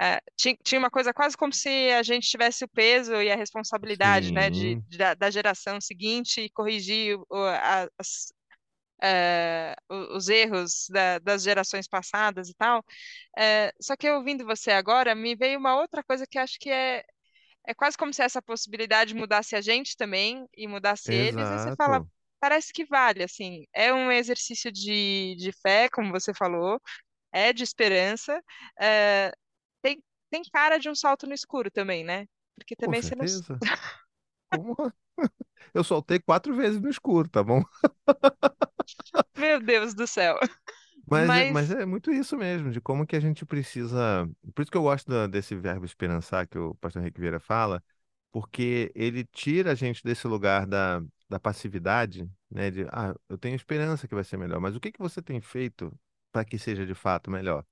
Ah, 0.00 0.20
ti- 0.36 0.58
tinha 0.64 0.78
uma 0.78 0.90
coisa 0.90 1.12
quase 1.12 1.36
como 1.36 1.52
se 1.52 1.68
a 1.92 2.02
gente 2.02 2.28
tivesse 2.28 2.64
o 2.64 2.68
peso 2.68 3.14
e 3.22 3.30
a 3.30 3.36
responsabilidade, 3.36 4.32
né, 4.32 4.50
de, 4.50 4.76
de- 4.88 4.96
da, 4.98 5.14
da 5.14 5.30
geração 5.30 5.80
seguinte 5.80 6.40
e 6.42 6.50
corrigir 6.50 7.18
o- 7.30 7.36
a- 7.46 7.88
as 7.98 8.32
o- 9.88 10.16
os 10.16 10.28
erros 10.28 10.86
da- 10.90 11.18
das 11.18 11.42
gerações 11.42 11.86
passadas 11.88 12.48
e 12.48 12.54
tal. 12.54 12.84
Eh, 13.38 13.72
só 13.80 13.96
que 13.96 14.10
ouvindo 14.10 14.44
você 14.44 14.70
agora, 14.72 15.14
me 15.14 15.34
veio 15.36 15.58
uma 15.58 15.76
outra 15.80 16.02
coisa 16.04 16.26
que 16.26 16.38
acho 16.38 16.58
que 16.58 16.70
é, 16.70 17.04
é 17.66 17.74
quase 17.74 17.96
como 17.96 18.12
se 18.12 18.22
essa 18.22 18.42
possibilidade 18.42 19.14
mudasse 19.14 19.54
a 19.56 19.60
gente 19.60 19.96
também 19.96 20.46
e 20.56 20.66
mudasse 20.68 21.12
eles, 21.12 21.50
e 21.50 21.58
você 21.58 21.72
fala, 21.72 22.00
exato. 22.00 22.10
parece 22.40 22.72
que 22.72 22.84
vale, 22.84 23.22
assim, 23.22 23.64
é 23.74 23.92
um 23.92 24.10
exercício 24.10 24.72
de, 24.72 25.36
de 25.36 25.52
fé, 25.62 25.88
como 25.90 26.10
você 26.10 26.32
falou, 26.34 26.80
é 27.32 27.52
de 27.52 27.62
esperança, 27.64 28.40
eh, 28.80 29.32
tem, 29.82 30.02
tem 30.30 30.42
cara 30.52 30.78
de 30.78 30.88
um 30.90 30.94
salto 30.94 31.26
no 31.26 31.34
escuro 31.34 31.70
também, 31.70 32.04
né? 32.04 32.26
Porque 32.56 32.76
Com 32.76 32.92
também 32.92 33.02
você 33.02 33.14
não. 33.14 33.24
certeza. 33.26 33.58
Como? 34.50 34.76
Eu 35.74 35.84
soltei 35.84 36.18
quatro 36.18 36.54
vezes 36.56 36.80
no 36.80 36.88
escuro, 36.90 37.28
tá 37.28 37.42
bom? 37.42 37.62
Meu 39.36 39.60
Deus 39.60 39.94
do 39.94 40.06
céu. 40.06 40.38
Mas, 41.10 41.34
é- 41.36 41.44
mas 41.44 41.70
Mas 41.70 41.70
é 41.72 41.84
muito 41.86 42.12
isso 42.12 42.36
mesmo, 42.36 42.70
de 42.70 42.80
como 42.80 43.06
que 43.06 43.16
a 43.16 43.20
gente 43.20 43.44
precisa. 43.44 44.28
Por 44.54 44.62
isso 44.62 44.70
que 44.70 44.76
eu 44.76 44.82
gosto 44.82 45.08
da- 45.10 45.26
desse 45.26 45.56
verbo 45.56 45.84
esperançar 45.84 46.46
que 46.46 46.58
o 46.58 46.74
pastor 46.76 47.02
Henrique 47.02 47.20
Vieira 47.20 47.40
fala, 47.40 47.82
porque 48.32 48.92
ele 48.94 49.24
tira 49.24 49.72
a 49.72 49.74
gente 49.74 50.02
desse 50.04 50.26
lugar 50.28 50.66
da, 50.66 51.02
da 51.28 51.40
passividade, 51.40 52.30
né? 52.50 52.70
De, 52.70 52.84
ah, 52.90 53.14
eu 53.28 53.36
tenho 53.38 53.56
esperança 53.56 54.06
que 54.06 54.14
vai 54.14 54.22
ser 54.24 54.36
melhor, 54.36 54.60
mas 54.60 54.76
o 54.76 54.80
que 54.80 54.92
que 54.92 55.00
você 55.00 55.20
tem 55.22 55.40
feito 55.40 55.92
para 56.32 56.44
que 56.44 56.58
seja 56.58 56.86
de 56.86 56.94
fato 56.94 57.28
melhor. 57.30 57.64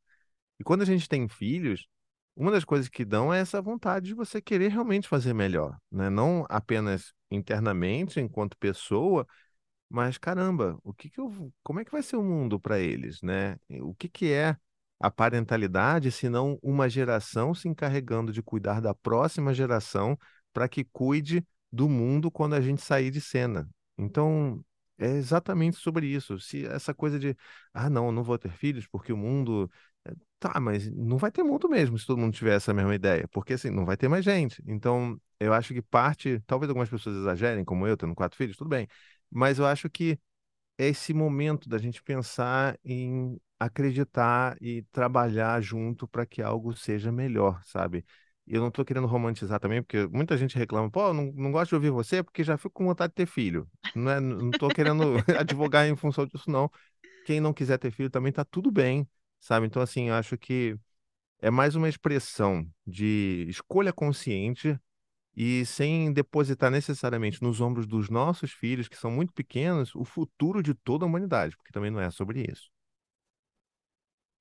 E 0.58 0.64
quando 0.64 0.82
a 0.82 0.84
gente 0.84 1.08
tem 1.08 1.28
filhos, 1.28 1.86
uma 2.36 2.50
das 2.50 2.64
coisas 2.64 2.88
que 2.88 3.04
dão 3.04 3.32
é 3.32 3.40
essa 3.40 3.60
vontade 3.62 4.06
de 4.06 4.14
você 4.14 4.40
querer 4.40 4.70
realmente 4.70 5.08
fazer 5.08 5.32
melhor, 5.34 5.76
né? 5.90 6.10
Não 6.10 6.44
apenas 6.48 7.12
internamente, 7.30 8.20
enquanto 8.20 8.56
pessoa, 8.58 9.26
mas 9.88 10.18
caramba, 10.18 10.78
o 10.84 10.92
que 10.92 11.08
que 11.10 11.20
eu, 11.20 11.52
como 11.62 11.80
é 11.80 11.84
que 11.84 11.92
vai 11.92 12.02
ser 12.02 12.16
o 12.16 12.22
mundo 12.22 12.60
para 12.60 12.78
eles, 12.78 13.22
né? 13.22 13.56
O 13.82 13.94
que 13.94 14.08
que 14.08 14.32
é 14.32 14.56
a 15.00 15.10
parentalidade, 15.10 16.10
se 16.10 16.28
não 16.28 16.58
uma 16.62 16.88
geração 16.88 17.54
se 17.54 17.68
encarregando 17.68 18.32
de 18.32 18.42
cuidar 18.42 18.80
da 18.80 18.94
próxima 18.94 19.54
geração 19.54 20.18
para 20.52 20.68
que 20.68 20.84
cuide 20.84 21.46
do 21.72 21.88
mundo 21.88 22.30
quando 22.30 22.54
a 22.54 22.60
gente 22.60 22.82
sair 22.82 23.10
de 23.10 23.20
cena. 23.20 23.68
Então, 23.96 24.64
é 24.98 25.06
exatamente 25.10 25.76
sobre 25.76 26.06
isso. 26.06 26.38
Se 26.40 26.66
essa 26.66 26.92
coisa 26.94 27.18
de, 27.18 27.36
ah, 27.72 27.88
não, 27.88 28.10
não 28.10 28.22
vou 28.24 28.38
ter 28.38 28.50
filhos 28.50 28.86
porque 28.86 29.12
o 29.12 29.16
mundo. 29.16 29.70
Eh, 30.06 30.14
tá, 30.38 30.58
mas 30.60 30.90
não 30.90 31.16
vai 31.16 31.30
ter 31.30 31.42
mundo 31.42 31.68
mesmo 31.68 31.98
se 31.98 32.06
todo 32.06 32.18
mundo 32.18 32.34
tiver 32.34 32.56
essa 32.56 32.74
mesma 32.74 32.94
ideia, 32.94 33.28
porque 33.28 33.52
assim, 33.54 33.70
não 33.70 33.84
vai 33.86 33.96
ter 33.96 34.08
mais 34.08 34.24
gente. 34.24 34.62
Então, 34.66 35.20
eu 35.38 35.52
acho 35.52 35.72
que 35.74 35.82
parte, 35.82 36.40
talvez 36.46 36.68
algumas 36.68 36.88
pessoas 36.90 37.16
exagerem, 37.16 37.64
como 37.64 37.86
eu, 37.86 37.96
tendo 37.96 38.14
quatro 38.14 38.36
filhos, 38.36 38.56
tudo 38.56 38.68
bem, 38.68 38.88
mas 39.30 39.58
eu 39.58 39.66
acho 39.66 39.88
que 39.90 40.18
é 40.78 40.88
esse 40.88 41.12
momento 41.14 41.68
da 41.68 41.78
gente 41.78 42.02
pensar 42.02 42.78
em 42.84 43.40
acreditar 43.58 44.56
e 44.60 44.82
trabalhar 44.92 45.60
junto 45.60 46.06
para 46.08 46.26
que 46.26 46.42
algo 46.42 46.74
seja 46.76 47.10
melhor, 47.12 47.62
sabe? 47.64 48.04
Eu 48.46 48.60
não 48.60 48.68
estou 48.68 48.84
querendo 48.84 49.06
romantizar 49.06 49.60
também, 49.60 49.82
porque 49.82 50.06
muita 50.08 50.36
gente 50.36 50.56
reclama, 50.56 50.90
pô, 50.90 51.12
não, 51.12 51.32
não 51.34 51.52
gosto 51.52 51.70
de 51.70 51.74
ouvir 51.74 51.90
você 51.90 52.22
porque 52.22 52.44
já 52.44 52.56
fico 52.56 52.70
com 52.70 52.86
vontade 52.86 53.10
de 53.10 53.16
ter 53.16 53.26
filho. 53.26 53.68
Não 53.94 54.10
é, 54.10 54.20
não 54.20 54.50
estou 54.50 54.70
querendo 54.70 55.02
advogar 55.38 55.86
em 55.86 55.96
função 55.96 56.26
disso, 56.26 56.50
não. 56.50 56.70
Quem 57.24 57.40
não 57.40 57.52
quiser 57.52 57.78
ter 57.78 57.90
filho 57.90 58.10
também 58.10 58.30
está 58.30 58.44
tudo 58.44 58.70
bem, 58.70 59.08
sabe? 59.40 59.66
Então, 59.66 59.82
assim, 59.82 60.08
eu 60.08 60.14
acho 60.14 60.38
que 60.38 60.76
é 61.40 61.50
mais 61.50 61.74
uma 61.76 61.88
expressão 61.88 62.66
de 62.86 63.46
escolha 63.48 63.92
consciente 63.92 64.78
e 65.38 65.64
sem 65.66 66.12
depositar 66.12 66.70
necessariamente 66.70 67.42
nos 67.42 67.60
ombros 67.60 67.86
dos 67.86 68.10
nossos 68.10 68.52
filhos, 68.52 68.88
que 68.88 68.96
são 68.98 69.10
muito 69.12 69.32
pequenos, 69.32 69.94
o 69.94 70.04
futuro 70.04 70.62
de 70.64 70.74
toda 70.74 71.04
a 71.06 71.08
humanidade, 71.08 71.56
porque 71.56 71.72
também 71.72 71.92
não 71.92 72.00
é 72.00 72.10
sobre 72.10 72.42
isso. 72.50 72.70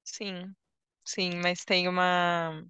Sim, 0.03 0.55
sim, 1.05 1.31
mas 1.43 1.63
tem 1.65 1.87
uma. 1.87 2.63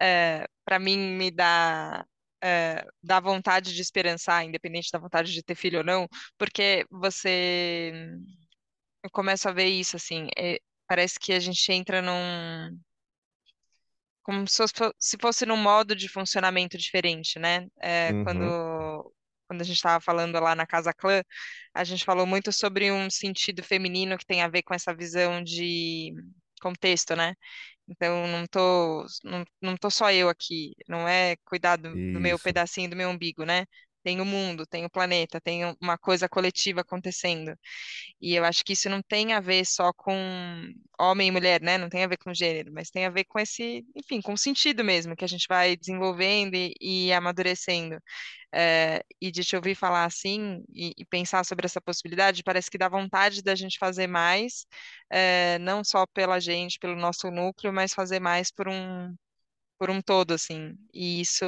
É, 0.00 0.46
para 0.64 0.78
mim, 0.78 0.98
me 0.98 1.30
dá. 1.30 2.06
É, 2.42 2.84
dá 3.02 3.20
vontade 3.20 3.74
de 3.74 3.82
esperançar, 3.82 4.44
independente 4.44 4.90
da 4.92 4.98
vontade 4.98 5.32
de 5.32 5.42
ter 5.42 5.54
filho 5.54 5.78
ou 5.80 5.84
não, 5.84 6.08
porque 6.38 6.86
você. 6.90 7.92
Eu 9.02 9.10
começo 9.10 9.48
a 9.48 9.52
ver 9.52 9.66
isso, 9.66 9.96
assim. 9.96 10.28
é, 10.36 10.58
parece 10.86 11.18
que 11.18 11.32
a 11.32 11.40
gente 11.40 11.72
entra 11.72 12.02
num 12.02 12.78
como 14.22 14.46
se 14.48 14.56
fosse, 14.58 14.74
se 14.98 15.16
fosse 15.20 15.46
num 15.46 15.56
modo 15.56 15.94
de 15.96 16.08
funcionamento 16.08 16.78
diferente, 16.78 17.38
né? 17.38 17.66
É, 17.80 18.12
Uhum, 18.12 18.20
quando, 18.20 19.12
quando 19.48 19.60
a 19.62 19.64
gente 19.64 19.76
estava 19.76 20.00
falando 20.00 20.38
lá 20.40 20.54
na 20.54 20.66
Casa 20.66 20.92
Clã, 20.94 21.22
a 21.74 21.84
gente 21.84 22.04
falou 22.04 22.26
muito 22.26 22.52
sobre 22.52 22.90
um 22.92 23.10
sentido 23.10 23.62
feminino 23.62 24.18
que 24.18 24.26
tem 24.26 24.42
a 24.42 24.48
ver 24.48 24.62
com 24.62 24.74
essa 24.74 24.94
visão 24.94 25.42
de 25.42 26.12
contexto, 26.62 27.16
né? 27.16 27.34
Então, 27.88 28.26
não 28.28 28.46
tô, 28.46 29.04
não, 29.24 29.44
não 29.60 29.76
tô 29.76 29.90
só 29.90 30.12
eu 30.12 30.28
aqui, 30.28 30.74
não 30.88 31.08
é 31.08 31.36
cuidar 31.44 31.76
do, 31.76 32.00
do 32.12 32.20
meu 32.20 32.38
pedacinho 32.38 32.88
do 32.90 32.96
meu 32.96 33.10
umbigo, 33.10 33.44
né? 33.44 33.66
Tem 34.02 34.20
o 34.20 34.24
mundo, 34.24 34.66
tem 34.66 34.84
o 34.84 34.90
planeta, 34.90 35.40
tem 35.40 35.64
uma 35.80 35.98
coisa 35.98 36.28
coletiva 36.28 36.80
acontecendo. 36.82 37.54
E 38.20 38.34
eu 38.34 38.44
acho 38.44 38.64
que 38.64 38.72
isso 38.74 38.88
não 38.90 39.02
tem 39.02 39.32
a 39.32 39.40
ver 39.40 39.64
só 39.66 39.92
com 39.92 40.14
homem 40.98 41.28
e 41.28 41.30
mulher, 41.30 41.60
né? 41.62 41.78
Não 41.78 41.88
tem 41.88 42.04
a 42.04 42.06
ver 42.06 42.18
com 42.18 42.32
gênero, 42.34 42.72
mas 42.72 42.90
tem 42.90 43.06
a 43.06 43.10
ver 43.10 43.24
com 43.24 43.38
esse, 43.38 43.84
enfim, 43.96 44.20
com 44.20 44.32
o 44.34 44.38
sentido 44.38 44.84
mesmo, 44.84 45.16
que 45.16 45.24
a 45.24 45.28
gente 45.28 45.46
vai 45.48 45.76
desenvolvendo 45.76 46.54
e, 46.54 46.74
e 46.80 47.12
amadurecendo. 47.12 47.98
É, 48.52 49.04
e 49.20 49.30
de 49.30 49.44
te 49.44 49.56
ouvir 49.56 49.74
falar 49.76 50.04
assim 50.04 50.64
e, 50.74 50.92
e 50.98 51.04
pensar 51.06 51.44
sobre 51.44 51.66
essa 51.66 51.80
possibilidade, 51.80 52.42
parece 52.42 52.70
que 52.70 52.78
dá 52.78 52.88
vontade 52.88 53.42
da 53.42 53.54
gente 53.54 53.78
fazer 53.78 54.08
mais, 54.08 54.66
é, 55.10 55.58
não 55.60 55.84
só 55.84 56.04
pela 56.06 56.40
gente, 56.40 56.78
pelo 56.78 56.96
nosso 56.96 57.30
núcleo, 57.30 57.72
mas 57.72 57.94
fazer 57.94 58.20
mais 58.20 58.50
por 58.50 58.68
um, 58.68 59.14
por 59.78 59.90
um 59.90 60.02
todo, 60.02 60.32
assim. 60.34 60.76
E 60.94 61.20
isso 61.20 61.44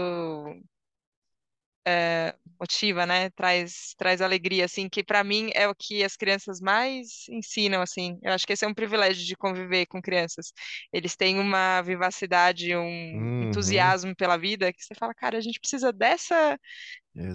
é, 1.86 2.34
motiva, 2.60 3.06
né? 3.06 3.30
Traz, 3.30 3.94
traz 3.98 4.20
alegria, 4.22 4.64
assim, 4.64 4.88
que 4.88 5.02
para 5.04 5.24
mim 5.24 5.50
é 5.54 5.68
o 5.68 5.74
que 5.74 6.04
as 6.04 6.16
crianças 6.16 6.60
mais 6.60 7.26
ensinam, 7.30 7.82
assim. 7.82 8.18
Eu 8.22 8.32
acho 8.32 8.46
que 8.46 8.52
esse 8.52 8.64
é 8.64 8.68
um 8.68 8.74
privilégio 8.74 9.24
de 9.26 9.36
conviver 9.36 9.86
com 9.86 10.00
crianças. 10.02 10.52
Eles 10.92 11.16
têm 11.16 11.38
uma 11.38 11.82
vivacidade, 11.82 12.74
um 12.76 13.24
Uhum, 13.38 13.38
entusiasmo 13.40 14.14
pela 14.16 14.36
vida 14.38 14.72
que 14.72 14.82
você 14.84 14.94
fala, 14.94 15.14
cara, 15.14 15.38
a 15.38 15.40
gente 15.40 15.60
precisa 15.60 15.92
dessa 15.92 16.58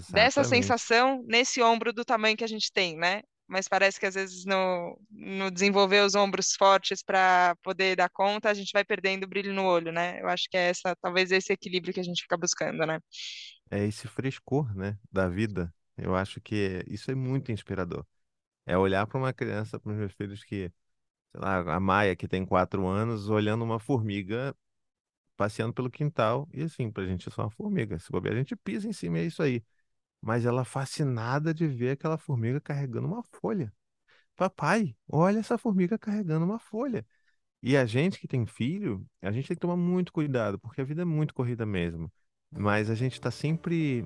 dessa 0.07 0.43
sensação 0.43 1.23
nesse 1.27 1.61
ombro 1.61 1.91
do 1.93 2.05
tamanho 2.05 2.37
que 2.37 2.43
a 2.43 2.47
gente 2.47 2.71
tem, 2.71 2.95
né? 2.97 3.21
Mas 3.47 3.67
parece 3.67 3.99
que 3.99 4.05
às 4.05 4.15
vezes 4.15 4.43
no, 4.45 4.99
no 5.09 5.49
desenvolver 5.51 6.01
os 6.03 6.15
ombros 6.15 6.53
fortes 6.57 7.01
para 7.01 7.55
poder 7.63 7.95
dar 7.95 8.09
conta, 8.09 8.49
a 8.49 8.53
gente 8.53 8.71
vai 8.73 8.83
perdendo 8.83 9.23
o 9.23 9.27
brilho 9.27 9.53
no 9.53 9.63
olho, 9.65 9.91
né? 9.91 10.19
Eu 10.21 10.27
acho 10.27 10.49
que 10.49 10.57
é 10.57 10.69
essa, 10.69 10.95
talvez 11.01 11.31
esse 11.31 11.53
equilíbrio 11.53 11.93
que 11.93 11.99
a 11.99 12.03
gente 12.03 12.21
fica 12.23 12.37
buscando, 12.37 12.85
né? 12.85 12.99
É 13.69 13.85
esse 13.85 14.07
frescor, 14.07 14.73
né, 14.75 14.97
da 15.11 15.27
vida. 15.29 15.73
Eu 15.97 16.15
acho 16.15 16.39
que 16.41 16.83
isso 16.87 17.11
é 17.11 17.15
muito 17.15 17.51
inspirador. 17.51 18.05
É 18.65 18.77
olhar 18.77 19.07
para 19.07 19.17
uma 19.19 19.33
criança, 19.33 19.79
para 19.79 19.91
os 19.91 19.97
meus 19.97 20.13
filhos 20.13 20.43
que, 20.43 20.71
sei 21.31 21.41
lá, 21.41 21.75
a 21.75 21.79
Maia, 21.79 22.15
que 22.15 22.27
tem 22.27 22.45
quatro 22.45 22.87
anos, 22.87 23.29
olhando 23.29 23.63
uma 23.63 23.79
formiga 23.79 24.55
passeando 25.37 25.73
pelo 25.73 25.89
quintal. 25.89 26.47
E 26.53 26.63
assim, 26.63 26.91
pra 26.91 27.05
gente 27.05 27.29
é 27.29 27.31
só 27.31 27.43
uma 27.43 27.51
formiga. 27.51 27.99
Se 27.99 28.11
bobear, 28.11 28.35
a 28.35 28.37
gente 28.39 28.55
pisa 28.55 28.87
em 28.87 28.93
cima, 28.93 29.19
é 29.19 29.25
isso 29.25 29.41
aí. 29.43 29.63
Mas 30.21 30.45
ela 30.45 30.65
fascinada 30.65 31.53
de 31.53 31.67
ver 31.67 31.91
aquela 31.91 32.17
formiga 32.17 32.61
carregando 32.61 33.07
uma 33.07 33.23
folha. 33.23 33.73
Papai, 34.35 34.95
olha 35.09 35.39
essa 35.39 35.57
formiga 35.57 35.97
carregando 35.97 36.45
uma 36.45 36.59
folha. 36.59 37.05
E 37.63 37.77
a 37.77 37.85
gente 37.85 38.19
que 38.19 38.27
tem 38.27 38.45
filho, 38.45 39.05
a 39.21 39.31
gente 39.31 39.47
tem 39.47 39.55
que 39.55 39.61
tomar 39.61 39.77
muito 39.77 40.13
cuidado, 40.13 40.59
porque 40.59 40.81
a 40.81 40.83
vida 40.85 41.03
é 41.03 41.05
muito 41.05 41.33
corrida 41.33 41.65
mesmo. 41.65 42.11
Mas 42.51 42.89
a 42.89 42.95
gente 42.95 43.13
está 43.13 43.31
sempre 43.31 44.05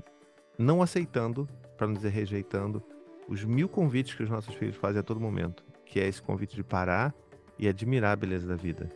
não 0.58 0.82
aceitando, 0.82 1.48
para 1.78 1.88
não 1.88 1.94
dizer 1.94 2.10
rejeitando, 2.10 2.84
os 3.28 3.44
mil 3.44 3.70
convites 3.70 4.14
que 4.14 4.24
os 4.24 4.30
nossos 4.30 4.54
filhos 4.56 4.76
fazem 4.76 5.00
a 5.00 5.04
todo 5.04 5.20
momento, 5.20 5.64
que 5.86 6.00
é 6.00 6.08
esse 6.08 6.22
convite 6.22 6.56
de 6.56 6.64
parar 6.64 7.14
e 7.58 7.68
admirar 7.68 8.14
a 8.14 8.16
beleza 8.16 8.48
da 8.48 8.56
vida. 8.56 8.92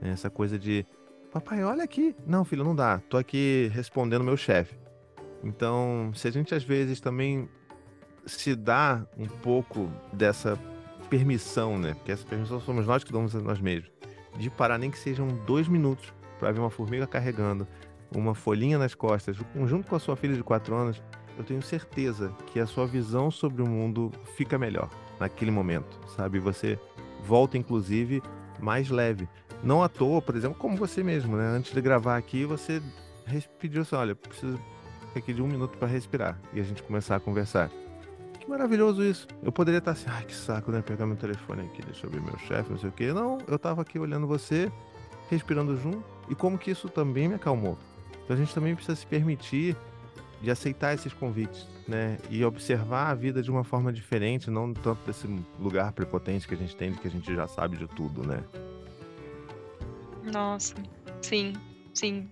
né? 0.00 0.10
Essa 0.10 0.30
coisa 0.30 0.58
de, 0.58 0.86
papai, 1.32 1.64
olha 1.64 1.84
aqui. 1.84 2.14
Não, 2.26 2.44
filho, 2.44 2.64
não 2.64 2.74
dá. 2.74 2.98
Tô 3.08 3.16
aqui 3.16 3.70
respondendo 3.72 4.24
meu 4.24 4.36
chefe. 4.36 4.78
Então, 5.42 6.10
se 6.14 6.28
a 6.28 6.30
gente 6.30 6.54
às 6.54 6.62
vezes 6.62 7.00
também 7.00 7.48
se 8.26 8.54
dá 8.54 9.06
um 9.16 9.26
pouco 9.26 9.90
dessa 10.12 10.58
permissão, 11.08 11.78
né? 11.78 11.94
Porque 11.94 12.12
essa 12.12 12.26
permissão 12.26 12.60
somos 12.60 12.86
nós 12.86 13.02
que 13.02 13.12
damos 13.12 13.34
a 13.34 13.40
nós 13.40 13.60
mesmos, 13.60 13.90
de 14.36 14.50
parar 14.50 14.78
nem 14.78 14.90
que 14.90 14.98
sejam 14.98 15.26
dois 15.46 15.66
minutos 15.66 16.12
para 16.38 16.52
ver 16.52 16.60
uma 16.60 16.70
formiga 16.70 17.06
carregando 17.06 17.66
uma 18.14 18.34
folhinha 18.34 18.78
nas 18.78 18.94
costas, 18.94 19.36
junto 19.66 19.88
com 19.88 19.96
a 19.96 20.00
sua 20.00 20.16
filha 20.16 20.34
de 20.34 20.42
quatro 20.42 20.74
anos, 20.74 21.02
eu 21.38 21.44
tenho 21.44 21.62
certeza 21.62 22.32
que 22.46 22.60
a 22.60 22.66
sua 22.66 22.86
visão 22.86 23.30
sobre 23.30 23.62
o 23.62 23.66
mundo 23.66 24.10
fica 24.36 24.58
melhor 24.58 24.90
naquele 25.18 25.50
momento, 25.50 25.98
sabe? 26.14 26.38
Você 26.38 26.78
volta, 27.24 27.56
inclusive, 27.56 28.22
mais 28.58 28.90
leve. 28.90 29.28
Não 29.62 29.82
à 29.82 29.88
toa, 29.88 30.20
por 30.20 30.36
exemplo, 30.36 30.58
como 30.58 30.76
você 30.76 31.02
mesmo, 31.02 31.36
né? 31.36 31.46
Antes 31.46 31.72
de 31.72 31.80
gravar 31.80 32.16
aqui, 32.16 32.44
você 32.44 32.82
pediu 33.58 33.82
assim: 33.82 33.94
olha, 33.94 34.14
preciso 34.14 34.58
aqui 35.14 35.32
de 35.32 35.42
um 35.42 35.46
minuto 35.46 35.76
para 35.78 35.88
respirar 35.88 36.38
e 36.52 36.60
a 36.60 36.62
gente 36.62 36.82
começar 36.82 37.16
a 37.16 37.20
conversar. 37.20 37.70
Que 38.38 38.48
maravilhoso 38.48 39.02
isso. 39.02 39.26
Eu 39.42 39.52
poderia 39.52 39.78
estar 39.78 39.92
assim, 39.92 40.06
ai 40.08 40.24
que 40.24 40.34
saco, 40.34 40.70
né? 40.70 40.82
Pegar 40.82 41.06
meu 41.06 41.16
telefone 41.16 41.62
aqui, 41.62 41.82
deixa 41.82 42.06
eu 42.06 42.10
ver 42.10 42.20
meu 42.22 42.38
chefe, 42.38 42.70
não 42.70 42.78
sei 42.78 42.88
o 42.88 42.92
quê. 42.92 43.12
Não, 43.12 43.38
eu 43.46 43.58
tava 43.58 43.82
aqui 43.82 43.98
olhando 43.98 44.26
você, 44.26 44.72
respirando 45.28 45.76
junto, 45.76 46.02
e 46.28 46.34
como 46.34 46.58
que 46.58 46.70
isso 46.70 46.88
também 46.88 47.28
me 47.28 47.34
acalmou. 47.34 47.78
Então 48.30 48.40
a 48.40 48.44
gente 48.44 48.54
também 48.54 48.76
precisa 48.76 48.94
se 48.94 49.04
permitir 49.04 49.76
de 50.40 50.52
aceitar 50.52 50.94
esses 50.94 51.12
convites, 51.12 51.66
né? 51.88 52.16
E 52.30 52.44
observar 52.44 53.10
a 53.10 53.14
vida 53.14 53.42
de 53.42 53.50
uma 53.50 53.64
forma 53.64 53.92
diferente, 53.92 54.48
não 54.48 54.72
tanto 54.72 55.04
desse 55.04 55.26
lugar 55.58 55.90
prepotente 55.90 56.46
que 56.46 56.54
a 56.54 56.56
gente 56.56 56.76
tem, 56.76 56.94
que 56.94 57.08
a 57.08 57.10
gente 57.10 57.34
já 57.34 57.48
sabe 57.48 57.76
de 57.76 57.88
tudo, 57.88 58.24
né? 58.24 58.44
Nossa, 60.22 60.76
sim, 61.20 61.54
sim. 61.92 62.30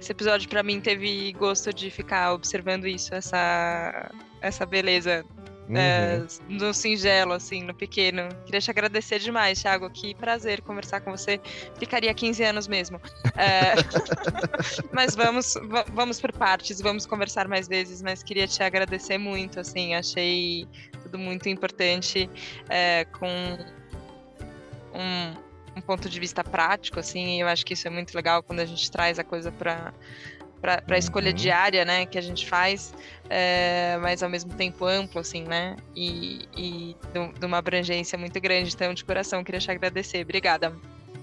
Esse 0.00 0.12
episódio 0.12 0.48
para 0.48 0.62
mim 0.62 0.80
teve 0.80 1.32
gosto 1.32 1.74
de 1.74 1.90
ficar 1.90 2.34
observando 2.34 2.86
isso, 2.86 3.12
essa 3.12 4.12
essa 4.40 4.64
beleza 4.64 5.24
é, 5.70 6.18
Uhum. 6.48 6.56
no 6.58 6.74
singelo, 6.74 7.32
assim, 7.32 7.62
no 7.62 7.74
pequeno. 7.74 8.28
Queria 8.44 8.60
te 8.60 8.70
agradecer 8.70 9.18
demais, 9.18 9.60
Thiago. 9.60 9.88
Que 9.90 10.14
prazer 10.14 10.60
conversar 10.62 11.00
com 11.00 11.10
você. 11.10 11.40
Ficaria 11.78 12.12
15 12.12 12.42
anos 12.42 12.66
mesmo. 12.68 13.00
É, 13.36 13.74
mas 14.92 15.14
vamos, 15.14 15.54
va- 15.70 15.84
vamos 15.92 16.20
por 16.20 16.32
partes, 16.32 16.80
vamos 16.80 17.06
conversar 17.06 17.46
mais 17.48 17.68
vezes. 17.68 18.02
Mas 18.02 18.22
queria 18.22 18.46
te 18.46 18.62
agradecer 18.62 19.18
muito, 19.18 19.60
assim, 19.60 19.94
achei 19.94 20.66
tudo 21.02 21.18
muito 21.18 21.48
importante, 21.48 22.28
é, 22.68 23.04
com 23.18 23.28
um, 24.94 25.34
um 25.76 25.80
ponto 25.80 26.08
de 26.08 26.20
vista 26.20 26.44
prático, 26.44 27.00
assim, 27.00 27.40
eu 27.40 27.48
acho 27.48 27.64
que 27.64 27.74
isso 27.74 27.86
é 27.86 27.90
muito 27.90 28.14
legal 28.14 28.42
quando 28.42 28.60
a 28.60 28.64
gente 28.66 28.90
traz 28.90 29.18
a 29.18 29.24
coisa 29.24 29.50
para 29.50 29.92
para 30.62 30.80
a 30.88 30.98
escolha 30.98 31.30
uhum. 31.30 31.36
diária, 31.36 31.84
né, 31.84 32.06
que 32.06 32.16
a 32.16 32.20
gente 32.20 32.48
faz, 32.48 32.94
é, 33.28 33.98
mas 34.00 34.22
ao 34.22 34.30
mesmo 34.30 34.54
tempo 34.54 34.86
amplo, 34.86 35.20
assim, 35.20 35.42
né, 35.42 35.76
e, 35.94 36.48
e 36.56 36.96
de 37.38 37.44
uma 37.44 37.58
abrangência 37.58 38.16
muito 38.16 38.40
grande. 38.40 38.72
Então, 38.72 38.94
de 38.94 39.04
coração, 39.04 39.42
queria 39.42 39.60
te 39.60 39.70
agradecer. 39.70 40.22
Obrigada. 40.22 40.72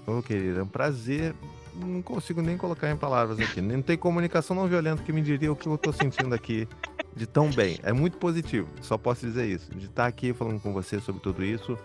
Ô, 0.06 0.18
oh, 0.18 0.22
querida, 0.22 0.60
é 0.60 0.62
um 0.62 0.68
prazer. 0.68 1.34
Não 1.74 2.02
consigo 2.02 2.42
nem 2.42 2.58
colocar 2.58 2.90
em 2.90 2.96
palavras 2.96 3.40
aqui. 3.40 3.62
Não 3.62 3.80
tem 3.80 3.96
comunicação 3.96 4.54
não 4.54 4.68
violenta 4.68 5.02
que 5.02 5.12
me 5.12 5.22
diria 5.22 5.50
o 5.50 5.56
que 5.56 5.66
eu 5.66 5.74
estou 5.74 5.92
sentindo 5.92 6.34
aqui 6.34 6.68
de 7.16 7.26
tão 7.26 7.50
bem. 7.50 7.78
É 7.82 7.92
muito 7.92 8.18
positivo, 8.18 8.68
só 8.82 8.98
posso 8.98 9.24
dizer 9.24 9.46
isso. 9.46 9.70
De 9.74 9.86
estar 9.86 10.06
aqui 10.06 10.34
falando 10.34 10.60
com 10.60 10.72
você 10.74 11.00
sobre 11.00 11.22
tudo 11.22 11.42
isso, 11.42 11.78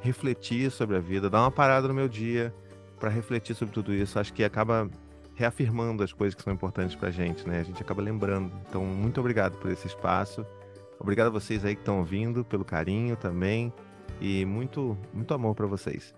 refletir 0.00 0.70
sobre 0.70 0.96
a 0.96 1.00
vida, 1.00 1.28
dar 1.28 1.40
uma 1.40 1.50
parada 1.50 1.86
no 1.86 1.92
meu 1.92 2.08
dia 2.08 2.54
para 2.98 3.10
refletir 3.10 3.54
sobre 3.54 3.74
tudo 3.74 3.92
isso. 3.92 4.18
Acho 4.18 4.32
que 4.32 4.42
acaba 4.42 4.88
reafirmando 5.34 6.02
as 6.02 6.12
coisas 6.12 6.34
que 6.34 6.42
são 6.42 6.52
importantes 6.52 6.94
para 6.94 7.08
a 7.08 7.12
gente, 7.12 7.46
né? 7.48 7.60
A 7.60 7.64
gente 7.64 7.82
acaba 7.82 8.00
lembrando. 8.02 8.52
Então, 8.68 8.84
muito 8.84 9.20
obrigado 9.20 9.58
por 9.58 9.70
esse 9.70 9.86
espaço. 9.86 10.46
Obrigado 10.98 11.26
a 11.26 11.30
vocês 11.30 11.64
aí 11.64 11.74
que 11.74 11.82
estão 11.82 11.98
ouvindo, 11.98 12.44
pelo 12.44 12.64
carinho 12.64 13.16
também. 13.16 13.72
E 14.20 14.44
muito, 14.44 14.96
muito 15.12 15.34
amor 15.34 15.54
para 15.54 15.66
vocês. 15.66 16.14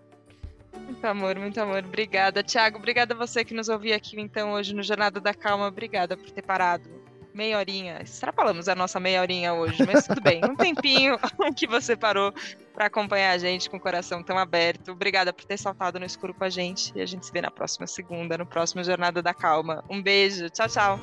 Muito 0.78 1.04
amor, 1.04 1.38
muito 1.38 1.58
amor. 1.60 1.82
Obrigada, 1.84 2.42
Thiago. 2.42 2.78
Obrigada 2.78 3.14
a 3.14 3.16
você 3.16 3.44
que 3.44 3.54
nos 3.54 3.68
ouviu 3.68 3.94
aqui, 3.94 4.20
então, 4.20 4.52
hoje 4.52 4.74
no 4.74 4.82
Jornada 4.82 5.20
da 5.20 5.34
Calma. 5.34 5.66
Obrigada 5.66 6.16
por 6.16 6.30
ter 6.30 6.42
parado. 6.42 6.88
Meia 7.36 7.58
horinha. 7.58 8.00
Extrapolamos 8.02 8.66
a 8.66 8.74
nossa 8.74 8.98
meia 8.98 9.20
horinha 9.20 9.52
hoje, 9.52 9.84
mas 9.86 10.06
tudo 10.06 10.22
bem. 10.22 10.40
Um 10.42 10.56
tempinho 10.56 11.18
que 11.54 11.66
você 11.66 11.94
parou 11.94 12.32
para 12.72 12.86
acompanhar 12.86 13.32
a 13.32 13.38
gente 13.38 13.68
com 13.68 13.76
o 13.76 13.80
coração 13.80 14.22
tão 14.22 14.38
aberto. 14.38 14.92
Obrigada 14.92 15.34
por 15.34 15.44
ter 15.44 15.58
saltado 15.58 16.00
no 16.00 16.06
escuro 16.06 16.32
com 16.32 16.44
a 16.44 16.48
gente. 16.48 16.92
E 16.96 17.02
a 17.02 17.06
gente 17.06 17.26
se 17.26 17.32
vê 17.32 17.42
na 17.42 17.50
próxima 17.50 17.86
segunda, 17.86 18.38
no 18.38 18.46
próximo 18.46 18.82
Jornada 18.82 19.20
da 19.20 19.34
Calma. 19.34 19.84
Um 19.90 20.02
beijo. 20.02 20.48
Tchau, 20.48 20.66
tchau. 20.66 21.00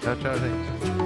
Tchau, 0.00 0.14
tchau, 0.14 0.38
gente. 0.38 1.01